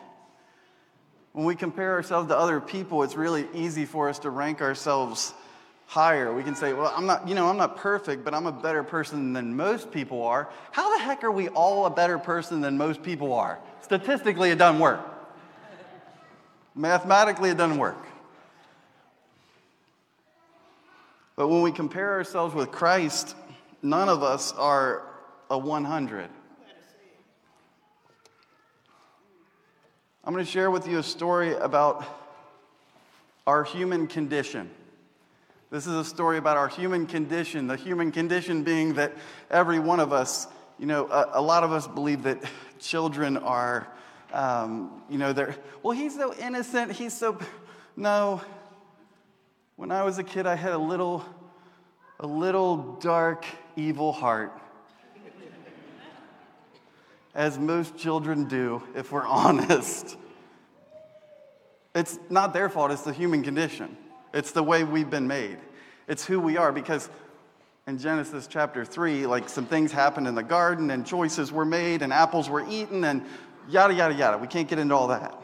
When 1.33 1.45
we 1.45 1.55
compare 1.55 1.93
ourselves 1.93 2.29
to 2.29 2.37
other 2.37 2.59
people, 2.59 3.03
it's 3.03 3.15
really 3.15 3.45
easy 3.53 3.85
for 3.85 4.09
us 4.09 4.19
to 4.19 4.29
rank 4.29 4.61
ourselves 4.61 5.33
higher. 5.85 6.33
We 6.33 6.43
can 6.43 6.55
say, 6.55 6.73
well, 6.73 6.93
I'm 6.95 7.05
not, 7.05 7.27
you 7.27 7.35
know, 7.35 7.49
I'm 7.49 7.57
not 7.57 7.77
perfect, 7.77 8.23
but 8.23 8.33
I'm 8.33 8.45
a 8.45 8.51
better 8.51 8.83
person 8.83 9.33
than 9.33 9.55
most 9.55 9.91
people 9.91 10.23
are. 10.23 10.49
How 10.71 10.95
the 10.97 11.03
heck 11.03 11.23
are 11.23 11.31
we 11.31 11.49
all 11.49 11.85
a 11.85 11.89
better 11.89 12.17
person 12.17 12.61
than 12.61 12.77
most 12.77 13.03
people 13.03 13.33
are? 13.33 13.59
Statistically, 13.81 14.51
it 14.51 14.57
doesn't 14.57 14.79
work. 14.79 15.01
Mathematically, 16.75 17.49
it 17.49 17.57
doesn't 17.57 17.77
work. 17.77 17.97
But 21.39 21.47
when 21.47 21.61
we 21.61 21.71
compare 21.71 22.15
ourselves 22.15 22.53
with 22.53 22.69
Christ, 22.69 23.33
none 23.81 24.09
of 24.09 24.23
us 24.23 24.51
are 24.51 25.03
a 25.49 25.57
100. 25.57 26.29
I'm 30.25 30.33
going 30.33 30.43
to 30.43 30.51
share 30.51 30.69
with 30.69 30.85
you 30.85 30.97
a 30.97 31.03
story 31.03 31.53
about 31.53 32.03
our 33.47 33.63
human 33.63 34.05
condition. 34.07 34.69
This 35.71 35.87
is 35.87 35.93
a 35.93 36.03
story 36.03 36.37
about 36.37 36.57
our 36.57 36.67
human 36.67 37.07
condition, 37.07 37.67
the 37.67 37.77
human 37.77 38.11
condition 38.11 38.63
being 38.63 38.95
that 38.95 39.13
every 39.49 39.79
one 39.79 40.01
of 40.01 40.11
us, 40.11 40.45
you 40.77 40.87
know, 40.87 41.07
a, 41.07 41.39
a 41.39 41.41
lot 41.41 41.63
of 41.63 41.71
us 41.71 41.87
believe 41.87 42.23
that 42.23 42.43
children 42.79 43.37
are, 43.37 43.87
um, 44.33 45.01
you 45.09 45.17
know, 45.17 45.31
they're, 45.31 45.55
well, 45.83 45.97
he's 45.97 46.15
so 46.15 46.33
innocent, 46.33 46.91
he's 46.91 47.13
so, 47.13 47.39
no, 47.95 48.41
when 49.79 49.91
I 49.91 50.03
was 50.03 50.17
a 50.17 50.25
kid, 50.25 50.45
I 50.45 50.55
had 50.55 50.73
a 50.73 50.77
little, 50.77 51.23
a 52.19 52.27
little 52.27 52.97
dark, 52.99 53.45
evil 53.77 54.11
heart. 54.11 54.51
As 57.33 57.57
most 57.57 57.97
children 57.97 58.49
do, 58.49 58.83
if 58.93 59.13
we're 59.13 59.25
honest. 59.25 60.17
It's 61.95 62.19
not 62.29 62.53
their 62.53 62.67
fault, 62.67 62.91
it's 62.91 63.03
the 63.03 63.13
human 63.13 63.41
condition. 63.41 63.95
It's 64.33 64.51
the 64.51 64.61
way 64.61 64.83
we've 64.83 65.09
been 65.09 65.27
made. 65.27 65.59
It's 66.09 66.25
who 66.25 66.41
we 66.41 66.57
are 66.57 66.73
because 66.73 67.09
in 67.87 67.99
Genesis 67.99 68.47
chapter 68.47 68.83
3, 68.83 69.27
like 69.27 69.47
some 69.47 69.65
things 69.65 69.93
happened 69.93 70.27
in 70.27 70.35
the 70.35 70.43
garden 70.43 70.91
and 70.91 71.07
choices 71.07 71.53
were 71.53 71.63
made 71.63 72.01
and 72.01 72.11
apples 72.11 72.49
were 72.49 72.65
eaten 72.69 73.05
and 73.05 73.25
yada, 73.69 73.93
yada, 73.93 74.13
yada. 74.13 74.37
We 74.37 74.47
can't 74.47 74.67
get 74.67 74.77
into 74.77 74.93
all 74.93 75.07
that. 75.07 75.41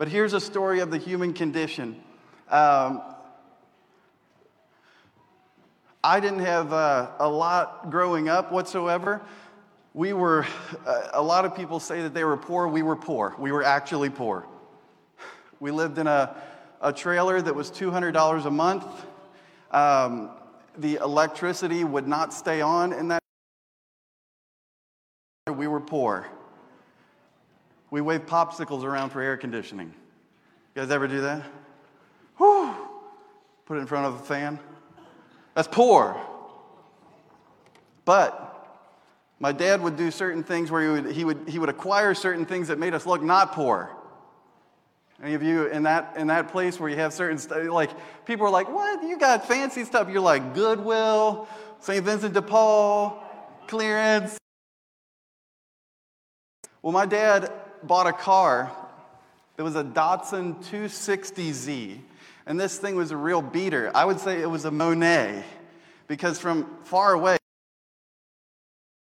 But 0.00 0.08
here's 0.08 0.32
a 0.32 0.40
story 0.40 0.80
of 0.80 0.90
the 0.90 0.96
human 0.96 1.34
condition. 1.34 2.02
Um, 2.48 3.02
I 6.02 6.20
didn't 6.20 6.38
have 6.38 6.72
uh, 6.72 7.10
a 7.18 7.28
lot 7.28 7.90
growing 7.90 8.26
up 8.30 8.50
whatsoever. 8.50 9.20
We 9.92 10.14
were, 10.14 10.46
uh, 10.86 11.08
a 11.12 11.22
lot 11.22 11.44
of 11.44 11.54
people 11.54 11.80
say 11.80 12.00
that 12.00 12.14
they 12.14 12.24
were 12.24 12.38
poor. 12.38 12.66
We 12.66 12.80
were 12.80 12.96
poor. 12.96 13.34
We 13.38 13.52
were 13.52 13.62
actually 13.62 14.08
poor. 14.08 14.46
We 15.60 15.70
lived 15.70 15.98
in 15.98 16.06
a, 16.06 16.34
a 16.80 16.94
trailer 16.94 17.42
that 17.42 17.54
was 17.54 17.70
$200 17.70 18.46
a 18.46 18.50
month. 18.50 18.86
Um, 19.70 20.30
the 20.78 20.94
electricity 20.94 21.84
would 21.84 22.08
not 22.08 22.32
stay 22.32 22.62
on 22.62 22.94
in 22.94 23.08
that. 23.08 23.22
We 25.54 25.66
were 25.66 25.80
poor. 25.80 26.26
We 27.90 28.00
wave 28.00 28.26
popsicles 28.26 28.84
around 28.84 29.10
for 29.10 29.20
air 29.20 29.36
conditioning. 29.36 29.92
You 30.74 30.82
guys 30.82 30.90
ever 30.90 31.08
do 31.08 31.22
that? 31.22 31.42
Whew. 32.36 32.74
Put 33.66 33.76
it 33.76 33.80
in 33.80 33.86
front 33.86 34.06
of 34.06 34.14
a 34.14 34.18
fan. 34.18 34.58
That's 35.54 35.68
poor. 35.68 36.20
But 38.04 38.46
my 39.40 39.52
dad 39.52 39.82
would 39.82 39.96
do 39.96 40.10
certain 40.10 40.42
things 40.44 40.70
where 40.70 40.82
he 40.82 40.88
would, 40.88 41.12
he 41.14 41.24
would, 41.24 41.48
he 41.48 41.58
would 41.58 41.68
acquire 41.68 42.14
certain 42.14 42.46
things 42.46 42.68
that 42.68 42.78
made 42.78 42.94
us 42.94 43.06
look 43.06 43.22
not 43.22 43.52
poor. 43.52 43.90
Any 45.22 45.34
of 45.34 45.42
you 45.42 45.66
in 45.66 45.82
that 45.82 46.14
in 46.16 46.28
that 46.28 46.50
place 46.50 46.80
where 46.80 46.88
you 46.88 46.96
have 46.96 47.12
certain 47.12 47.36
stuff 47.36 47.68
like 47.68 47.90
people 48.24 48.46
are 48.46 48.50
like, 48.50 48.72
"What? 48.72 49.02
You 49.02 49.18
got 49.18 49.46
fancy 49.46 49.84
stuff?" 49.84 50.08
You're 50.08 50.22
like 50.22 50.54
Goodwill, 50.54 51.46
St. 51.78 52.02
Vincent 52.02 52.32
de 52.32 52.40
Paul, 52.40 53.22
clearance. 53.66 54.38
Well, 56.80 56.92
my 56.92 57.04
dad 57.04 57.52
bought 57.86 58.06
a 58.06 58.12
car 58.12 58.70
that 59.56 59.64
was 59.64 59.76
a 59.76 59.84
Datsun 59.84 60.64
260Z, 60.64 61.98
and 62.46 62.58
this 62.58 62.78
thing 62.78 62.96
was 62.96 63.10
a 63.10 63.16
real 63.16 63.42
beater. 63.42 63.90
I 63.94 64.04
would 64.04 64.20
say 64.20 64.40
it 64.40 64.50
was 64.50 64.64
a 64.64 64.70
Monet 64.70 65.44
because 66.06 66.38
from 66.38 66.78
far 66.84 67.12
away, 67.12 67.36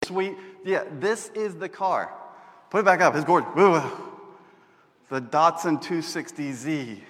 sweet. 0.05 0.37
Yeah, 0.65 0.85
this 0.99 1.29
is 1.35 1.57
the 1.57 1.69
car. 1.69 2.13
Put 2.71 2.81
it 2.81 2.85
back 2.85 3.01
up. 3.01 3.15
It's 3.15 3.25
gorgeous. 3.25 3.51
The 5.09 5.21
Datsun 5.21 5.83
260Z. 5.83 7.01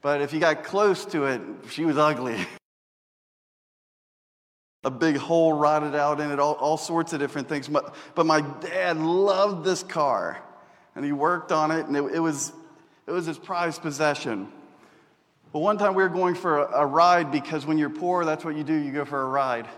But 0.00 0.20
if 0.20 0.32
you 0.32 0.38
got 0.38 0.62
close 0.62 1.04
to 1.06 1.24
it, 1.24 1.40
she 1.70 1.84
was 1.84 1.98
ugly. 1.98 2.46
A 4.84 4.90
big 4.90 5.16
hole 5.16 5.52
rotted 5.52 5.96
out 5.96 6.20
in 6.20 6.30
it, 6.30 6.38
all, 6.38 6.54
all 6.54 6.76
sorts 6.76 7.12
of 7.12 7.18
different 7.18 7.48
things. 7.48 7.66
But, 7.66 7.92
but 8.14 8.24
my 8.24 8.40
dad 8.40 8.98
loved 8.98 9.64
this 9.64 9.82
car, 9.82 10.40
and 10.96 11.04
he 11.04 11.12
worked 11.12 11.52
on 11.52 11.70
it, 11.70 11.86
and 11.86 11.94
it, 11.94 12.02
it 12.14 12.18
was, 12.18 12.52
it 13.06 13.12
was 13.12 13.26
his 13.26 13.38
prized 13.38 13.82
possession. 13.82 14.50
But 15.52 15.60
one 15.60 15.76
time 15.76 15.94
we 15.94 16.02
were 16.02 16.08
going 16.08 16.34
for 16.34 16.58
a, 16.58 16.80
a 16.80 16.86
ride 16.86 17.30
because 17.30 17.66
when 17.66 17.78
you're 17.78 17.90
poor, 17.90 18.24
that's 18.24 18.44
what 18.44 18.56
you 18.56 18.64
do 18.64 18.74
you 18.74 18.90
go 18.92 19.04
for 19.04 19.22
a 19.22 19.28
ride. 19.28 19.68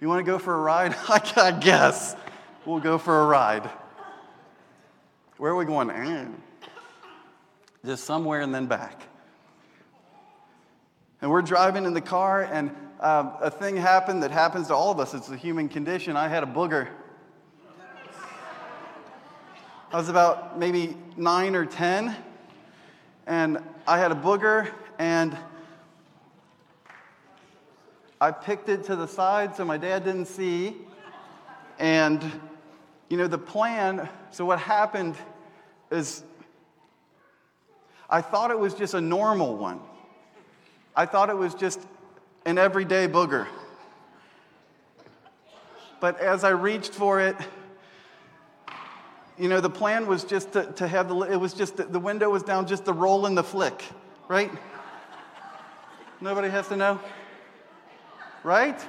You 0.00 0.08
want 0.08 0.24
to 0.24 0.30
go 0.30 0.38
for 0.38 0.54
a 0.54 0.58
ride? 0.58 0.96
I 1.08 1.56
guess 1.60 2.16
we'll 2.64 2.80
go 2.80 2.98
for 2.98 3.22
a 3.22 3.26
ride. 3.26 3.70
Where 5.36 5.52
are 5.52 5.56
we 5.56 5.66
going? 5.66 5.90
Eh. 5.90 6.26
Just 7.84 8.04
somewhere 8.04 8.40
and 8.40 8.54
then 8.54 8.66
back. 8.66 9.02
And 11.20 11.30
we're 11.30 11.42
driving 11.42 11.84
in 11.84 11.94
the 11.94 12.00
car, 12.00 12.42
and 12.42 12.74
uh, 13.00 13.36
a 13.40 13.50
thing 13.50 13.76
happened 13.76 14.22
that 14.22 14.30
happens 14.30 14.68
to 14.68 14.74
all 14.74 14.90
of 14.90 14.98
us. 14.98 15.14
It's 15.14 15.28
a 15.28 15.36
human 15.36 15.68
condition. 15.68 16.16
I 16.16 16.28
had 16.28 16.42
a 16.42 16.46
booger. 16.46 16.88
I 19.92 19.96
was 19.96 20.08
about 20.08 20.58
maybe 20.58 20.96
nine 21.18 21.54
or 21.54 21.66
10, 21.66 22.16
and 23.26 23.58
I 23.86 23.98
had 23.98 24.10
a 24.10 24.14
booger, 24.14 24.72
and 24.98 25.36
I 28.18 28.30
picked 28.30 28.70
it 28.70 28.84
to 28.84 28.96
the 28.96 29.06
side 29.06 29.54
so 29.54 29.66
my 29.66 29.76
dad 29.76 30.04
didn't 30.04 30.28
see. 30.28 30.78
And, 31.78 32.24
you 33.10 33.18
know, 33.18 33.26
the 33.26 33.36
plan 33.36 34.08
so 34.30 34.46
what 34.46 34.60
happened 34.60 35.14
is 35.90 36.22
I 38.08 38.22
thought 38.22 38.50
it 38.50 38.58
was 38.58 38.72
just 38.72 38.94
a 38.94 39.00
normal 39.00 39.58
one. 39.58 39.78
I 40.96 41.04
thought 41.04 41.28
it 41.28 41.36
was 41.36 41.54
just 41.54 41.78
an 42.46 42.56
everyday 42.56 43.08
booger. 43.08 43.46
But 46.00 46.18
as 46.18 46.44
I 46.44 46.50
reached 46.50 46.94
for 46.94 47.20
it, 47.20 47.36
you 49.42 49.48
know, 49.48 49.60
the 49.60 49.68
plan 49.68 50.06
was 50.06 50.22
just 50.22 50.52
to, 50.52 50.66
to 50.74 50.86
have 50.86 51.08
the, 51.08 51.16
it 51.22 51.34
was 51.34 51.52
just, 51.52 51.76
the 51.76 51.98
window 51.98 52.30
was 52.30 52.44
down, 52.44 52.64
just 52.64 52.84
the 52.84 52.92
roll 52.92 53.26
and 53.26 53.36
the 53.36 53.42
flick, 53.42 53.82
right? 54.28 54.52
Nobody 56.20 56.48
has 56.48 56.68
to 56.68 56.76
know? 56.76 57.00
Right? 58.44 58.80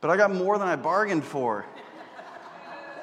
But 0.00 0.10
I 0.12 0.16
got 0.16 0.32
more 0.32 0.56
than 0.58 0.68
I 0.68 0.76
bargained 0.76 1.24
for. 1.24 1.66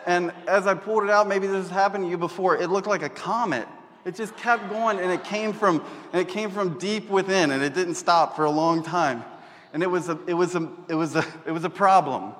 And 0.05 0.31
as 0.47 0.65
I 0.65 0.75
pulled 0.75 1.03
it 1.03 1.09
out, 1.09 1.27
maybe 1.27 1.47
this 1.47 1.63
has 1.63 1.69
happened 1.69 2.05
to 2.05 2.09
you 2.09 2.17
before, 2.17 2.55
it 2.55 2.69
looked 2.69 2.87
like 2.87 3.03
a 3.03 3.09
comet. 3.09 3.67
It 4.05 4.15
just 4.15 4.33
kept 4.37 4.69
going 4.69 4.97
and 4.99 5.11
it 5.11 5.25
came 5.25 5.51
from 5.51 5.83
and 6.13 6.21
it 6.21 6.29
came 6.29 6.51
from 6.51 6.79
deep 6.79 7.09
within 7.09 7.51
and 7.51 7.61
it 7.61 7.73
didn't 7.73 7.95
stop 7.95 8.37
for 8.37 8.45
a 8.45 8.49
long 8.49 8.81
time. 8.81 9.25
And 9.73 9.83
it 9.83 9.91
was 9.91 10.07
a 10.07 10.17
it 10.25 10.35
was 10.35 10.55
a 10.55 10.69
it 10.87 10.95
was 10.95 11.17
a 11.17 11.25
it 11.45 11.51
was 11.51 11.65
a 11.65 11.69
problem. 11.69 12.33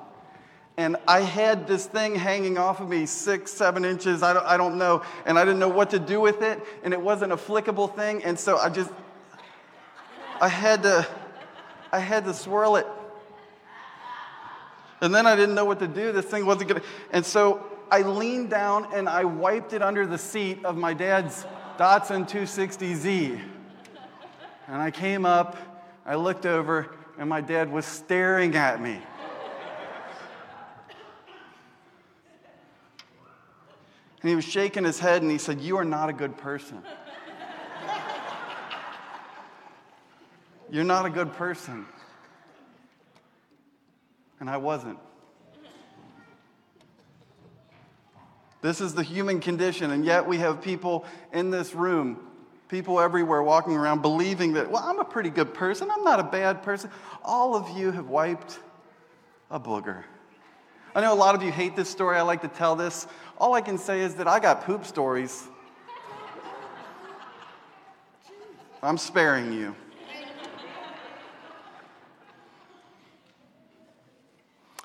And 0.79 0.95
I 1.07 1.19
had 1.19 1.67
this 1.67 1.85
thing 1.85 2.15
hanging 2.15 2.57
off 2.57 2.79
of 2.79 2.87
me 2.87 3.05
six, 3.05 3.51
seven 3.51 3.83
inches, 3.83 4.23
I 4.23 4.31
don't, 4.33 4.45
I 4.45 4.55
don't 4.55 4.77
know, 4.77 5.03
and 5.25 5.37
I 5.37 5.43
didn't 5.43 5.59
know 5.59 5.67
what 5.67 5.89
to 5.89 5.99
do 5.99 6.21
with 6.21 6.41
it, 6.41 6.63
and 6.83 6.93
it 6.93 7.01
wasn't 7.01 7.33
a 7.33 7.37
flickable 7.37 7.93
thing, 7.93 8.23
and 8.23 8.39
so 8.39 8.57
I 8.57 8.69
just 8.69 8.91
I 10.39 10.47
had 10.47 10.83
to 10.83 11.05
I 11.91 11.99
had 11.99 12.23
to 12.25 12.33
swirl 12.33 12.77
it 12.77 12.87
and 15.01 15.13
then 15.13 15.25
I 15.25 15.35
didn't 15.35 15.55
know 15.55 15.65
what 15.65 15.79
to 15.79 15.87
do. 15.87 16.11
This 16.11 16.25
thing 16.25 16.45
wasn't 16.45 16.69
to. 16.69 16.81
And 17.11 17.25
so 17.25 17.65
I 17.89 18.01
leaned 18.01 18.49
down 18.49 18.87
and 18.93 19.07
I 19.07 19.23
wiped 19.23 19.73
it 19.73 19.81
under 19.81 20.05
the 20.05 20.17
seat 20.17 20.63
of 20.65 20.77
my 20.77 20.93
dad's 20.93 21.45
Datsun 21.77 22.29
260Z. 22.29 23.41
And 24.67 24.81
I 24.81 24.91
came 24.91 25.25
up, 25.25 25.57
I 26.05 26.15
looked 26.15 26.45
over, 26.45 26.93
and 27.17 27.29
my 27.29 27.41
dad 27.41 27.71
was 27.71 27.85
staring 27.85 28.55
at 28.55 28.81
me. 28.81 29.01
And 34.21 34.29
he 34.29 34.35
was 34.35 34.45
shaking 34.45 34.83
his 34.83 34.99
head 34.99 35.21
and 35.21 35.31
he 35.31 35.37
said, 35.37 35.61
You 35.61 35.77
are 35.77 35.85
not 35.85 36.09
a 36.09 36.13
good 36.13 36.37
person. 36.37 36.83
You're 40.71 40.83
not 40.83 41.05
a 41.05 41.09
good 41.09 41.33
person 41.33 41.85
and 44.39 44.49
I 44.49 44.57
wasn't. 44.57 44.99
This 48.61 48.81
is 48.81 48.93
the 48.93 49.03
human 49.03 49.39
condition, 49.39 49.91
and 49.91 50.03
yet 50.03 50.27
we 50.27 50.37
have 50.39 50.61
people 50.61 51.05
in 51.31 51.49
this 51.49 51.73
room, 51.73 52.19
people 52.67 52.99
everywhere 52.99 53.41
walking 53.41 53.73
around 53.73 54.01
believing 54.01 54.53
that, 54.53 54.69
well, 54.69 54.83
I'm 54.83 54.99
a 54.99 55.05
pretty 55.05 55.29
good 55.29 55.53
person, 55.53 55.89
I'm 55.89 56.03
not 56.03 56.19
a 56.19 56.23
bad 56.23 56.61
person. 56.61 56.89
All 57.23 57.55
of 57.55 57.77
you 57.77 57.91
have 57.91 58.07
wiped 58.07 58.59
a 59.49 59.59
booger. 59.59 60.03
I 60.95 61.01
know 61.01 61.13
a 61.13 61.15
lot 61.15 61.35
of 61.35 61.43
you 61.43 61.51
hate 61.51 61.75
this 61.75 61.89
story, 61.89 62.17
I 62.17 62.21
like 62.21 62.41
to 62.41 62.47
tell 62.47 62.75
this. 62.75 63.07
All 63.37 63.53
I 63.53 63.61
can 63.61 63.77
say 63.77 64.01
is 64.01 64.15
that 64.15 64.27
I 64.27 64.39
got 64.39 64.65
poop 64.65 64.85
stories. 64.85 65.47
I'm 68.81 68.97
sparing 68.97 69.53
you. 69.53 69.75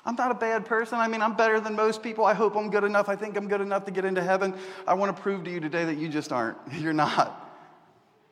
I'm 0.07 0.15
not 0.15 0.29
a 0.29 0.35
bad 0.35 0.65
person. 0.65 0.99
I 0.99 1.07
mean, 1.07 1.23
I'm 1.23 1.35
better 1.35 1.59
than 1.59 1.75
most 1.75 2.03
people. 2.03 2.25
I 2.25 2.35
hope 2.35 2.55
I'm 2.55 2.69
good 2.69 2.83
enough. 2.83 3.09
I 3.09 3.15
think 3.15 3.35
I'm 3.35 3.47
good 3.47 3.61
enough 3.61 3.85
to 3.85 3.91
get 3.91 4.05
into 4.05 4.21
heaven. 4.21 4.53
I 4.85 4.93
want 4.93 5.15
to 5.15 5.19
prove 5.19 5.43
to 5.45 5.51
you 5.51 5.59
today 5.59 5.83
that 5.85 5.95
you 5.95 6.09
just 6.09 6.31
aren't. 6.31 6.57
You're 6.73 6.93
not. 6.93 7.41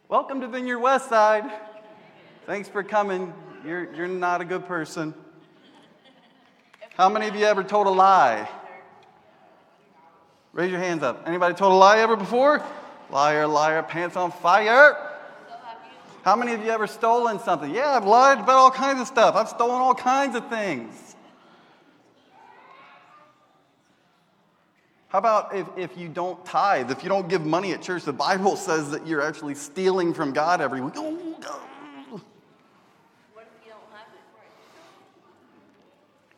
Welcome 0.08 0.40
to 0.42 0.48
Vineyard 0.48 0.80
West 0.80 1.10
Side. 1.10 1.52
Thanks 2.46 2.70
for 2.70 2.84
coming. 2.84 3.34
You're, 3.66 3.92
you're 3.96 4.08
not 4.08 4.42
a 4.42 4.46
good 4.46 4.68
person. 4.68 5.16
How 6.96 7.10
many 7.10 7.28
of 7.28 7.36
you 7.36 7.46
ever 7.46 7.64
told 7.64 7.88
a 7.88 7.92
lie? 7.92 8.48
Raise 10.54 10.70
your 10.70 10.80
hands 10.80 11.02
up. 11.02 11.24
Anybody 11.28 11.56
told 11.56 11.74
a 11.74 11.76
lie 11.76 12.00
ever 12.00 12.16
before? 12.16 12.64
Liar, 13.10 13.48
liar, 13.48 13.82
pants 13.82 14.16
on 14.16 14.32
fire. 14.32 15.10
How 16.24 16.36
many 16.36 16.54
of 16.54 16.64
you 16.64 16.70
ever 16.70 16.86
stolen 16.86 17.40
something? 17.40 17.74
Yeah, 17.74 17.90
I've 17.90 18.06
lied 18.06 18.40
about 18.40 18.56
all 18.56 18.72
kinds 18.72 19.02
of 19.02 19.08
stuff. 19.08 19.36
I've 19.36 19.50
stolen 19.50 19.82
all 19.82 19.96
kinds 19.96 20.36
of 20.36 20.48
things. 20.50 21.16
How 25.10 25.20
about 25.20 25.54
if, 25.56 25.68
if 25.78 25.98
you 25.98 26.08
don't 26.10 26.44
tithe, 26.46 26.90
if 26.90 27.04
you 27.04 27.10
don't 27.10 27.28
give 27.28 27.46
money 27.46 27.72
at 27.72 27.82
church? 27.82 28.04
The 28.04 28.14
Bible 28.14 28.56
says 28.68 28.92
that 28.92 29.06
you're 29.06 29.22
actually 29.22 29.56
stealing 29.56 30.14
from 30.14 30.32
God 30.32 30.62
every 30.62 30.82
week. 30.82 30.94
Oh, 30.96 31.12
What 33.34 33.48
if 33.48 33.66
you 33.66 33.72
don't 33.72 33.82
have 33.92 34.08
it? 34.14 34.20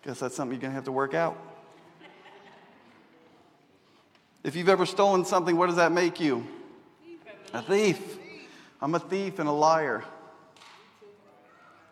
Guess 0.05 0.19
that's 0.19 0.35
something 0.35 0.53
you're 0.53 0.61
going 0.61 0.71
to 0.71 0.75
have 0.75 0.83
to 0.83 0.91
work 0.91 1.15
out. 1.15 1.35
If 4.43 4.55
you've 4.55 4.69
ever 4.69 4.85
stolen 4.85 5.25
something, 5.25 5.57
what 5.57 5.65
does 5.65 5.77
that 5.77 5.91
make 5.91 6.19
you? 6.19 6.45
A 7.53 7.61
thief. 7.63 8.19
I'm 8.79 8.93
a 8.93 8.99
thief 8.99 9.39
and 9.39 9.49
a 9.49 9.51
liar. 9.51 10.03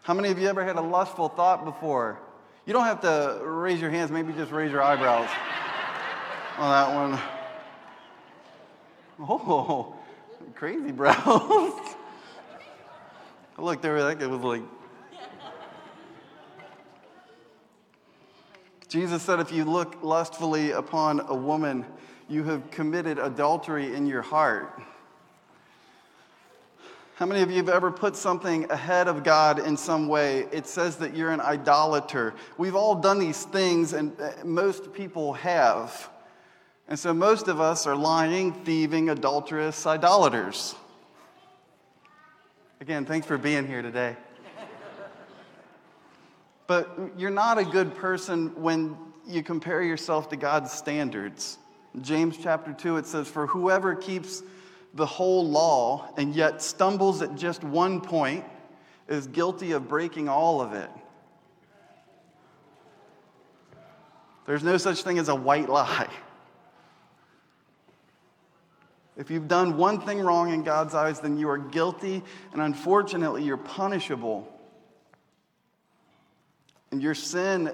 How 0.04 0.13
many 0.13 0.30
of 0.30 0.38
you 0.38 0.47
ever 0.47 0.63
had 0.63 0.76
a 0.76 0.82
lustful 0.82 1.30
thought 1.30 1.65
before? 1.65 2.19
You 2.67 2.73
don't 2.73 2.86
have 2.86 3.02
to 3.02 3.39
raise 3.43 3.82
your 3.82 3.89
hands, 3.89 4.12
maybe 4.12 4.32
just 4.34 4.52
raise 4.52 4.71
your 4.71 4.84
eyebrows 4.84 5.30
on 6.58 6.71
that 6.71 6.95
one. 6.95 7.19
Oh, 9.19 9.95
crazy 10.56 10.91
brows. 10.91 11.80
Look, 13.58 13.82
there, 13.82 14.04
that 14.04 14.19
guy 14.19 14.26
was 14.26 14.41
like. 14.41 14.63
Jesus 18.93 19.23
said, 19.23 19.39
if 19.39 19.51
you 19.51 19.65
look 19.65 20.03
lustfully 20.03 20.69
upon 20.69 21.21
a 21.21 21.34
woman, 21.34 21.84
you 22.29 22.43
have 22.43 22.69
committed 22.69 23.17
adultery 23.17 23.95
in 23.95 24.06
your 24.06 24.21
heart. 24.21 24.79
How 27.15 27.25
many 27.25 27.41
of 27.41 27.49
you 27.49 27.58
have 27.58 27.69
ever 27.69 27.89
put 27.89 28.15
something 28.15 28.69
ahead 28.69 29.08
of 29.08 29.23
God 29.23 29.58
in 29.58 29.77
some 29.77 30.08
way? 30.08 30.45
It 30.51 30.67
says 30.67 30.97
that 30.97 31.15
you're 31.15 31.32
an 31.32 31.41
idolater. 31.41 32.36
We've 32.60 32.75
all 32.75 32.93
done 32.93 33.17
these 33.17 33.45
things, 33.45 33.93
and 33.93 34.13
uh, 34.21 34.29
most 34.45 34.93
people 34.93 35.34
have. 35.34 36.12
And 36.88 36.99
so 36.99 37.15
most 37.15 37.47
of 37.47 37.60
us 37.60 37.88
are 37.88 37.95
lying, 37.95 38.53
thieving, 38.63 39.10
adulterous, 39.10 39.88
idolaters. 39.88 40.75
Again, 42.79 43.06
thanks 43.06 43.25
for 43.25 43.39
being 43.39 43.65
here 43.65 43.82
today. 43.82 44.15
But 46.67 46.97
you're 47.17 47.30
not 47.30 47.58
a 47.58 47.65
good 47.65 47.95
person 47.95 48.49
when 48.62 48.97
you 49.28 49.43
compare 49.43 49.84
yourself 49.84 50.30
to 50.30 50.36
God's 50.36 50.71
standards. 50.71 51.58
James 52.02 52.38
chapter 52.41 52.73
2, 52.73 52.97
it 52.97 53.06
says, 53.06 53.28
For 53.28 53.47
whoever 53.47 53.95
keeps 53.95 54.43
the 54.93 55.06
whole 55.06 55.47
law 55.47 56.13
and 56.17 56.36
yet 56.36 56.62
stumbles 56.62 57.21
at 57.21 57.36
just 57.36 57.63
one 57.63 58.02
point 58.02 58.45
is 59.08 59.28
guilty 59.28 59.71
of 59.73 59.88
breaking 59.88 60.30
all 60.30 60.62
of 60.62 60.73
it. 60.73 60.89
There's 64.45 64.63
no 64.63 64.78
such 64.78 65.04
thing 65.04 65.19
as 65.19 65.30
a 65.30 65.36
white 65.36 65.69
lie. 65.69 66.10
If 69.15 69.30
you've 69.30 69.47
done 69.47 69.78
one 69.78 70.02
thing 70.02 70.19
wrong 70.19 70.52
in 70.52 70.63
God's 70.63 70.95
eyes, 70.95 71.19
then 71.19 71.38
you 71.38 71.47
are 71.49 71.58
guilty, 71.58 72.23
and 72.52 72.62
unfortunately, 72.62 73.43
you're 73.43 73.58
punishable. 73.58 74.49
And 76.93 77.01
your 77.01 77.15
sin 77.15 77.73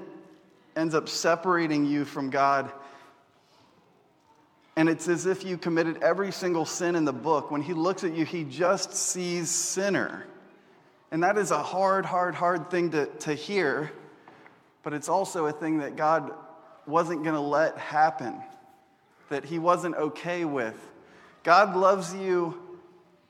ends 0.78 0.96
up 0.96 1.10
separating 1.10 1.86
you 1.86 2.06
from 2.06 2.30
God. 2.30 2.72
And 4.78 4.88
it's 4.88 5.10
as 5.10 5.26
if 5.26 5.44
you 5.44 5.58
committed 5.58 6.02
every 6.02 6.32
single 6.32 6.64
sin 6.66 6.96
in 6.96 7.04
the 7.04 7.12
book. 7.12 7.52
When 7.52 7.62
He 7.62 7.74
looks 7.74 8.06
at 8.06 8.16
you, 8.16 8.24
He 8.24 8.46
just 8.46 8.94
sees 8.94 9.50
sinner. 9.50 10.26
And 11.12 11.22
that 11.22 11.38
is 11.38 11.52
a 11.52 11.62
hard, 11.62 12.06
hard, 12.06 12.34
hard 12.34 12.72
thing 12.72 12.92
to, 12.92 13.08
to 13.08 13.34
hear, 13.34 13.92
but 14.84 14.94
it's 14.94 15.10
also 15.10 15.48
a 15.48 15.52
thing 15.52 15.80
that 15.80 15.98
God 15.98 16.32
wasn't 16.88 17.22
going 17.22 17.36
to 17.36 17.42
let 17.42 17.78
happen, 17.78 18.42
that 19.28 19.44
He 19.44 19.60
wasn't 19.60 19.96
okay 19.96 20.46
with. 20.46 20.78
God 21.44 21.76
loves 21.76 22.16
you 22.16 22.58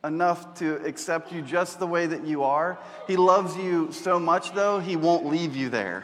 enough 0.03 0.55
to 0.55 0.75
accept 0.85 1.31
you 1.31 1.41
just 1.41 1.79
the 1.79 1.87
way 1.87 2.07
that 2.07 2.25
you 2.25 2.43
are. 2.43 2.79
He 3.07 3.17
loves 3.17 3.57
you 3.57 3.91
so 3.91 4.19
much, 4.19 4.53
though, 4.53 4.79
He 4.79 4.95
won't 4.95 5.25
leave 5.25 5.55
you 5.55 5.69
there. 5.69 6.03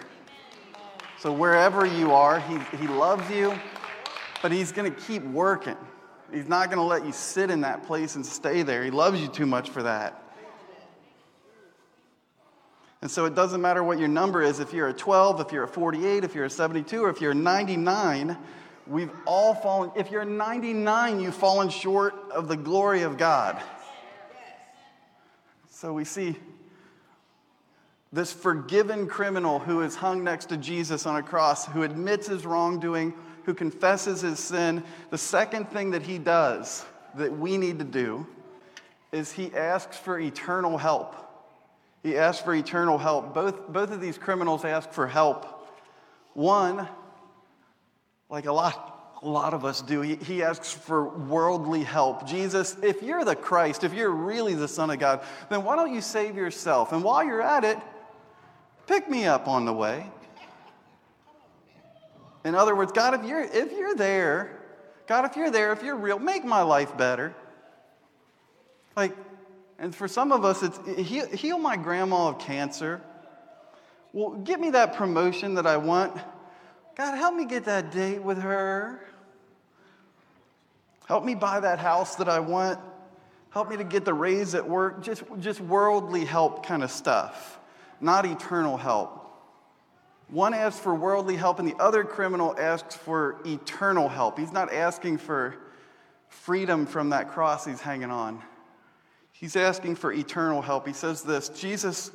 So 1.20 1.32
wherever 1.32 1.86
you 1.86 2.12
are, 2.12 2.40
He, 2.40 2.58
he 2.78 2.88
loves 2.88 3.30
you, 3.32 3.58
but 4.42 4.52
He's 4.52 4.72
going 4.72 4.94
to 4.94 5.02
keep 5.02 5.24
working. 5.24 5.78
He's 6.32 6.48
not 6.48 6.68
going 6.68 6.78
to 6.78 6.84
let 6.84 7.06
you 7.06 7.12
sit 7.12 7.50
in 7.50 7.62
that 7.62 7.86
place 7.86 8.16
and 8.16 8.26
stay 8.26 8.64
there. 8.64 8.84
He 8.84 8.92
loves 8.92 9.22
you 9.22 9.28
too 9.28 9.46
much 9.46 9.70
for 9.70 9.84
that. 9.84 10.22
And 13.02 13.12
so 13.12 13.26
it 13.26 13.36
doesn't 13.36 13.62
matter 13.62 13.84
what 13.84 14.00
your 14.00 14.08
number 14.08 14.42
is, 14.42 14.60
if 14.60 14.74
you're 14.74 14.88
a 14.88 14.94
12, 14.94 15.40
if 15.40 15.52
you're 15.52 15.66
a 15.66 15.68
48, 15.68 16.24
if 16.24 16.34
you're 16.34 16.46
a 16.46 16.50
72, 16.50 17.04
or 17.04 17.10
if 17.10 17.22
you're 17.22 17.32
a 17.32 17.36
99, 17.36 18.36
we've 18.88 19.12
all 19.26 19.54
fallen. 19.54 19.92
If 19.96 20.10
you're 20.10 20.24
a 20.24 20.26
99, 20.26 21.20
you've 21.20 21.36
fallen 21.36 21.70
short 21.70 22.16
of 22.32 22.48
the 22.48 22.58
glory 22.58 23.04
of 23.04 23.18
God. 23.18 23.62
So 25.76 25.92
we 25.92 26.06
see 26.06 26.38
this 28.14 28.32
forgiven 28.32 29.08
criminal 29.08 29.60
who 29.60 29.82
is 29.82 29.94
hung 29.94 30.24
next 30.24 30.46
to 30.46 30.56
Jesus 30.56 31.06
on 31.06 31.18
a 31.18 31.22
cross, 31.22 31.66
who 31.66 31.84
admits 31.84 32.28
his 32.28 32.46
wrongdoing, 32.46 33.14
who 33.44 33.54
confesses 33.54 34.22
his 34.22 34.40
sin. 34.40 34.86
The 35.10 35.18
second 35.18 35.70
thing 35.70 35.92
that 35.92 36.02
he 36.02 36.18
does 36.18 36.86
that 37.16 37.38
we 37.38 37.58
need 37.58 37.80
to 37.80 37.84
do 37.84 38.26
is 39.12 39.34
he 39.34 39.54
asks 39.54 39.98
for 39.98 40.18
eternal 40.18 40.78
help. 40.78 41.14
He 42.04 42.18
asks 42.18 42.42
for 42.42 42.56
eternal 42.56 42.98
help. 42.98 43.34
Both, 43.34 43.68
both 43.68 43.92
of 43.92 44.00
these 44.00 44.18
criminals 44.18 44.64
ask 44.64 44.94
for 44.94 45.08
help. 45.08 45.68
One, 46.36 46.88
like 48.30 48.46
a 48.46 48.54
lot, 48.54 48.95
a 49.22 49.28
lot 49.28 49.54
of 49.54 49.66
us 49.66 49.82
do, 49.82 50.02
he, 50.02 50.16
he 50.16 50.44
asks 50.44 50.72
for 50.72 51.10
worldly 51.10 51.84
help. 51.84 52.28
Jesus, 52.28 52.76
if 52.84 53.02
you're 53.02 53.26
the 53.26 53.36
Christ, 53.36 53.84
if 53.84 53.94
you're 53.94 54.12
really 54.12 54.54
the 54.54 54.68
Son 54.68 54.90
of 54.90 55.00
God, 55.00 55.22
then 55.50 55.64
why 55.64 55.76
don't 55.76 55.94
you 55.94 56.02
save 56.02 56.36
yourself? 56.36 56.92
And 56.92 57.04
while 57.04 57.24
you're 57.24 57.42
at 57.42 57.64
it, 57.64 57.78
pick 58.88 59.10
me 59.10 59.26
up 59.26 59.48
on 59.48 59.66
the 59.66 59.74
way. 59.74 60.10
In 62.44 62.54
other 62.54 62.76
words, 62.76 62.92
God, 62.92 63.16
if 63.16 63.26
you're, 63.26 63.42
if 63.42 63.72
you're 63.72 63.96
there, 63.96 64.60
God, 65.08 65.26
if 65.26 65.36
you're 65.36 65.50
there, 65.50 65.72
if 65.72 65.82
you're 65.82 65.96
real, 65.96 66.20
make 66.20 66.46
my 66.46 66.62
life 66.62 66.96
better. 66.96 67.34
Like, 68.96 69.16
and 69.80 69.94
for 69.94 70.08
some 70.08 70.32
of 70.32 70.46
us, 70.46 70.64
it's 70.64 70.80
heal, 71.00 71.28
heal 71.28 71.58
my 71.58 71.76
grandma 71.76 72.30
of 72.30 72.40
cancer. 72.40 73.02
Well, 74.14 74.36
get 74.36 74.60
me 74.60 74.70
that 74.72 74.96
promotion 74.96 75.56
that 75.56 75.68
I 75.68 75.78
want. 75.78 76.18
God, 76.96 77.16
help 77.16 77.36
me 77.36 77.46
get 77.46 77.66
that 77.66 77.92
date 77.92 78.24
with 78.24 78.42
her. 78.42 79.02
Help 81.08 81.24
me 81.24 81.36
buy 81.36 81.60
that 81.60 81.80
house 81.80 82.16
that 82.16 82.30
I 82.30 82.40
want. 82.40 82.80
Help 83.52 83.70
me 83.70 83.78
to 83.78 83.84
get 83.84 84.06
the 84.06 84.14
raise 84.14 84.56
at 84.56 84.68
work. 84.68 85.04
Just, 85.04 85.24
just 85.40 85.62
worldly 85.62 86.26
help 86.26 86.66
kind 86.66 86.84
of 86.84 86.92
stuff, 86.92 87.60
not 88.02 88.26
eternal 88.26 88.78
help. 88.78 89.22
One 90.30 90.54
asks 90.54 90.80
for 90.80 90.96
worldly 90.96 91.36
help, 91.36 91.60
and 91.60 91.68
the 91.68 91.76
other 91.78 92.04
criminal 92.04 92.56
asks 92.58 92.96
for 92.96 93.38
eternal 93.46 94.10
help. 94.10 94.40
He's 94.40 94.52
not 94.52 94.74
asking 94.74 95.20
for 95.20 95.56
freedom 96.30 96.86
from 96.86 97.10
that 97.10 97.30
cross 97.30 97.66
he's 97.66 97.82
hanging 97.82 98.10
on. 98.10 98.42
He's 99.32 99.56
asking 99.56 99.96
for 99.98 100.12
eternal 100.12 100.62
help. 100.62 100.88
He 100.88 100.94
says 100.94 101.22
this 101.22 101.50
Jesus, 101.50 102.12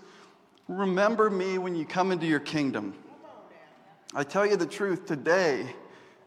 remember 0.69 1.31
me 1.31 1.59
when 1.59 1.77
you 1.77 1.85
come 1.85 2.11
into 2.13 2.27
your 2.27 2.41
kingdom. 2.41 2.95
I 4.15 4.25
tell 4.25 4.45
you 4.45 4.57
the 4.57 4.67
truth, 4.67 5.07
today 5.07 5.67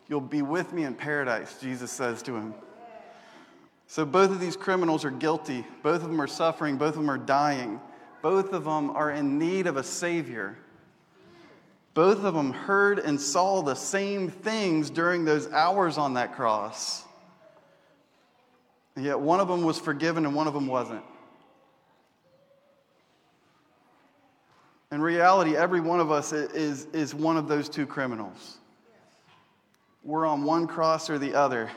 you'll 0.07 0.21
be 0.21 0.41
with 0.41 0.71
me 0.71 0.83
in 0.83 0.93
paradise, 0.93 1.59
Jesus 1.59 1.91
says 1.91 2.21
to 2.23 2.35
him. 2.35 2.53
So 3.87 4.05
both 4.05 4.31
of 4.31 4.39
these 4.39 4.55
criminals 4.55 5.05
are 5.05 5.11
guilty. 5.11 5.65
Both 5.83 6.01
of 6.03 6.09
them 6.09 6.21
are 6.21 6.27
suffering. 6.27 6.77
Both 6.77 6.95
of 6.95 7.01
them 7.01 7.11
are 7.11 7.17
dying. 7.17 7.79
Both 8.21 8.53
of 8.53 8.63
them 8.63 8.91
are 8.91 9.11
in 9.11 9.37
need 9.37 9.67
of 9.67 9.77
a 9.77 9.83
Savior. 9.83 10.57
Both 11.93 12.23
of 12.23 12.33
them 12.33 12.53
heard 12.53 12.97
and 12.97 13.19
saw 13.19 13.61
the 13.61 13.75
same 13.75 14.29
things 14.29 14.89
during 14.89 15.25
those 15.25 15.51
hours 15.51 15.97
on 15.97 16.15
that 16.15 16.35
cross. 16.35 17.03
And 18.95 19.05
yet 19.05 19.19
one 19.19 19.39
of 19.39 19.47
them 19.47 19.63
was 19.63 19.79
forgiven 19.79 20.25
and 20.25 20.33
one 20.33 20.47
of 20.47 20.53
them 20.53 20.67
wasn't. 20.67 21.03
In 24.93 25.01
reality, 25.01 25.57
every 25.57 25.81
one 25.81 25.99
of 25.99 26.11
us 26.11 26.31
is, 26.33 26.85
is 26.93 27.15
one 27.15 27.35
of 27.35 27.47
those 27.47 27.67
two 27.67 27.87
criminals. 27.87 28.59
We're 30.03 30.27
on 30.27 30.43
one 30.43 30.67
cross 30.67 31.09
or 31.09 31.17
the 31.17 31.33
other. 31.33 31.71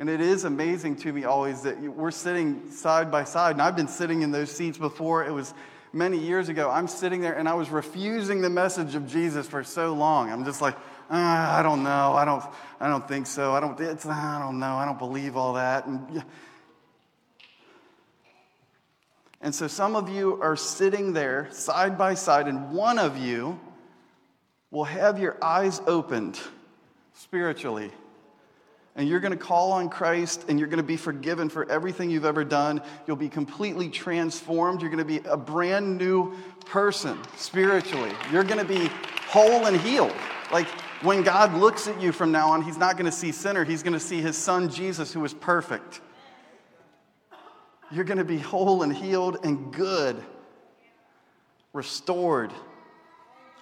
And 0.00 0.10
it 0.10 0.20
is 0.20 0.42
amazing 0.42 0.96
to 0.96 1.12
me 1.12 1.22
always 1.22 1.62
that 1.62 1.78
we're 1.78 2.10
sitting 2.10 2.72
side 2.72 3.12
by 3.12 3.22
side. 3.22 3.52
And 3.52 3.62
I've 3.62 3.76
been 3.76 3.86
sitting 3.86 4.22
in 4.22 4.32
those 4.32 4.50
seats 4.50 4.76
before. 4.76 5.24
It 5.24 5.30
was 5.30 5.54
many 5.92 6.18
years 6.18 6.48
ago. 6.48 6.68
I'm 6.68 6.88
sitting 6.88 7.20
there 7.20 7.34
and 7.34 7.48
I 7.48 7.54
was 7.54 7.70
refusing 7.70 8.40
the 8.40 8.50
message 8.50 8.96
of 8.96 9.06
Jesus 9.06 9.46
for 9.46 9.62
so 9.62 9.92
long. 9.92 10.32
I'm 10.32 10.44
just 10.44 10.60
like, 10.60 10.76
ah, 11.10 11.56
I 11.56 11.62
don't 11.62 11.84
know. 11.84 12.12
I 12.14 12.24
don't, 12.24 12.42
I 12.80 12.88
don't 12.88 13.06
think 13.06 13.28
so. 13.28 13.52
I 13.52 13.60
don't, 13.60 13.78
it's, 13.78 14.04
I 14.04 14.40
don't 14.40 14.58
know. 14.58 14.74
I 14.74 14.84
don't 14.84 14.98
believe 14.98 15.36
all 15.36 15.52
that. 15.52 15.86
And, 15.86 16.24
and 19.42 19.52
so 19.52 19.66
some 19.66 19.96
of 19.96 20.08
you 20.08 20.40
are 20.40 20.56
sitting 20.56 21.12
there 21.12 21.48
side 21.50 21.98
by 21.98 22.14
side, 22.14 22.46
and 22.46 22.70
one 22.70 22.98
of 22.98 23.18
you 23.18 23.58
will 24.70 24.84
have 24.84 25.18
your 25.18 25.36
eyes 25.42 25.80
opened 25.86 26.40
spiritually. 27.14 27.90
And 28.94 29.08
you're 29.08 29.20
going 29.20 29.32
to 29.32 29.38
call 29.38 29.72
on 29.72 29.88
Christ 29.88 30.44
and 30.48 30.58
you're 30.58 30.68
going 30.68 30.76
to 30.78 30.82
be 30.82 30.98
forgiven 30.98 31.48
for 31.48 31.70
everything 31.70 32.10
you've 32.10 32.26
ever 32.26 32.44
done. 32.44 32.82
You'll 33.06 33.16
be 33.16 33.30
completely 33.30 33.88
transformed. 33.88 34.82
You're 34.82 34.90
going 34.90 34.98
to 34.98 35.04
be 35.04 35.26
a 35.26 35.36
brand 35.36 35.96
new 35.96 36.36
person 36.66 37.18
spiritually. 37.36 38.12
You're 38.30 38.44
going 38.44 38.58
to 38.58 38.66
be 38.66 38.90
whole 39.28 39.66
and 39.66 39.80
healed. 39.80 40.14
Like 40.52 40.68
when 41.02 41.22
God 41.22 41.54
looks 41.54 41.88
at 41.88 42.00
you 42.02 42.12
from 42.12 42.32
now 42.32 42.50
on, 42.50 42.60
He's 42.62 42.76
not 42.76 42.96
going 42.96 43.06
to 43.06 43.16
see 43.16 43.32
sinner, 43.32 43.64
He's 43.64 43.82
going 43.82 43.94
to 43.94 44.00
see 44.00 44.20
His 44.20 44.36
Son 44.36 44.68
Jesus, 44.68 45.10
who 45.12 45.24
is 45.24 45.32
perfect. 45.32 46.02
You're 47.92 48.04
going 48.04 48.18
to 48.18 48.24
be 48.24 48.38
whole 48.38 48.82
and 48.82 48.94
healed 48.94 49.44
and 49.44 49.70
good, 49.72 50.22
restored, 51.74 52.50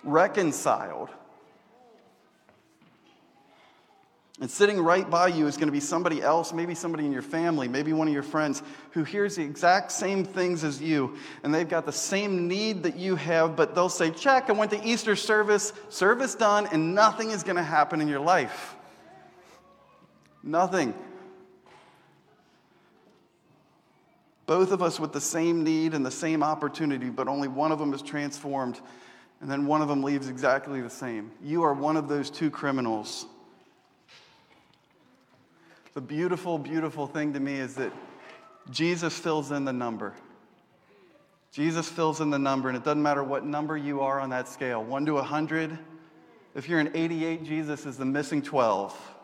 reconciled. 0.04 1.10
And 4.40 4.50
sitting 4.50 4.80
right 4.80 5.08
by 5.08 5.26
you 5.26 5.48
is 5.48 5.56
going 5.56 5.66
to 5.68 5.72
be 5.72 5.80
somebody 5.80 6.22
else, 6.22 6.52
maybe 6.52 6.74
somebody 6.74 7.04
in 7.04 7.12
your 7.12 7.22
family, 7.22 7.68
maybe 7.68 7.92
one 7.92 8.06
of 8.06 8.14
your 8.14 8.22
friends, 8.22 8.62
who 8.92 9.04
hears 9.04 9.36
the 9.36 9.42
exact 9.42 9.92
same 9.92 10.24
things 10.24 10.64
as 10.64 10.80
you, 10.80 11.16
and 11.42 11.54
they've 11.54 11.68
got 11.68 11.84
the 11.84 11.92
same 11.92 12.48
need 12.48 12.84
that 12.84 12.96
you 12.96 13.16
have, 13.16 13.54
but 13.54 13.74
they'll 13.74 13.90
say, 13.90 14.10
Check, 14.10 14.48
I 14.48 14.52
went 14.52 14.70
to 14.70 14.82
Easter 14.82 15.14
service, 15.14 15.74
service 15.90 16.34
done, 16.36 16.68
and 16.72 16.94
nothing 16.94 17.32
is 17.32 17.42
going 17.42 17.56
to 17.56 17.62
happen 17.62 18.00
in 18.00 18.08
your 18.08 18.20
life. 18.20 18.76
Nothing. 20.42 20.94
Both 24.50 24.72
of 24.72 24.82
us 24.82 24.98
with 24.98 25.12
the 25.12 25.20
same 25.20 25.62
need 25.62 25.94
and 25.94 26.04
the 26.04 26.10
same 26.10 26.42
opportunity, 26.42 27.08
but 27.08 27.28
only 27.28 27.46
one 27.46 27.70
of 27.70 27.78
them 27.78 27.94
is 27.94 28.02
transformed, 28.02 28.80
and 29.40 29.48
then 29.48 29.64
one 29.64 29.80
of 29.80 29.86
them 29.86 30.02
leaves 30.02 30.28
exactly 30.28 30.80
the 30.80 30.90
same. 30.90 31.30
You 31.40 31.62
are 31.62 31.72
one 31.72 31.96
of 31.96 32.08
those 32.08 32.30
two 32.30 32.50
criminals. 32.50 33.26
The 35.94 36.00
beautiful, 36.00 36.58
beautiful 36.58 37.06
thing 37.06 37.32
to 37.34 37.38
me 37.38 37.60
is 37.60 37.76
that 37.76 37.92
Jesus 38.72 39.16
fills 39.16 39.52
in 39.52 39.64
the 39.64 39.72
number. 39.72 40.14
Jesus 41.52 41.88
fills 41.88 42.20
in 42.20 42.30
the 42.30 42.38
number, 42.40 42.68
and 42.68 42.76
it 42.76 42.82
doesn't 42.82 43.04
matter 43.04 43.22
what 43.22 43.44
number 43.46 43.76
you 43.76 44.00
are 44.00 44.18
on 44.18 44.30
that 44.30 44.48
scale 44.48 44.82
1 44.82 45.06
to 45.06 45.14
100. 45.14 45.78
If 46.56 46.68
you're 46.68 46.80
an 46.80 46.90
88, 46.92 47.44
Jesus 47.44 47.86
is 47.86 47.96
the 47.96 48.04
missing 48.04 48.42
12. 48.42 49.14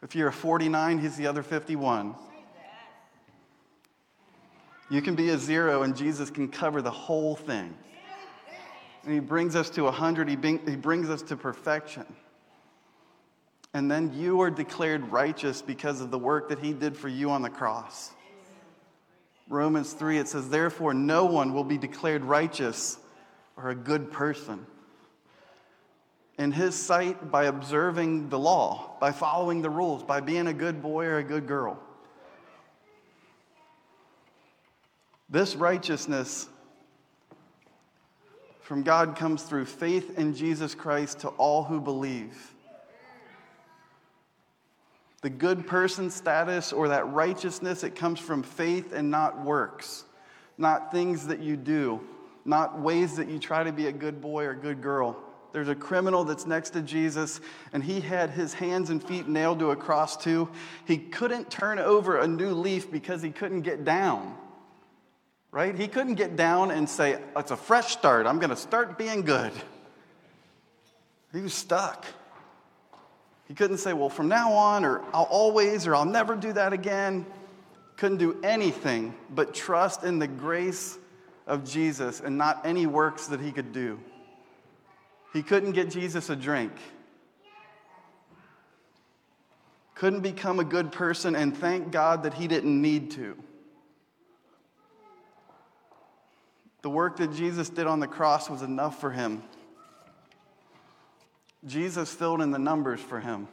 If 0.00 0.14
you're 0.14 0.28
a 0.28 0.32
49, 0.32 1.00
he's 1.00 1.16
the 1.16 1.26
other 1.26 1.42
51. 1.42 2.14
You 4.90 5.00
can 5.02 5.14
be 5.14 5.30
a 5.30 5.38
zero, 5.38 5.82
and 5.82 5.96
Jesus 5.96 6.30
can 6.30 6.48
cover 6.48 6.82
the 6.82 6.90
whole 6.90 7.36
thing. 7.36 7.74
And 9.04 9.12
he 9.12 9.20
brings 9.20 9.56
us 9.56 9.70
to 9.70 9.84
100, 9.84 10.28
he, 10.28 10.36
he 10.66 10.76
brings 10.76 11.10
us 11.10 11.22
to 11.22 11.36
perfection. 11.36 12.06
And 13.74 13.90
then 13.90 14.12
you 14.14 14.40
are 14.40 14.50
declared 14.50 15.10
righteous 15.10 15.60
because 15.60 16.00
of 16.00 16.10
the 16.10 16.18
work 16.18 16.48
that 16.48 16.60
he 16.60 16.72
did 16.72 16.96
for 16.96 17.08
you 17.08 17.30
on 17.30 17.42
the 17.42 17.50
cross. 17.50 18.12
Romans 19.48 19.92
3, 19.92 20.18
it 20.18 20.28
says, 20.28 20.48
Therefore, 20.48 20.94
no 20.94 21.24
one 21.24 21.52
will 21.52 21.64
be 21.64 21.76
declared 21.76 22.24
righteous 22.24 22.98
or 23.56 23.70
a 23.70 23.74
good 23.74 24.10
person 24.10 24.64
in 26.38 26.50
his 26.50 26.74
sight 26.74 27.30
by 27.30 27.44
observing 27.44 28.28
the 28.28 28.38
law, 28.38 28.96
by 29.00 29.12
following 29.12 29.62
the 29.62 29.70
rules, 29.70 30.02
by 30.02 30.20
being 30.20 30.46
a 30.46 30.52
good 30.52 30.82
boy 30.82 31.04
or 31.04 31.18
a 31.18 31.24
good 31.24 31.46
girl. 31.46 31.78
This 35.34 35.56
righteousness 35.56 36.48
from 38.60 38.84
God 38.84 39.16
comes 39.16 39.42
through 39.42 39.64
faith 39.64 40.16
in 40.16 40.32
Jesus 40.32 40.76
Christ 40.76 41.18
to 41.22 41.28
all 41.30 41.64
who 41.64 41.80
believe. 41.80 42.54
The 45.22 45.30
good 45.30 45.66
person 45.66 46.08
status 46.08 46.72
or 46.72 46.86
that 46.86 47.08
righteousness, 47.12 47.82
it 47.82 47.96
comes 47.96 48.20
from 48.20 48.44
faith 48.44 48.92
and 48.92 49.10
not 49.10 49.44
works, 49.44 50.04
not 50.56 50.92
things 50.92 51.26
that 51.26 51.40
you 51.40 51.56
do, 51.56 52.00
not 52.44 52.78
ways 52.78 53.16
that 53.16 53.28
you 53.28 53.40
try 53.40 53.64
to 53.64 53.72
be 53.72 53.88
a 53.88 53.92
good 53.92 54.20
boy 54.20 54.44
or 54.44 54.54
good 54.54 54.80
girl. 54.80 55.16
There's 55.52 55.66
a 55.66 55.74
criminal 55.74 56.22
that's 56.22 56.46
next 56.46 56.70
to 56.70 56.80
Jesus, 56.80 57.40
and 57.72 57.82
he 57.82 58.00
had 58.00 58.30
his 58.30 58.54
hands 58.54 58.88
and 58.90 59.02
feet 59.02 59.26
nailed 59.26 59.58
to 59.58 59.72
a 59.72 59.76
cross 59.76 60.16
too. 60.16 60.48
He 60.84 60.96
couldn't 60.96 61.50
turn 61.50 61.80
over 61.80 62.20
a 62.20 62.28
new 62.28 62.52
leaf 62.54 62.88
because 62.88 63.20
he 63.20 63.30
couldn't 63.30 63.62
get 63.62 63.84
down. 63.84 64.36
Right? 65.54 65.78
He 65.78 65.86
couldn't 65.86 66.16
get 66.16 66.34
down 66.34 66.72
and 66.72 66.90
say, 66.90 67.16
It's 67.36 67.52
a 67.52 67.56
fresh 67.56 67.92
start. 67.92 68.26
I'm 68.26 68.40
going 68.40 68.50
to 68.50 68.56
start 68.56 68.98
being 68.98 69.20
good. 69.20 69.52
He 71.32 71.40
was 71.42 71.54
stuck. 71.54 72.04
He 73.46 73.54
couldn't 73.54 73.78
say, 73.78 73.92
well, 73.92 74.08
from 74.08 74.26
now 74.26 74.52
on, 74.52 74.84
or 74.84 75.02
I'll 75.12 75.28
always, 75.30 75.86
or 75.86 75.94
I'll 75.94 76.04
never 76.04 76.34
do 76.34 76.52
that 76.54 76.72
again. 76.72 77.24
Couldn't 77.96 78.18
do 78.18 78.36
anything 78.42 79.14
but 79.30 79.54
trust 79.54 80.02
in 80.02 80.18
the 80.18 80.26
grace 80.26 80.98
of 81.46 81.64
Jesus 81.64 82.18
and 82.18 82.36
not 82.36 82.66
any 82.66 82.86
works 82.86 83.28
that 83.28 83.38
he 83.38 83.52
could 83.52 83.72
do. 83.72 84.00
He 85.32 85.44
couldn't 85.44 85.72
get 85.72 85.88
Jesus 85.88 86.30
a 86.30 86.36
drink. 86.36 86.72
Couldn't 89.94 90.22
become 90.22 90.58
a 90.58 90.64
good 90.64 90.90
person, 90.90 91.36
and 91.36 91.56
thank 91.56 91.92
God 91.92 92.24
that 92.24 92.34
he 92.34 92.48
didn't 92.48 92.82
need 92.82 93.12
to. 93.12 93.36
The 96.84 96.90
work 96.90 97.16
that 97.16 97.32
Jesus 97.32 97.70
did 97.70 97.86
on 97.86 97.98
the 97.98 98.06
cross 98.06 98.50
was 98.50 98.60
enough 98.60 99.00
for 99.00 99.10
him. 99.10 99.42
Jesus 101.64 102.12
filled 102.12 102.42
in 102.42 102.50
the 102.50 102.58
numbers 102.58 103.00
for 103.00 103.20
him. 103.20 103.48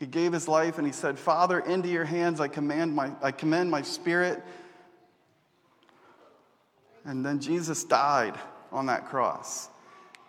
He 0.00 0.06
gave 0.06 0.32
his 0.32 0.48
life 0.48 0.76
and 0.78 0.84
he 0.84 0.92
said, 0.92 1.20
Father, 1.20 1.60
into 1.60 1.88
your 1.88 2.04
hands 2.04 2.40
I, 2.40 2.48
command 2.48 2.96
my, 2.96 3.12
I 3.22 3.30
commend 3.30 3.70
my 3.70 3.82
spirit. 3.82 4.42
And 7.04 7.24
then 7.24 7.38
Jesus 7.38 7.84
died 7.84 8.34
on 8.72 8.86
that 8.86 9.06
cross. 9.06 9.68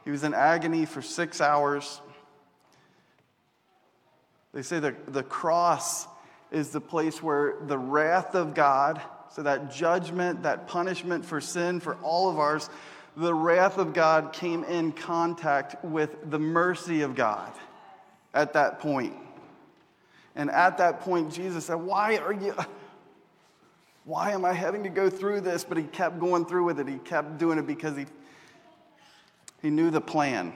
He 0.06 0.12
was 0.12 0.24
in 0.24 0.36
agony 0.36 0.86
for 0.86 1.02
six 1.02 1.42
hours. 1.42 2.00
They 4.54 4.62
say 4.62 4.78
the, 4.78 4.96
the 5.08 5.24
cross 5.24 6.06
is 6.52 6.70
the 6.70 6.80
place 6.80 7.24
where 7.24 7.56
the 7.66 7.80
wrath 7.80 8.36
of 8.36 8.54
God, 8.54 9.02
so 9.34 9.44
that 9.44 9.72
judgment, 9.72 10.44
that 10.44 10.68
punishment 10.68 11.26
for 11.26 11.40
sin, 11.40 11.80
for 11.80 11.96
all 11.96 12.30
of 12.30 12.38
ours, 12.38 12.70
the 13.16 13.34
wrath 13.34 13.78
of 13.78 13.94
God 13.94 14.34
came 14.34 14.64
in 14.64 14.92
contact 14.92 15.84
with 15.84 16.30
the 16.30 16.40
mercy 16.40 17.02
of 17.02 17.16
God 17.16 17.52
at 18.34 18.54
that 18.54 18.80
point. 18.80 19.16
And 20.36 20.50
at 20.50 20.78
that 20.78 21.02
point, 21.02 21.34
Jesus 21.34 21.66
said, 21.66 21.76
Why 21.76 22.18
are 22.18 22.34
you, 22.34 22.56
why 24.06 24.32
am 24.32 24.46
I 24.46 24.54
having 24.54 24.84
to 24.84 24.90
go 24.90 25.10
through 25.10 25.42
this? 25.42 25.64
But 25.64 25.78
he 25.78 25.84
kept 25.84 26.20
going 26.20 26.46
through 26.46 26.66
with 26.66 26.80
it. 26.80 26.88
He 26.88 26.98
kept 26.98 27.38
doing 27.38 27.58
it 27.58 27.68
because 27.68 27.98
he, 27.98 28.06
he 29.62 29.70
knew 29.70 29.90
the 29.92 30.02
plan. 30.02 30.54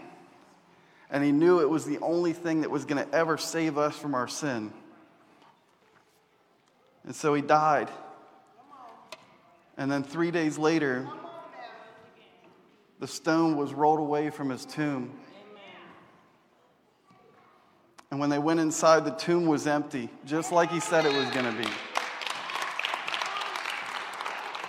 And 1.09 1.23
he 1.23 1.31
knew 1.31 1.59
it 1.59 1.69
was 1.69 1.85
the 1.85 1.99
only 1.99 2.33
thing 2.33 2.61
that 2.61 2.71
was 2.71 2.85
going 2.85 3.05
to 3.05 3.15
ever 3.15 3.37
save 3.37 3.77
us 3.77 3.95
from 3.95 4.15
our 4.15 4.27
sin. 4.27 4.73
And 7.03 7.15
so 7.15 7.33
he 7.33 7.41
died. 7.41 7.89
And 9.77 9.91
then 9.91 10.03
three 10.03 10.31
days 10.31 10.57
later, 10.57 11.07
the 12.99 13.07
stone 13.07 13.57
was 13.57 13.73
rolled 13.73 13.99
away 13.99 14.29
from 14.29 14.49
his 14.49 14.65
tomb. 14.65 15.11
And 18.11 18.19
when 18.19 18.29
they 18.29 18.39
went 18.39 18.59
inside, 18.59 19.03
the 19.03 19.11
tomb 19.11 19.45
was 19.45 19.67
empty, 19.67 20.09
just 20.25 20.51
like 20.51 20.71
he 20.71 20.79
said 20.79 21.05
it 21.05 21.13
was 21.13 21.29
going 21.31 21.45
to 21.45 21.61
be. 21.61 21.69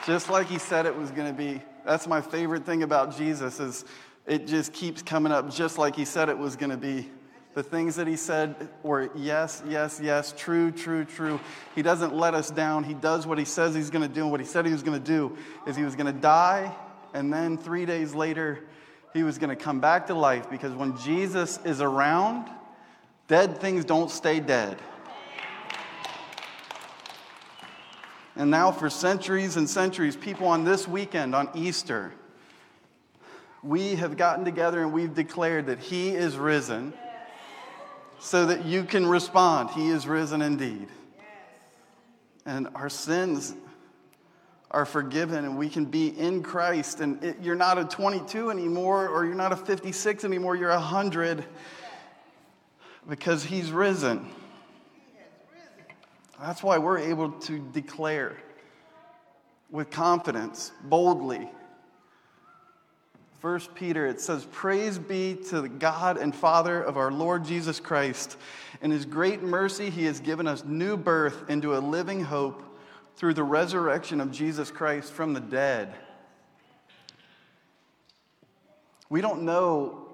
Just 0.04 0.30
like 0.30 0.46
he 0.48 0.58
said 0.58 0.86
it 0.86 0.96
was 0.96 1.10
going 1.10 1.28
to 1.28 1.36
be. 1.36 1.62
That's 1.84 2.06
my 2.06 2.20
favorite 2.20 2.66
thing 2.66 2.82
about 2.82 3.16
Jesus 3.16 3.60
is 3.60 3.84
it 4.26 4.46
just 4.46 4.72
keeps 4.72 5.02
coming 5.02 5.30
up 5.30 5.50
just 5.50 5.78
like 5.78 5.94
he 5.94 6.04
said 6.04 6.28
it 6.28 6.38
was 6.38 6.56
going 6.56 6.70
to 6.70 6.76
be. 6.76 7.08
The 7.56 7.62
things 7.62 7.96
that 7.96 8.06
he 8.06 8.16
said 8.16 8.68
were 8.82 9.10
yes, 9.16 9.62
yes, 9.66 9.98
yes, 10.00 10.34
true, 10.36 10.70
true, 10.70 11.04
true. 11.04 11.40
He 11.74 11.80
doesn't 11.80 12.14
let 12.14 12.34
us 12.34 12.50
down. 12.50 12.84
He 12.84 12.94
does 12.94 13.26
what 13.26 13.38
he 13.38 13.46
says 13.46 13.74
he's 13.74 13.90
going 13.90 14.06
to 14.06 14.14
do. 14.14 14.22
And 14.22 14.30
what 14.30 14.40
he 14.40 14.46
said 14.46 14.66
he 14.66 14.72
was 14.72 14.82
going 14.82 15.02
to 15.02 15.04
do 15.04 15.36
is 15.66 15.74
he 15.74 15.82
was 15.82 15.96
going 15.96 16.12
to 16.14 16.20
die 16.20 16.72
and 17.16 17.32
then 17.32 17.56
three 17.56 17.86
days 17.86 18.14
later, 18.14 18.60
he 19.14 19.22
was 19.22 19.38
going 19.38 19.48
to 19.48 19.56
come 19.56 19.80
back 19.80 20.08
to 20.08 20.14
life 20.14 20.50
because 20.50 20.74
when 20.74 20.98
Jesus 20.98 21.58
is 21.64 21.80
around, 21.80 22.50
dead 23.26 23.58
things 23.58 23.86
don't 23.86 24.10
stay 24.10 24.38
dead. 24.38 24.78
And 28.36 28.50
now, 28.50 28.70
for 28.70 28.90
centuries 28.90 29.56
and 29.56 29.68
centuries, 29.68 30.14
people 30.14 30.46
on 30.46 30.64
this 30.64 30.86
weekend, 30.86 31.34
on 31.34 31.48
Easter, 31.54 32.12
we 33.62 33.94
have 33.94 34.18
gotten 34.18 34.44
together 34.44 34.82
and 34.82 34.92
we've 34.92 35.14
declared 35.14 35.64
that 35.68 35.78
He 35.78 36.10
is 36.10 36.36
risen 36.36 36.92
so 38.18 38.46
that 38.46 38.64
you 38.64 38.84
can 38.84 39.06
respond. 39.06 39.70
He 39.70 39.88
is 39.88 40.06
risen 40.06 40.42
indeed. 40.42 40.88
And 42.44 42.68
our 42.74 42.88
sins 42.88 43.54
are 44.70 44.84
forgiven 44.84 45.44
and 45.44 45.56
we 45.56 45.68
can 45.68 45.84
be 45.84 46.08
in 46.08 46.42
Christ. 46.42 47.00
And 47.00 47.22
it, 47.22 47.36
you're 47.40 47.56
not 47.56 47.78
a 47.78 47.84
22 47.84 48.50
anymore 48.50 49.08
or 49.08 49.24
you're 49.24 49.34
not 49.34 49.52
a 49.52 49.56
56 49.56 50.24
anymore, 50.24 50.56
you're 50.56 50.70
a 50.70 50.74
100 50.74 51.44
because 53.08 53.44
He's 53.44 53.70
risen. 53.70 54.28
That's 56.40 56.62
why 56.62 56.78
we're 56.78 56.98
able 56.98 57.32
to 57.32 57.58
declare 57.72 58.36
with 59.70 59.90
confidence, 59.90 60.72
boldly. 60.84 61.48
First 63.46 63.76
Peter, 63.76 64.08
it 64.08 64.20
says, 64.20 64.44
Praise 64.50 64.98
be 64.98 65.36
to 65.50 65.60
the 65.60 65.68
God 65.68 66.16
and 66.16 66.34
Father 66.34 66.82
of 66.82 66.96
our 66.96 67.12
Lord 67.12 67.44
Jesus 67.44 67.78
Christ. 67.78 68.36
In 68.82 68.90
his 68.90 69.04
great 69.04 69.40
mercy, 69.40 69.88
he 69.88 70.04
has 70.06 70.18
given 70.18 70.48
us 70.48 70.64
new 70.64 70.96
birth 70.96 71.48
into 71.48 71.76
a 71.76 71.78
living 71.78 72.24
hope 72.24 72.60
through 73.14 73.34
the 73.34 73.44
resurrection 73.44 74.20
of 74.20 74.32
Jesus 74.32 74.72
Christ 74.72 75.12
from 75.12 75.32
the 75.32 75.38
dead. 75.38 75.94
We 79.10 79.20
don't 79.20 79.42
know 79.42 80.08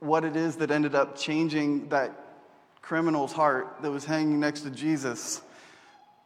what 0.00 0.24
it 0.24 0.34
is 0.34 0.56
that 0.56 0.70
ended 0.70 0.94
up 0.94 1.14
changing 1.14 1.90
that 1.90 2.18
criminal's 2.80 3.34
heart 3.34 3.82
that 3.82 3.90
was 3.90 4.06
hanging 4.06 4.40
next 4.40 4.62
to 4.62 4.70
Jesus. 4.70 5.42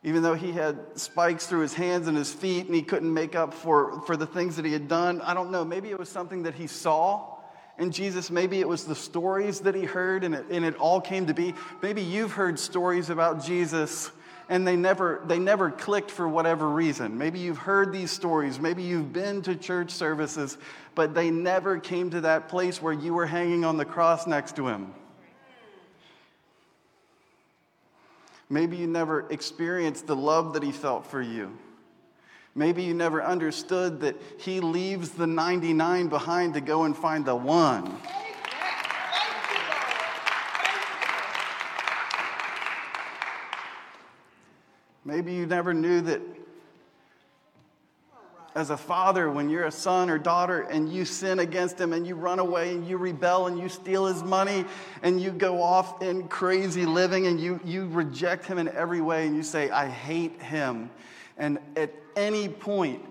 Even 0.05 0.23
though 0.23 0.35
he 0.35 0.51
had 0.51 0.79
spikes 0.99 1.47
through 1.47 1.61
his 1.61 1.75
hands 1.75 2.09
and 2.09 2.17
his 2.17 2.33
feet 2.33 2.67
and 2.67 2.75
he 2.75 2.83
couldn't 2.83 3.13
make 3.13 3.37
up 3.37 3.55
for, 3.55 4.01
for 4.03 4.17
the 4.17 4.27
things 4.27 4.57
that 4.57 4.65
he 4.65 4.73
had 4.73 4.89
done, 4.89 5.21
I 5.21 5.33
don't 5.33 5.53
know. 5.53 5.65
Maybe 5.65 5.91
it 5.91 5.99
was 5.99 6.09
something 6.09 6.43
that 6.43 6.55
he 6.55 6.67
saw 6.67 7.39
in 7.79 7.93
Jesus. 7.93 8.31
Maybe 8.31 8.59
it 8.59 8.69
was 8.69 8.85
the 8.85 8.97
stories 8.97 9.61
that 9.61 9.77
he 9.77 9.85
heard 9.85 10.25
and 10.25 10.35
it, 10.35 10.47
and 10.51 10.65
it 10.65 10.75
all 10.77 11.01
came 11.01 11.27
to 11.27 11.35
be. 11.35 11.55
Maybe 11.83 12.03
you've 12.03 12.33
heard 12.33 12.59
stories 12.59 13.11
about 13.11 13.45
Jesus 13.45 14.11
and 14.49 14.67
they 14.67 14.77
never, 14.77 15.23
they 15.27 15.39
never 15.39 15.71
clicked 15.71 16.11
for 16.11 16.29
whatever 16.29 16.69
reason. 16.69 17.17
Maybe 17.17 17.39
you've 17.39 17.59
heard 17.59 17.93
these 17.93 18.11
stories, 18.11 18.59
maybe 18.59 18.83
you've 18.83 19.13
been 19.13 19.41
to 19.43 19.55
church 19.55 19.91
services, 19.91 20.59
but 20.95 21.15
they 21.15 21.31
never 21.31 21.79
came 21.79 22.11
to 22.11 22.21
that 22.23 22.49
place 22.49 22.83
where 22.83 22.93
you 22.93 23.15
were 23.15 23.27
hanging 23.27 23.65
on 23.65 23.77
the 23.77 23.85
cross 23.85 24.27
next 24.27 24.57
to 24.57 24.67
him. 24.67 24.93
Maybe 28.53 28.77
you 28.77 28.87
never 28.87 29.27
experienced 29.31 30.07
the 30.07 30.15
love 30.15 30.53
that 30.53 30.63
he 30.63 30.73
felt 30.73 31.07
for 31.07 31.23
you. 31.23 31.57
Maybe 32.55 32.83
you 32.83 32.93
never 32.93 33.25
understood 33.25 34.03
that 34.03 34.21
he 34.39 34.61
leaves 34.61 35.09
the 35.09 35.27
99 35.27 36.09
behind 36.09 36.53
to 36.53 36.61
go 36.61 36.83
and 36.85 36.95
find 36.95 37.25
the 37.25 37.35
one. 37.35 37.97
Maybe 45.07 45.33
you 45.33 45.47
never 45.47 45.73
knew 45.73 46.03
that 46.03 46.21
as 48.55 48.71
a 48.71 48.77
father, 48.77 49.31
when 49.31 49.49
you're 49.49 49.65
a 49.65 49.71
son 49.73 50.11
or 50.11 50.19
daughter 50.19 50.61
and 50.63 50.93
you 50.93 51.05
sin 51.05 51.39
against 51.39 51.81
him 51.81 51.93
and 51.93 52.07
you 52.07 52.15
run 52.15 52.39
away 52.39 52.73
and 52.73 52.87
you 52.87 52.99
rebel 52.99 53.47
and 53.47 53.59
you 53.59 53.69
steal 53.69 54.07
his 54.07 54.23
money 54.23 54.65
and 55.03 55.21
you 55.21 55.31
go 55.31 55.63
off 55.63 56.03
in 56.03 56.29
crazy 56.29 56.85
living 56.85 57.27
and 57.27 57.41
you, 57.41 57.59
you 57.65 57.87
reject 57.89 58.45
him 58.45 58.59
in 58.59 58.69
every 58.69 59.01
way 59.01 59.27
and 59.27 59.35
you 59.35 59.43
say, 59.43 59.71
I 59.71 59.89
hate 59.89 60.41
him. 60.43 60.91
And 61.39 61.59
at 61.77 61.95
any 62.15 62.47
point, 62.49 63.03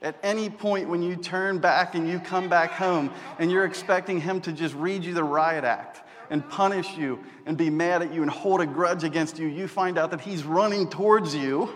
at 0.00 0.16
any 0.22 0.48
point 0.48 0.88
when 0.88 1.02
you 1.02 1.14
turn 1.14 1.58
back 1.58 1.94
and 1.94 2.08
you 2.08 2.18
come 2.18 2.48
back 2.48 2.70
home 2.70 3.12
and 3.38 3.50
you're 3.50 3.66
expecting 3.66 4.18
him 4.18 4.40
to 4.40 4.52
just 4.52 4.74
read 4.74 5.04
you 5.04 5.12
the 5.12 5.24
riot 5.24 5.64
act 5.64 6.00
and 6.30 6.48
punish 6.48 6.96
you 6.96 7.18
and 7.44 7.58
be 7.58 7.68
mad 7.68 8.00
at 8.00 8.14
you 8.14 8.22
and 8.22 8.30
hold 8.30 8.62
a 8.62 8.66
grudge 8.66 9.04
against 9.04 9.38
you, 9.38 9.46
you 9.46 9.68
find 9.68 9.98
out 9.98 10.10
that 10.10 10.22
he's 10.22 10.44
running 10.44 10.88
towards 10.88 11.34
you 11.34 11.68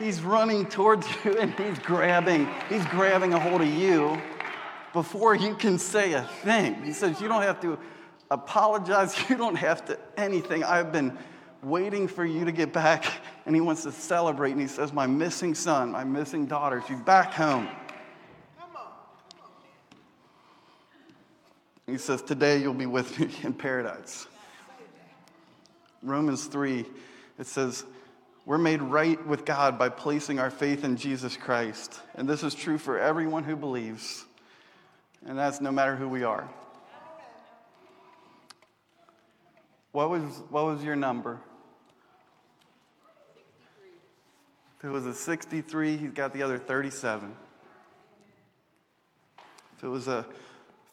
He's 0.00 0.22
running 0.22 0.64
towards 0.64 1.06
you 1.24 1.38
and 1.38 1.52
he's 1.52 1.78
grabbing, 1.80 2.48
he's 2.68 2.84
grabbing 2.86 3.34
a 3.34 3.38
hold 3.38 3.60
of 3.60 3.68
you 3.68 4.20
before 4.94 5.34
you 5.34 5.54
can 5.54 5.78
say 5.78 6.14
a 6.14 6.22
thing. 6.22 6.82
He 6.82 6.92
says, 6.92 7.20
You 7.20 7.28
don't 7.28 7.42
have 7.42 7.60
to 7.60 7.78
apologize, 8.30 9.14
you 9.28 9.36
don't 9.36 9.56
have 9.56 9.84
to 9.86 9.98
anything. 10.16 10.64
I've 10.64 10.90
been 10.90 11.16
waiting 11.62 12.08
for 12.08 12.24
you 12.24 12.46
to 12.46 12.52
get 12.52 12.72
back. 12.72 13.04
And 13.46 13.54
he 13.56 13.60
wants 13.60 13.82
to 13.82 13.90
celebrate. 13.90 14.52
And 14.52 14.60
he 14.60 14.68
says, 14.68 14.92
My 14.92 15.08
missing 15.08 15.56
son, 15.56 15.90
my 15.90 16.04
missing 16.04 16.46
daughter, 16.46 16.84
she's 16.86 17.00
back 17.00 17.32
home. 17.32 17.68
He 21.86 21.98
says, 21.98 22.22
Today 22.22 22.58
you'll 22.58 22.74
be 22.74 22.86
with 22.86 23.18
me 23.18 23.28
in 23.42 23.54
paradise. 23.54 24.28
Romans 26.02 26.46
3, 26.46 26.84
it 27.40 27.46
says, 27.46 27.84
we're 28.50 28.58
made 28.58 28.82
right 28.82 29.24
with 29.28 29.44
God 29.44 29.78
by 29.78 29.88
placing 29.88 30.40
our 30.40 30.50
faith 30.50 30.82
in 30.82 30.96
Jesus 30.96 31.36
Christ. 31.36 32.00
And 32.16 32.28
this 32.28 32.42
is 32.42 32.52
true 32.52 32.78
for 32.78 32.98
everyone 32.98 33.44
who 33.44 33.54
believes. 33.54 34.24
And 35.24 35.38
that's 35.38 35.60
no 35.60 35.70
matter 35.70 35.94
who 35.94 36.08
we 36.08 36.24
are. 36.24 36.50
What 39.92 40.10
was, 40.10 40.22
what 40.48 40.64
was 40.64 40.82
your 40.82 40.96
number? 40.96 41.38
If 44.80 44.84
it 44.84 44.90
was 44.90 45.06
a 45.06 45.14
63, 45.14 45.96
he's 45.96 46.10
got 46.10 46.32
the 46.32 46.42
other 46.42 46.58
37. 46.58 47.32
If 49.76 49.84
it 49.84 49.88
was 49.88 50.08
a 50.08 50.26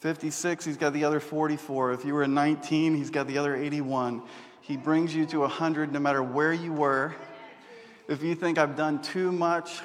56, 0.02 0.64
he's 0.64 0.78
got 0.78 0.94
the 0.94 1.06
other 1.06 1.20
44. 1.20 1.94
If 1.94 2.06
you 2.06 2.14
were 2.14 2.22
a 2.22 2.28
19, 2.28 2.94
he's 2.94 3.10
got 3.10 3.26
the 3.26 3.40
other 3.40 3.56
81. 3.56 4.22
He 4.62 4.78
brings 4.78 5.16
you 5.16 5.26
to 5.26 5.40
100 5.40 5.92
no 5.92 6.00
matter 6.00 6.22
where 6.22 6.54
you 6.54 6.72
were 6.72 7.16
if 8.08 8.24
you 8.24 8.36
think 8.36 8.58
I've 8.58 8.76
done 8.76 9.02
too 9.02 9.32
much 9.32 9.82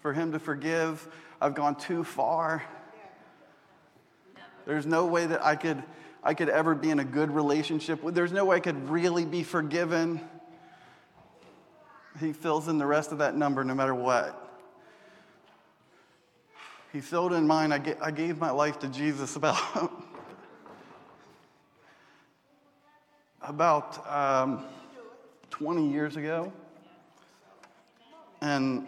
for 0.00 0.12
Him 0.12 0.32
to 0.32 0.38
forgive, 0.38 1.06
I've 1.40 1.54
gone 1.54 1.76
too 1.76 2.04
far. 2.04 2.62
There's 4.66 4.86
no 4.86 5.06
way 5.06 5.26
that 5.26 5.44
I 5.44 5.56
could, 5.56 5.82
I 6.24 6.34
could 6.34 6.48
ever 6.48 6.74
be 6.74 6.90
in 6.90 6.98
a 6.98 7.04
good 7.04 7.30
relationship. 7.30 8.00
There's 8.02 8.32
no 8.32 8.46
way 8.46 8.56
I 8.56 8.60
could 8.60 8.88
really 8.88 9.24
be 9.24 9.42
forgiven. 9.42 10.20
He 12.18 12.32
fills 12.32 12.66
in 12.66 12.78
the 12.78 12.86
rest 12.86 13.12
of 13.12 13.18
that 13.18 13.36
number 13.36 13.62
no 13.62 13.74
matter 13.74 13.94
what. 13.94 14.42
He 16.92 17.00
filled 17.02 17.34
in 17.34 17.46
mine. 17.46 17.72
I, 17.72 17.94
I 18.00 18.10
gave 18.10 18.38
my 18.38 18.50
life 18.50 18.78
to 18.78 18.88
Jesus 18.88 19.36
about, 19.36 19.92
about 23.42 24.10
um, 24.10 24.64
20 25.50 25.92
years 25.92 26.16
ago. 26.16 26.52
And 28.40 28.86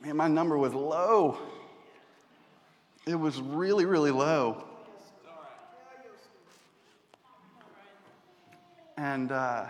man, 0.00 0.16
my 0.16 0.28
number 0.28 0.56
was 0.56 0.74
low. 0.74 1.38
It 3.06 3.16
was 3.16 3.40
really, 3.40 3.84
really 3.84 4.10
low. 4.10 4.64
And, 8.96 9.32
uh, 9.32 9.64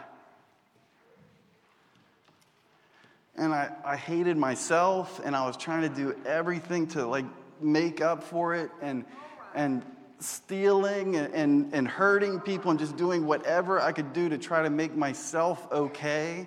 and 3.37 3.55
I, 3.55 3.71
I 3.85 3.97
hated 3.97 4.37
myself, 4.37 5.21
and 5.25 5.35
I 5.35 5.47
was 5.47 5.57
trying 5.57 5.83
to 5.83 5.89
do 5.89 6.15
everything 6.27 6.87
to 6.89 7.07
like 7.07 7.25
make 7.61 8.03
up 8.03 8.23
for 8.23 8.55
it. 8.55 8.71
And, 8.83 9.07
and 9.55 9.83
stealing 10.23 11.17
and, 11.17 11.73
and, 11.73 11.89
hurting 11.89 12.41
people 12.41 12.71
and 12.71 12.79
just 12.79 12.97
doing 12.97 13.27
whatever 13.27 13.81
I 13.81 13.93
could 13.93 14.13
do 14.13 14.29
to 14.29 14.39
try 14.39 14.63
to 14.63 14.71
make 14.71 14.95
myself 14.95 15.67
okay. 15.73 16.47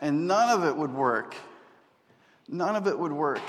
And 0.00 0.26
none 0.26 0.50
of 0.50 0.64
it 0.64 0.76
would 0.76 0.92
work. 0.92 1.34
None 2.48 2.76
of 2.76 2.86
it 2.86 2.98
would 2.98 3.12
work. 3.12 3.40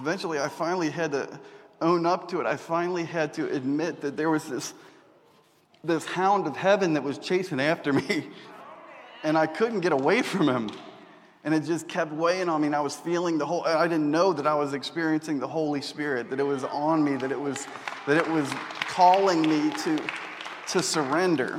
Eventually, 0.00 0.38
I 0.38 0.48
finally 0.48 0.90
had 0.90 1.12
to 1.12 1.40
own 1.80 2.06
up 2.06 2.28
to 2.28 2.40
it. 2.40 2.46
I 2.46 2.56
finally 2.56 3.04
had 3.04 3.34
to 3.34 3.50
admit 3.50 4.00
that 4.02 4.16
there 4.16 4.30
was 4.30 4.48
this, 4.48 4.74
this 5.82 6.04
hound 6.04 6.46
of 6.46 6.56
heaven 6.56 6.94
that 6.94 7.02
was 7.02 7.18
chasing 7.18 7.60
after 7.60 7.92
me, 7.92 8.28
and 9.22 9.38
I 9.38 9.46
couldn't 9.46 9.80
get 9.80 9.92
away 9.92 10.22
from 10.22 10.48
him 10.48 10.70
and 11.48 11.54
it 11.54 11.66
just 11.66 11.88
kept 11.88 12.12
weighing 12.12 12.46
on 12.50 12.60
me 12.60 12.66
and 12.66 12.76
i 12.76 12.80
was 12.80 12.94
feeling 12.94 13.38
the 13.38 13.46
whole 13.46 13.64
i 13.64 13.88
didn't 13.88 14.10
know 14.10 14.34
that 14.34 14.46
i 14.46 14.54
was 14.54 14.74
experiencing 14.74 15.38
the 15.38 15.48
holy 15.48 15.80
spirit 15.80 16.28
that 16.28 16.38
it 16.38 16.42
was 16.42 16.62
on 16.64 17.02
me 17.02 17.16
that 17.16 17.32
it 17.32 17.40
was 17.40 17.66
that 18.06 18.18
it 18.18 18.28
was 18.28 18.46
calling 18.86 19.40
me 19.40 19.70
to 19.70 19.98
to 20.68 20.82
surrender. 20.82 21.58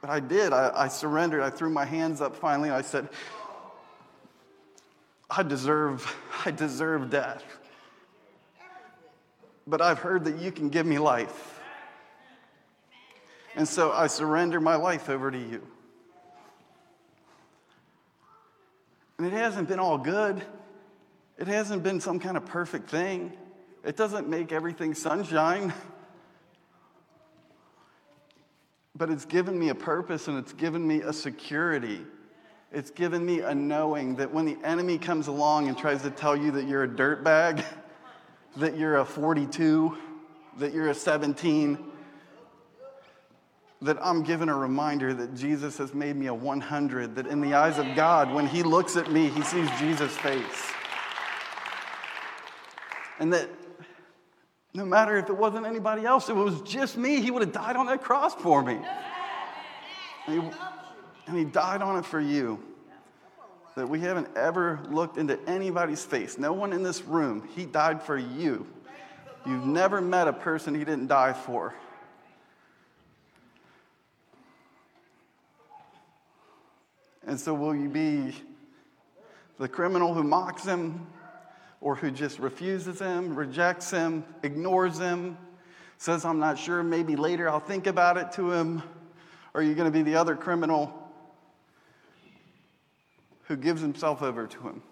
But 0.00 0.10
i 0.10 0.20
did. 0.20 0.52
I, 0.52 0.70
I 0.74 0.88
surrendered. 0.88 1.42
I 1.42 1.50
threw 1.50 1.68
my 1.68 1.84
hands 1.84 2.20
up 2.20 2.36
finally. 2.36 2.68
And 2.68 2.78
i 2.78 2.82
said 2.82 3.08
i 5.28 5.42
deserve 5.42 6.16
i 6.44 6.52
deserve 6.52 7.10
death. 7.10 7.42
But 9.66 9.80
i've 9.82 9.98
heard 9.98 10.24
that 10.24 10.38
you 10.38 10.52
can 10.52 10.68
give 10.68 10.86
me 10.86 10.98
life. 10.98 11.60
And 13.56 13.66
so 13.66 13.90
i 13.90 14.06
surrender 14.06 14.60
my 14.60 14.76
life 14.76 15.08
over 15.08 15.30
to 15.30 15.38
you 15.38 15.66
And 19.20 19.26
it 19.26 19.34
hasn't 19.34 19.68
been 19.68 19.78
all 19.78 19.98
good. 19.98 20.42
It 21.36 21.46
hasn't 21.46 21.82
been 21.82 22.00
some 22.00 22.18
kind 22.18 22.38
of 22.38 22.46
perfect 22.46 22.88
thing. 22.88 23.34
It 23.84 23.94
doesn't 23.94 24.30
make 24.30 24.50
everything 24.50 24.94
sunshine. 24.94 25.74
But 28.96 29.10
it's 29.10 29.26
given 29.26 29.58
me 29.58 29.68
a 29.68 29.74
purpose 29.74 30.26
and 30.26 30.38
it's 30.38 30.54
given 30.54 30.86
me 30.86 31.02
a 31.02 31.12
security. 31.12 32.00
It's 32.72 32.90
given 32.90 33.26
me 33.26 33.40
a 33.40 33.54
knowing 33.54 34.16
that 34.16 34.32
when 34.32 34.46
the 34.46 34.56
enemy 34.64 34.96
comes 34.96 35.26
along 35.26 35.68
and 35.68 35.76
tries 35.76 36.00
to 36.00 36.10
tell 36.10 36.34
you 36.34 36.50
that 36.52 36.66
you're 36.66 36.84
a 36.84 36.88
dirtbag, 36.88 37.62
that 38.56 38.78
you're 38.78 38.96
a 38.96 39.04
42, 39.04 39.98
that 40.60 40.72
you're 40.72 40.88
a 40.88 40.94
17, 40.94 41.89
that 43.82 43.96
I'm 44.02 44.22
given 44.22 44.48
a 44.48 44.56
reminder 44.56 45.14
that 45.14 45.34
Jesus 45.34 45.78
has 45.78 45.94
made 45.94 46.14
me 46.14 46.26
a 46.26 46.34
100, 46.34 47.14
that 47.16 47.26
in 47.26 47.40
the 47.40 47.54
eyes 47.54 47.78
of 47.78 47.86
God, 47.96 48.32
when 48.32 48.46
He 48.46 48.62
looks 48.62 48.96
at 48.96 49.10
me, 49.10 49.28
He 49.28 49.42
sees 49.42 49.68
Jesus' 49.78 50.16
face. 50.18 50.72
And 53.18 53.32
that 53.32 53.48
no 54.74 54.84
matter 54.84 55.16
if 55.16 55.28
it 55.28 55.36
wasn't 55.36 55.66
anybody 55.66 56.04
else, 56.04 56.28
if 56.28 56.36
it 56.36 56.40
was 56.40 56.60
just 56.62 56.98
me, 56.98 57.20
He 57.22 57.30
would 57.30 57.42
have 57.42 57.52
died 57.52 57.76
on 57.76 57.86
that 57.86 58.02
cross 58.02 58.34
for 58.34 58.62
me. 58.62 58.78
And 60.26 60.42
he, 60.42 60.50
and 61.26 61.38
he 61.38 61.44
died 61.44 61.80
on 61.80 61.98
it 61.98 62.04
for 62.04 62.20
you. 62.20 62.62
That 63.76 63.88
we 63.88 64.00
haven't 64.00 64.28
ever 64.36 64.80
looked 64.90 65.16
into 65.16 65.38
anybody's 65.48 66.04
face. 66.04 66.38
No 66.38 66.52
one 66.52 66.72
in 66.72 66.82
this 66.82 67.02
room. 67.02 67.48
He 67.54 67.64
died 67.64 68.02
for 68.02 68.18
you. 68.18 68.66
You've 69.46 69.64
never 69.64 70.00
met 70.00 70.28
a 70.28 70.32
person 70.32 70.74
He 70.74 70.84
didn't 70.84 71.06
die 71.06 71.32
for. 71.32 71.74
And 77.30 77.38
so, 77.38 77.54
will 77.54 77.76
you 77.76 77.88
be 77.88 78.34
the 79.56 79.68
criminal 79.68 80.14
who 80.14 80.24
mocks 80.24 80.64
him 80.64 81.06
or 81.80 81.94
who 81.94 82.10
just 82.10 82.40
refuses 82.40 82.98
him, 82.98 83.36
rejects 83.36 83.88
him, 83.88 84.24
ignores 84.42 84.98
him, 84.98 85.38
says, 85.96 86.24
I'm 86.24 86.40
not 86.40 86.58
sure, 86.58 86.82
maybe 86.82 87.14
later 87.14 87.48
I'll 87.48 87.60
think 87.60 87.86
about 87.86 88.16
it 88.16 88.32
to 88.32 88.50
him? 88.50 88.82
Or 89.54 89.60
are 89.60 89.62
you 89.62 89.76
going 89.76 89.86
to 89.86 89.96
be 89.96 90.02
the 90.02 90.16
other 90.16 90.34
criminal 90.34 90.92
who 93.44 93.56
gives 93.56 93.80
himself 93.80 94.22
over 94.22 94.48
to 94.48 94.60
him? 94.62 94.82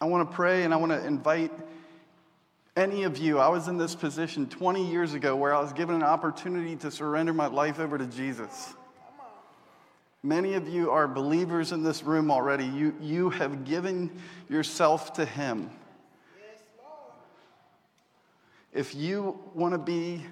I 0.00 0.04
want 0.04 0.30
to 0.30 0.36
pray 0.36 0.62
and 0.62 0.72
I 0.72 0.76
want 0.76 0.92
to 0.92 1.04
invite 1.04 1.50
any 2.76 3.04
of 3.04 3.16
you. 3.16 3.38
I 3.38 3.48
was 3.48 3.68
in 3.68 3.78
this 3.78 3.94
position 3.94 4.46
20 4.46 4.86
years 4.88 5.14
ago 5.14 5.34
where 5.34 5.54
I 5.54 5.60
was 5.60 5.72
given 5.72 5.94
an 5.96 6.02
opportunity 6.02 6.76
to 6.76 6.90
surrender 6.90 7.32
my 7.32 7.46
life 7.46 7.80
over 7.80 7.96
to 7.96 8.06
Jesus. 8.06 8.74
Many 10.22 10.54
of 10.54 10.68
you 10.68 10.90
are 10.90 11.08
believers 11.08 11.72
in 11.72 11.82
this 11.82 12.02
room 12.02 12.30
already. 12.30 12.66
You, 12.66 12.94
you 13.00 13.30
have 13.30 13.64
given 13.64 14.10
yourself 14.48 15.14
to 15.14 15.24
Him. 15.24 15.70
If 18.72 18.94
you 18.94 19.38
want 19.54 19.72
to 19.72 19.78
be 19.78 20.22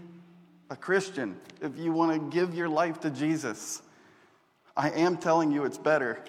a 0.69 0.77
Christian, 0.77 1.37
if 1.63 1.79
you 1.79 1.93
want 1.93 2.13
to 2.13 2.37
give 2.37 2.55
your 2.55 2.69
life 2.69 3.01
to 3.01 3.11
Jesus, 3.11 3.81
I 4.77 4.91
am 4.91 5.17
telling 5.17 5.51
you 5.51 5.65
it's 5.65 5.79
better. 5.79 6.23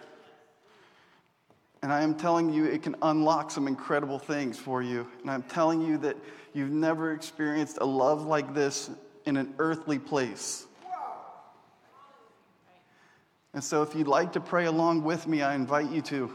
And 1.86 1.94
I 1.94 2.02
am 2.02 2.16
telling 2.16 2.52
you 2.52 2.66
it 2.66 2.82
can 2.82 2.96
unlock 3.04 3.52
some 3.52 3.68
incredible 3.68 4.18
things 4.18 4.58
for 4.58 4.82
you. 4.82 5.06
And 5.22 5.30
I'm 5.30 5.44
telling 5.44 5.82
you 5.82 6.00
that 6.00 6.18
you've 6.52 6.72
never 6.72 7.14
experienced 7.14 7.78
a 7.80 7.86
love 7.86 8.26
like 8.26 8.56
this 8.56 8.90
in 9.28 9.38
an 9.38 9.54
earthly 9.60 10.00
place. 10.00 10.66
And 13.54 13.64
so, 13.64 13.84
if 13.84 13.94
you'd 13.94 14.08
like 14.08 14.34
to 14.34 14.40
pray 14.40 14.66
along 14.66 15.04
with 15.04 15.28
me, 15.28 15.44
I 15.44 15.54
invite 15.54 15.92
you 15.92 16.02
to. 16.02 16.34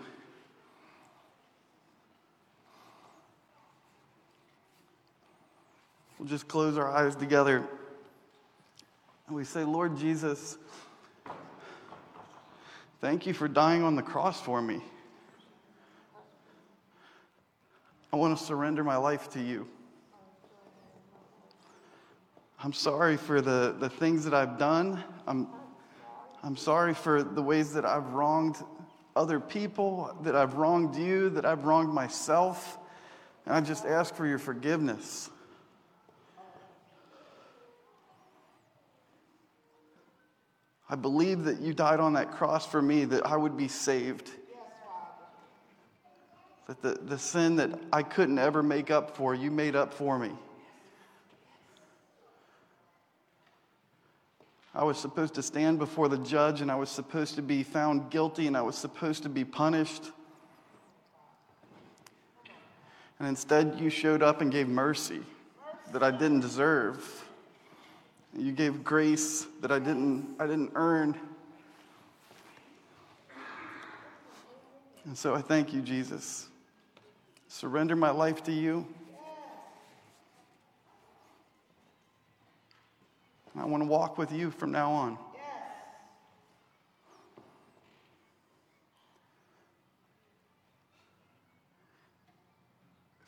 We'll 6.16 6.28
just 6.28 6.46
close 6.46 6.78
our 6.78 6.92
eyes 6.92 7.16
together 7.16 7.66
and 9.26 9.34
we 9.34 9.42
say, 9.42 9.64
Lord 9.64 9.98
Jesus, 9.98 10.58
thank 13.00 13.26
you 13.26 13.34
for 13.34 13.48
dying 13.48 13.82
on 13.82 13.96
the 13.96 14.02
cross 14.02 14.40
for 14.40 14.62
me. 14.62 14.80
I 18.12 18.16
want 18.16 18.36
to 18.36 18.44
surrender 18.44 18.82
my 18.82 18.96
life 18.96 19.30
to 19.30 19.40
you. 19.40 19.68
I'm 22.62 22.72
sorry 22.72 23.16
for 23.16 23.40
the, 23.40 23.74
the 23.78 23.88
things 23.88 24.24
that 24.24 24.34
I've 24.34 24.58
done. 24.58 25.02
I'm, 25.26 25.46
I'm 26.42 26.56
sorry 26.56 26.92
for 26.92 27.22
the 27.22 27.42
ways 27.42 27.72
that 27.74 27.84
I've 27.84 28.12
wronged 28.12 28.56
other 29.14 29.38
people, 29.38 30.16
that 30.22 30.34
I've 30.34 30.54
wronged 30.54 30.96
you, 30.96 31.30
that 31.30 31.46
I've 31.46 31.64
wronged 31.64 31.94
myself. 31.94 32.78
And 33.46 33.54
I 33.54 33.60
just 33.60 33.86
ask 33.86 34.14
for 34.14 34.26
your 34.26 34.38
forgiveness. 34.38 35.30
I 40.88 40.96
believe 40.96 41.44
that 41.44 41.60
you 41.60 41.72
died 41.72 42.00
on 42.00 42.14
that 42.14 42.32
cross 42.32 42.66
for 42.66 42.82
me, 42.82 43.04
that 43.04 43.24
I 43.24 43.36
would 43.36 43.56
be 43.56 43.68
saved. 43.68 44.28
That 46.70 46.82
the, 46.82 47.04
the 47.04 47.18
sin 47.18 47.56
that 47.56 47.80
I 47.92 48.04
couldn't 48.04 48.38
ever 48.38 48.62
make 48.62 48.92
up 48.92 49.16
for, 49.16 49.34
you 49.34 49.50
made 49.50 49.74
up 49.74 49.92
for 49.92 50.20
me. 50.20 50.30
I 54.72 54.84
was 54.84 54.96
supposed 54.96 55.34
to 55.34 55.42
stand 55.42 55.80
before 55.80 56.06
the 56.06 56.18
judge 56.18 56.60
and 56.60 56.70
I 56.70 56.76
was 56.76 56.88
supposed 56.88 57.34
to 57.34 57.42
be 57.42 57.64
found 57.64 58.08
guilty 58.08 58.46
and 58.46 58.56
I 58.56 58.62
was 58.62 58.78
supposed 58.78 59.24
to 59.24 59.28
be 59.28 59.44
punished. 59.44 60.12
And 63.18 63.26
instead, 63.26 63.80
you 63.80 63.90
showed 63.90 64.22
up 64.22 64.40
and 64.40 64.52
gave 64.52 64.68
mercy 64.68 65.22
that 65.90 66.04
I 66.04 66.12
didn't 66.12 66.38
deserve. 66.38 67.24
You 68.38 68.52
gave 68.52 68.84
grace 68.84 69.44
that 69.60 69.72
I 69.72 69.80
didn't, 69.80 70.36
I 70.38 70.46
didn't 70.46 70.70
earn. 70.76 71.18
And 75.04 75.18
so 75.18 75.34
I 75.34 75.40
thank 75.40 75.72
you, 75.72 75.82
Jesus. 75.82 76.46
Surrender 77.52 77.96
my 77.96 78.10
life 78.10 78.44
to 78.44 78.52
you. 78.52 78.86
I 83.56 83.64
want 83.64 83.82
to 83.82 83.88
walk 83.88 84.18
with 84.18 84.30
you 84.30 84.52
from 84.52 84.70
now 84.70 84.92
on. 84.92 85.18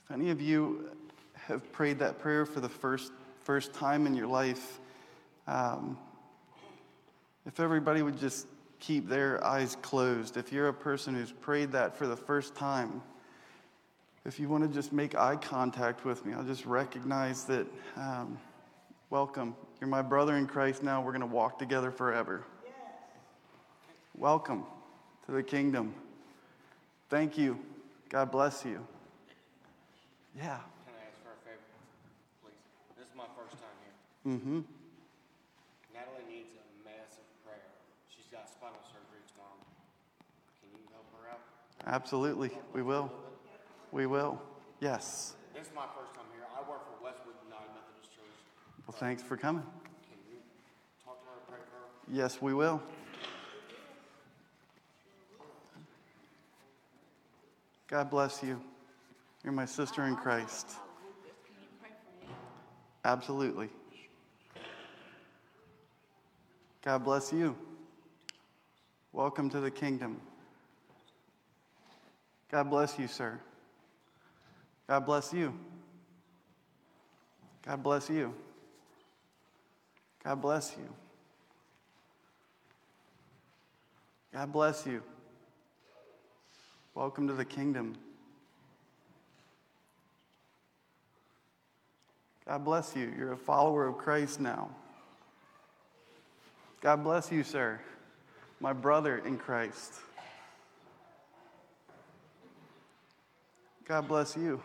If 0.05 0.13
any 0.13 0.31
of 0.31 0.41
you 0.41 0.91
have 1.35 1.73
prayed 1.73 1.99
that 1.99 2.21
prayer 2.21 2.47
for 2.47 2.61
the 2.61 2.69
first, 2.69 3.11
first 3.41 3.75
time 3.75 4.07
in 4.07 4.15
your 4.15 4.29
life, 4.29 4.79
um, 5.49 5.99
if 7.45 7.59
everybody 7.59 8.03
would 8.03 8.21
just 8.21 8.47
keep 8.79 9.09
their 9.09 9.45
eyes 9.45 9.77
closed, 9.83 10.37
if 10.37 10.53
you're 10.53 10.69
a 10.69 10.73
person 10.73 11.13
who's 11.13 11.33
prayed 11.33 11.73
that 11.73 11.97
for 11.97 12.07
the 12.07 12.17
first 12.17 12.55
time, 12.55 13.03
if 14.25 14.39
you 14.39 14.49
want 14.49 14.63
to 14.63 14.69
just 14.69 14.93
make 14.93 15.15
eye 15.15 15.37
contact 15.37 16.05
with 16.05 16.25
me, 16.25 16.33
I'll 16.33 16.45
just 16.45 16.65
recognize 16.65 17.45
that, 17.45 17.67
um, 17.97 18.39
welcome. 19.11 19.57
You're 19.81 19.89
my 19.89 20.03
brother 20.03 20.37
in 20.37 20.47
Christ 20.47 20.83
now. 20.83 21.03
We're 21.03 21.11
going 21.11 21.21
to 21.23 21.27
walk 21.27 21.59
together 21.59 21.91
forever. 21.91 22.45
Yes. 22.65 22.75
Welcome 24.17 24.65
to 25.27 25.33
the 25.33 25.43
kingdom. 25.43 25.95
Thank 27.09 27.37
you. 27.37 27.59
God 28.09 28.31
bless 28.31 28.65
you. 28.65 28.87
Yeah. 30.37 30.59
Can 30.87 30.95
I 30.95 31.09
ask 31.09 31.19
for 31.25 31.33
a 31.33 31.41
favor, 31.45 31.59
please? 32.43 32.55
This 32.97 33.09
is 33.09 33.17
my 33.17 33.27
first 33.37 33.59
time 33.59 33.77
here. 33.83 34.35
Mm-hmm. 34.35 34.61
Natalie 35.93 36.31
needs 36.31 36.55
a 36.55 36.65
massive 36.87 37.27
prayer. 37.45 37.59
She's 38.15 38.31
got 38.31 38.49
spinal 38.49 38.79
surgery 38.87 39.27
tomorrow. 39.35 39.59
Can 40.63 40.71
you 40.71 40.87
help 40.93 41.11
her 41.19 41.29
out? 41.29 41.41
Absolutely. 41.93 42.53
We 42.73 42.83
will. 42.83 43.11
We 43.93 44.07
will. 44.07 44.41
Yes. 44.81 45.35
This 45.55 45.67
is 45.67 45.73
my 45.75 45.85
first 45.95 46.15
time 46.15 46.25
here. 46.35 46.47
I 46.57 46.69
work 46.69 46.81
for 46.87 47.05
Westwood 47.05 47.35
United 47.45 47.69
Methodist 47.75 48.17
Church. 48.17 48.25
Well, 48.87 48.97
thanks 48.99 49.23
for 49.23 49.37
coming. 49.37 49.63
Can 49.63 50.19
you 50.31 50.39
talk 51.05 51.21
to 51.21 51.27
her, 51.29 51.37
pray 51.47 51.59
for 51.59 51.77
her? 51.77 52.17
Yes, 52.17 52.41
we 52.41 52.55
will. 52.55 52.83
God 57.87 58.09
bless 58.09 58.43
you. 58.43 58.59
You're 59.45 59.53
my 59.53 59.67
sister 59.67 60.05
in 60.05 60.17
Christ. 60.17 60.71
Absolutely. 63.05 63.69
God 66.83 67.05
bless 67.05 67.31
you. 67.31 67.55
Welcome 69.13 69.51
to 69.51 69.61
the 69.61 69.71
kingdom. 69.71 70.19
God 72.51 72.71
bless 72.71 72.99
you, 72.99 73.07
sir. 73.07 73.39
God 74.93 75.07
bless 75.07 75.33
you. 75.33 75.59
God 77.65 77.83
bless 77.83 78.11
you. 78.11 78.35
God 80.23 80.43
bless 80.43 80.77
you. 80.77 80.87
God 84.35 84.53
bless 84.53 84.87
you. 84.87 85.03
Welcome 86.95 87.27
to 87.29 87.33
the 87.33 87.45
kingdom. 87.47 87.97
God 92.47 92.63
bless 92.63 92.95
you. 92.95 93.11
You're 93.17 93.33
a 93.33 93.39
follower 93.39 93.87
of 93.87 93.97
Christ 93.97 94.41
now. 94.41 94.69
God 96.83 97.03
bless 97.03 97.33
you, 97.33 97.43
sir, 97.45 97.81
my 98.61 98.75
brother 98.75 99.23
in 99.25 99.39
Christ. 99.39 99.95
God 103.89 104.07
bless 104.07 104.37
you. 104.37 104.63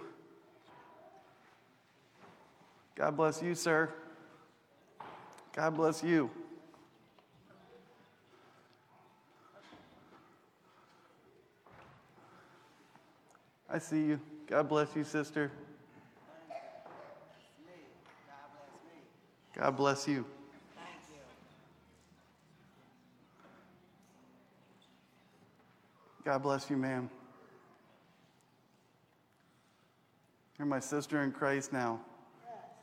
God 2.97 3.15
bless 3.15 3.43
you, 3.43 3.53
sir. 3.53 3.93
God 5.55 5.75
bless 5.77 6.03
you. 6.03 6.31
I 13.69 13.77
see 13.77 13.97
you. 13.97 14.19
God 14.47 14.67
bless 14.67 14.95
you, 14.95 15.03
sister. 15.03 15.51
God 16.49 16.57
bless 16.57 17.67
me. 17.67 17.75
God 19.53 19.77
bless 19.77 20.07
you. 20.07 20.25
Thank 20.75 20.89
you. 21.13 21.21
God 26.25 26.41
bless 26.41 26.67
you, 26.67 26.77
ma'am. 26.77 27.11
You're 30.57 30.65
my 30.65 30.79
sister 30.79 31.21
in 31.21 31.31
Christ 31.31 31.71
now. 31.71 31.99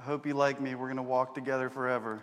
I 0.01 0.03
hope 0.03 0.27
you 0.27 0.35
like 0.35 0.61
me. 0.61 0.75
We're 0.75 0.87
going 0.87 0.97
to 0.97 1.03
walk 1.03 1.35
together 1.35 1.71
forever. 1.71 2.23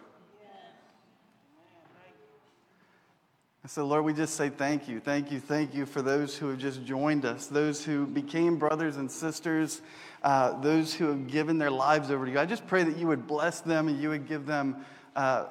And 3.64 3.70
so, 3.70 3.86
Lord, 3.86 4.06
we 4.06 4.14
just 4.14 4.36
say 4.36 4.50
thank 4.50 4.88
you, 4.88 5.00
thank 5.00 5.32
you, 5.32 5.40
thank 5.40 5.76
you 5.76 5.86
for 5.86 6.02
those 6.02 6.36
who 6.36 6.50
have 6.50 6.58
just 6.58 6.84
joined 6.84 7.26
us, 7.26 7.46
those 7.46 7.86
who 7.86 8.08
became 8.08 8.58
brothers 8.58 8.98
and 8.98 9.12
sisters, 9.12 9.82
uh, 10.24 10.60
those 10.62 10.96
who 10.96 11.10
have 11.10 11.28
given 11.28 11.60
their 11.60 11.70
lives 11.70 12.10
over 12.10 12.26
to 12.26 12.32
you. 12.32 12.40
I 12.40 12.48
just 12.48 12.66
pray 12.66 12.84
that 12.84 12.98
you 12.98 13.06
would 13.06 13.28
bless 13.28 13.62
them 13.62 13.88
and 13.88 14.02
you 14.02 14.10
would 14.10 14.28
give 14.28 14.48
them 14.48 14.78
uh, 15.16 15.46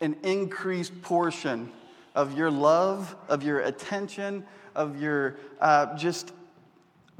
an 0.00 0.16
increased 0.22 1.02
portion 1.02 1.70
of 2.14 2.36
your 2.36 2.50
love, 2.50 3.14
of 3.28 3.42
your 3.42 3.60
attention, 3.60 4.46
of 4.74 5.00
your 5.00 5.36
uh, 5.60 5.94
just 5.98 6.32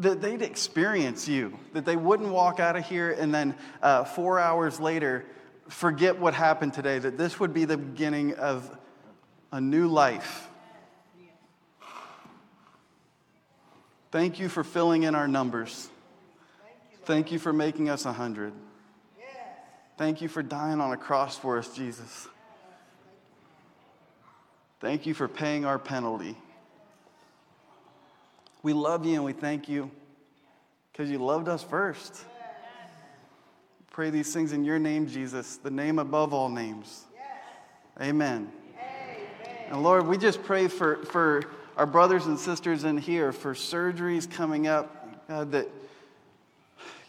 that 0.00 0.20
they'd 0.22 0.42
experience 0.42 1.28
you, 1.28 1.58
that 1.74 1.84
they 1.84 1.96
wouldn't 1.96 2.30
walk 2.30 2.58
out 2.58 2.74
of 2.74 2.86
here 2.86 3.12
and 3.12 3.32
then 3.34 3.54
uh, 3.82 4.04
four 4.04 4.40
hours 4.40 4.80
later 4.80 5.26
forget 5.68 6.18
what 6.18 6.34
happened 6.34 6.74
today, 6.74 6.98
that 6.98 7.16
this 7.16 7.38
would 7.38 7.54
be 7.54 7.64
the 7.64 7.76
beginning 7.76 8.34
of 8.34 8.76
a 9.52 9.60
new 9.60 9.86
life. 9.86 10.48
Thank 14.10 14.40
you 14.40 14.48
for 14.48 14.64
filling 14.64 15.04
in 15.04 15.14
our 15.14 15.28
numbers. 15.28 15.88
Thank 17.04 17.30
you 17.30 17.38
for 17.38 17.52
making 17.52 17.88
us 17.88 18.06
a 18.06 18.12
hundred. 18.12 18.52
Thank 19.96 20.22
you 20.22 20.28
for 20.28 20.42
dying 20.42 20.80
on 20.80 20.92
a 20.92 20.96
cross 20.96 21.36
for 21.36 21.58
us, 21.58 21.76
Jesus. 21.76 22.26
Thank 24.80 25.04
you 25.04 25.12
for 25.12 25.28
paying 25.28 25.66
our 25.66 25.78
penalty. 25.78 26.36
We 28.62 28.74
love 28.74 29.06
you 29.06 29.14
and 29.14 29.24
we 29.24 29.32
thank 29.32 29.68
you 29.68 29.90
because 30.92 31.10
you 31.10 31.18
loved 31.18 31.48
us 31.48 31.62
first. 31.62 32.24
Pray 33.90 34.10
these 34.10 34.32
things 34.32 34.52
in 34.52 34.64
your 34.64 34.78
name, 34.78 35.06
Jesus, 35.06 35.56
the 35.56 35.70
name 35.70 35.98
above 35.98 36.34
all 36.34 36.48
names. 36.48 37.04
Amen. 38.00 38.52
And 39.68 39.82
Lord, 39.82 40.06
we 40.06 40.18
just 40.18 40.42
pray 40.42 40.68
for, 40.68 41.04
for 41.06 41.42
our 41.76 41.86
brothers 41.86 42.26
and 42.26 42.38
sisters 42.38 42.84
in 42.84 42.98
here, 42.98 43.32
for 43.32 43.54
surgeries 43.54 44.30
coming 44.30 44.66
up, 44.66 45.26
God, 45.28 45.52
that 45.52 45.68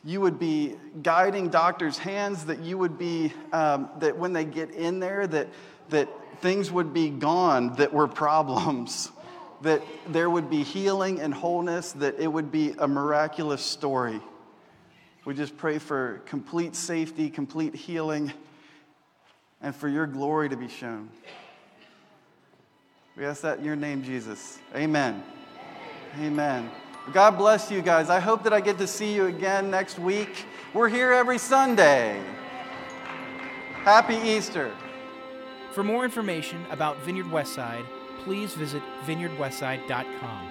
you 0.06 0.22
would 0.22 0.40
be 0.40 0.76
guiding 1.04 1.50
doctors' 1.50 1.98
hands, 1.98 2.46
that 2.46 2.60
you 2.60 2.78
would 2.78 2.98
be, 2.98 3.34
um, 3.52 3.90
that 4.00 4.18
when 4.18 4.32
they 4.32 4.46
get 4.46 4.72
in 4.72 5.00
there, 5.00 5.28
that, 5.28 5.48
that 5.90 6.08
things 6.40 6.72
would 6.72 6.94
be 6.94 7.10
gone 7.10 7.76
that 7.76 7.94
were 7.94 8.08
problems 8.08 9.12
that 9.62 9.82
there 10.08 10.30
would 10.30 10.50
be 10.50 10.64
healing 10.64 11.20
and 11.20 11.34
wholeness, 11.34 11.92
that 11.94 12.20
it 12.20 12.28
would 12.28 12.52
be 12.52 12.74
a 12.78 12.88
miraculous 12.88 13.62
story. 13.62 14.20
We 15.24 15.36
just 15.36 15.56
pray 15.58 15.78
for 15.78 16.22
complete 16.26 16.76
safety, 16.76 17.30
complete 17.30 17.76
healing, 17.76 18.34
and 19.62 19.76
for 19.76 19.88
your 19.88 20.08
glory 20.08 20.50
to 20.50 20.58
be 20.58 20.68
shown. 20.68 21.10
We 23.16 23.26
ask 23.26 23.42
that 23.42 23.60
in 23.60 23.66
your 23.66 23.76
name, 23.76 24.04
Jesus. 24.04 24.58
Amen. 24.76 25.24
Amen. 26.20 26.72
God 27.14 27.38
bless 27.38 27.70
you 27.70 27.82
guys. 27.82 28.10
I 28.10 28.20
hope 28.20 28.44
that 28.44 28.54
I 28.54 28.62
get 28.62 28.78
to 28.80 28.88
see 28.88 29.14
you 29.14 29.28
again 29.28 29.70
next 29.70 30.00
week. 30.00 30.46
We're 30.74 30.90
here 30.90 31.12
every 31.12 31.38
Sunday. 31.38 32.20
Happy 33.84 34.16
Easter. 34.16 34.72
For 35.72 35.84
more 35.84 36.04
information 36.04 36.66
about 36.72 36.98
Vineyard 37.04 37.28
Westside, 37.28 37.86
please 38.24 38.54
visit 38.54 38.84
vineyardwestside.com. 39.06 40.51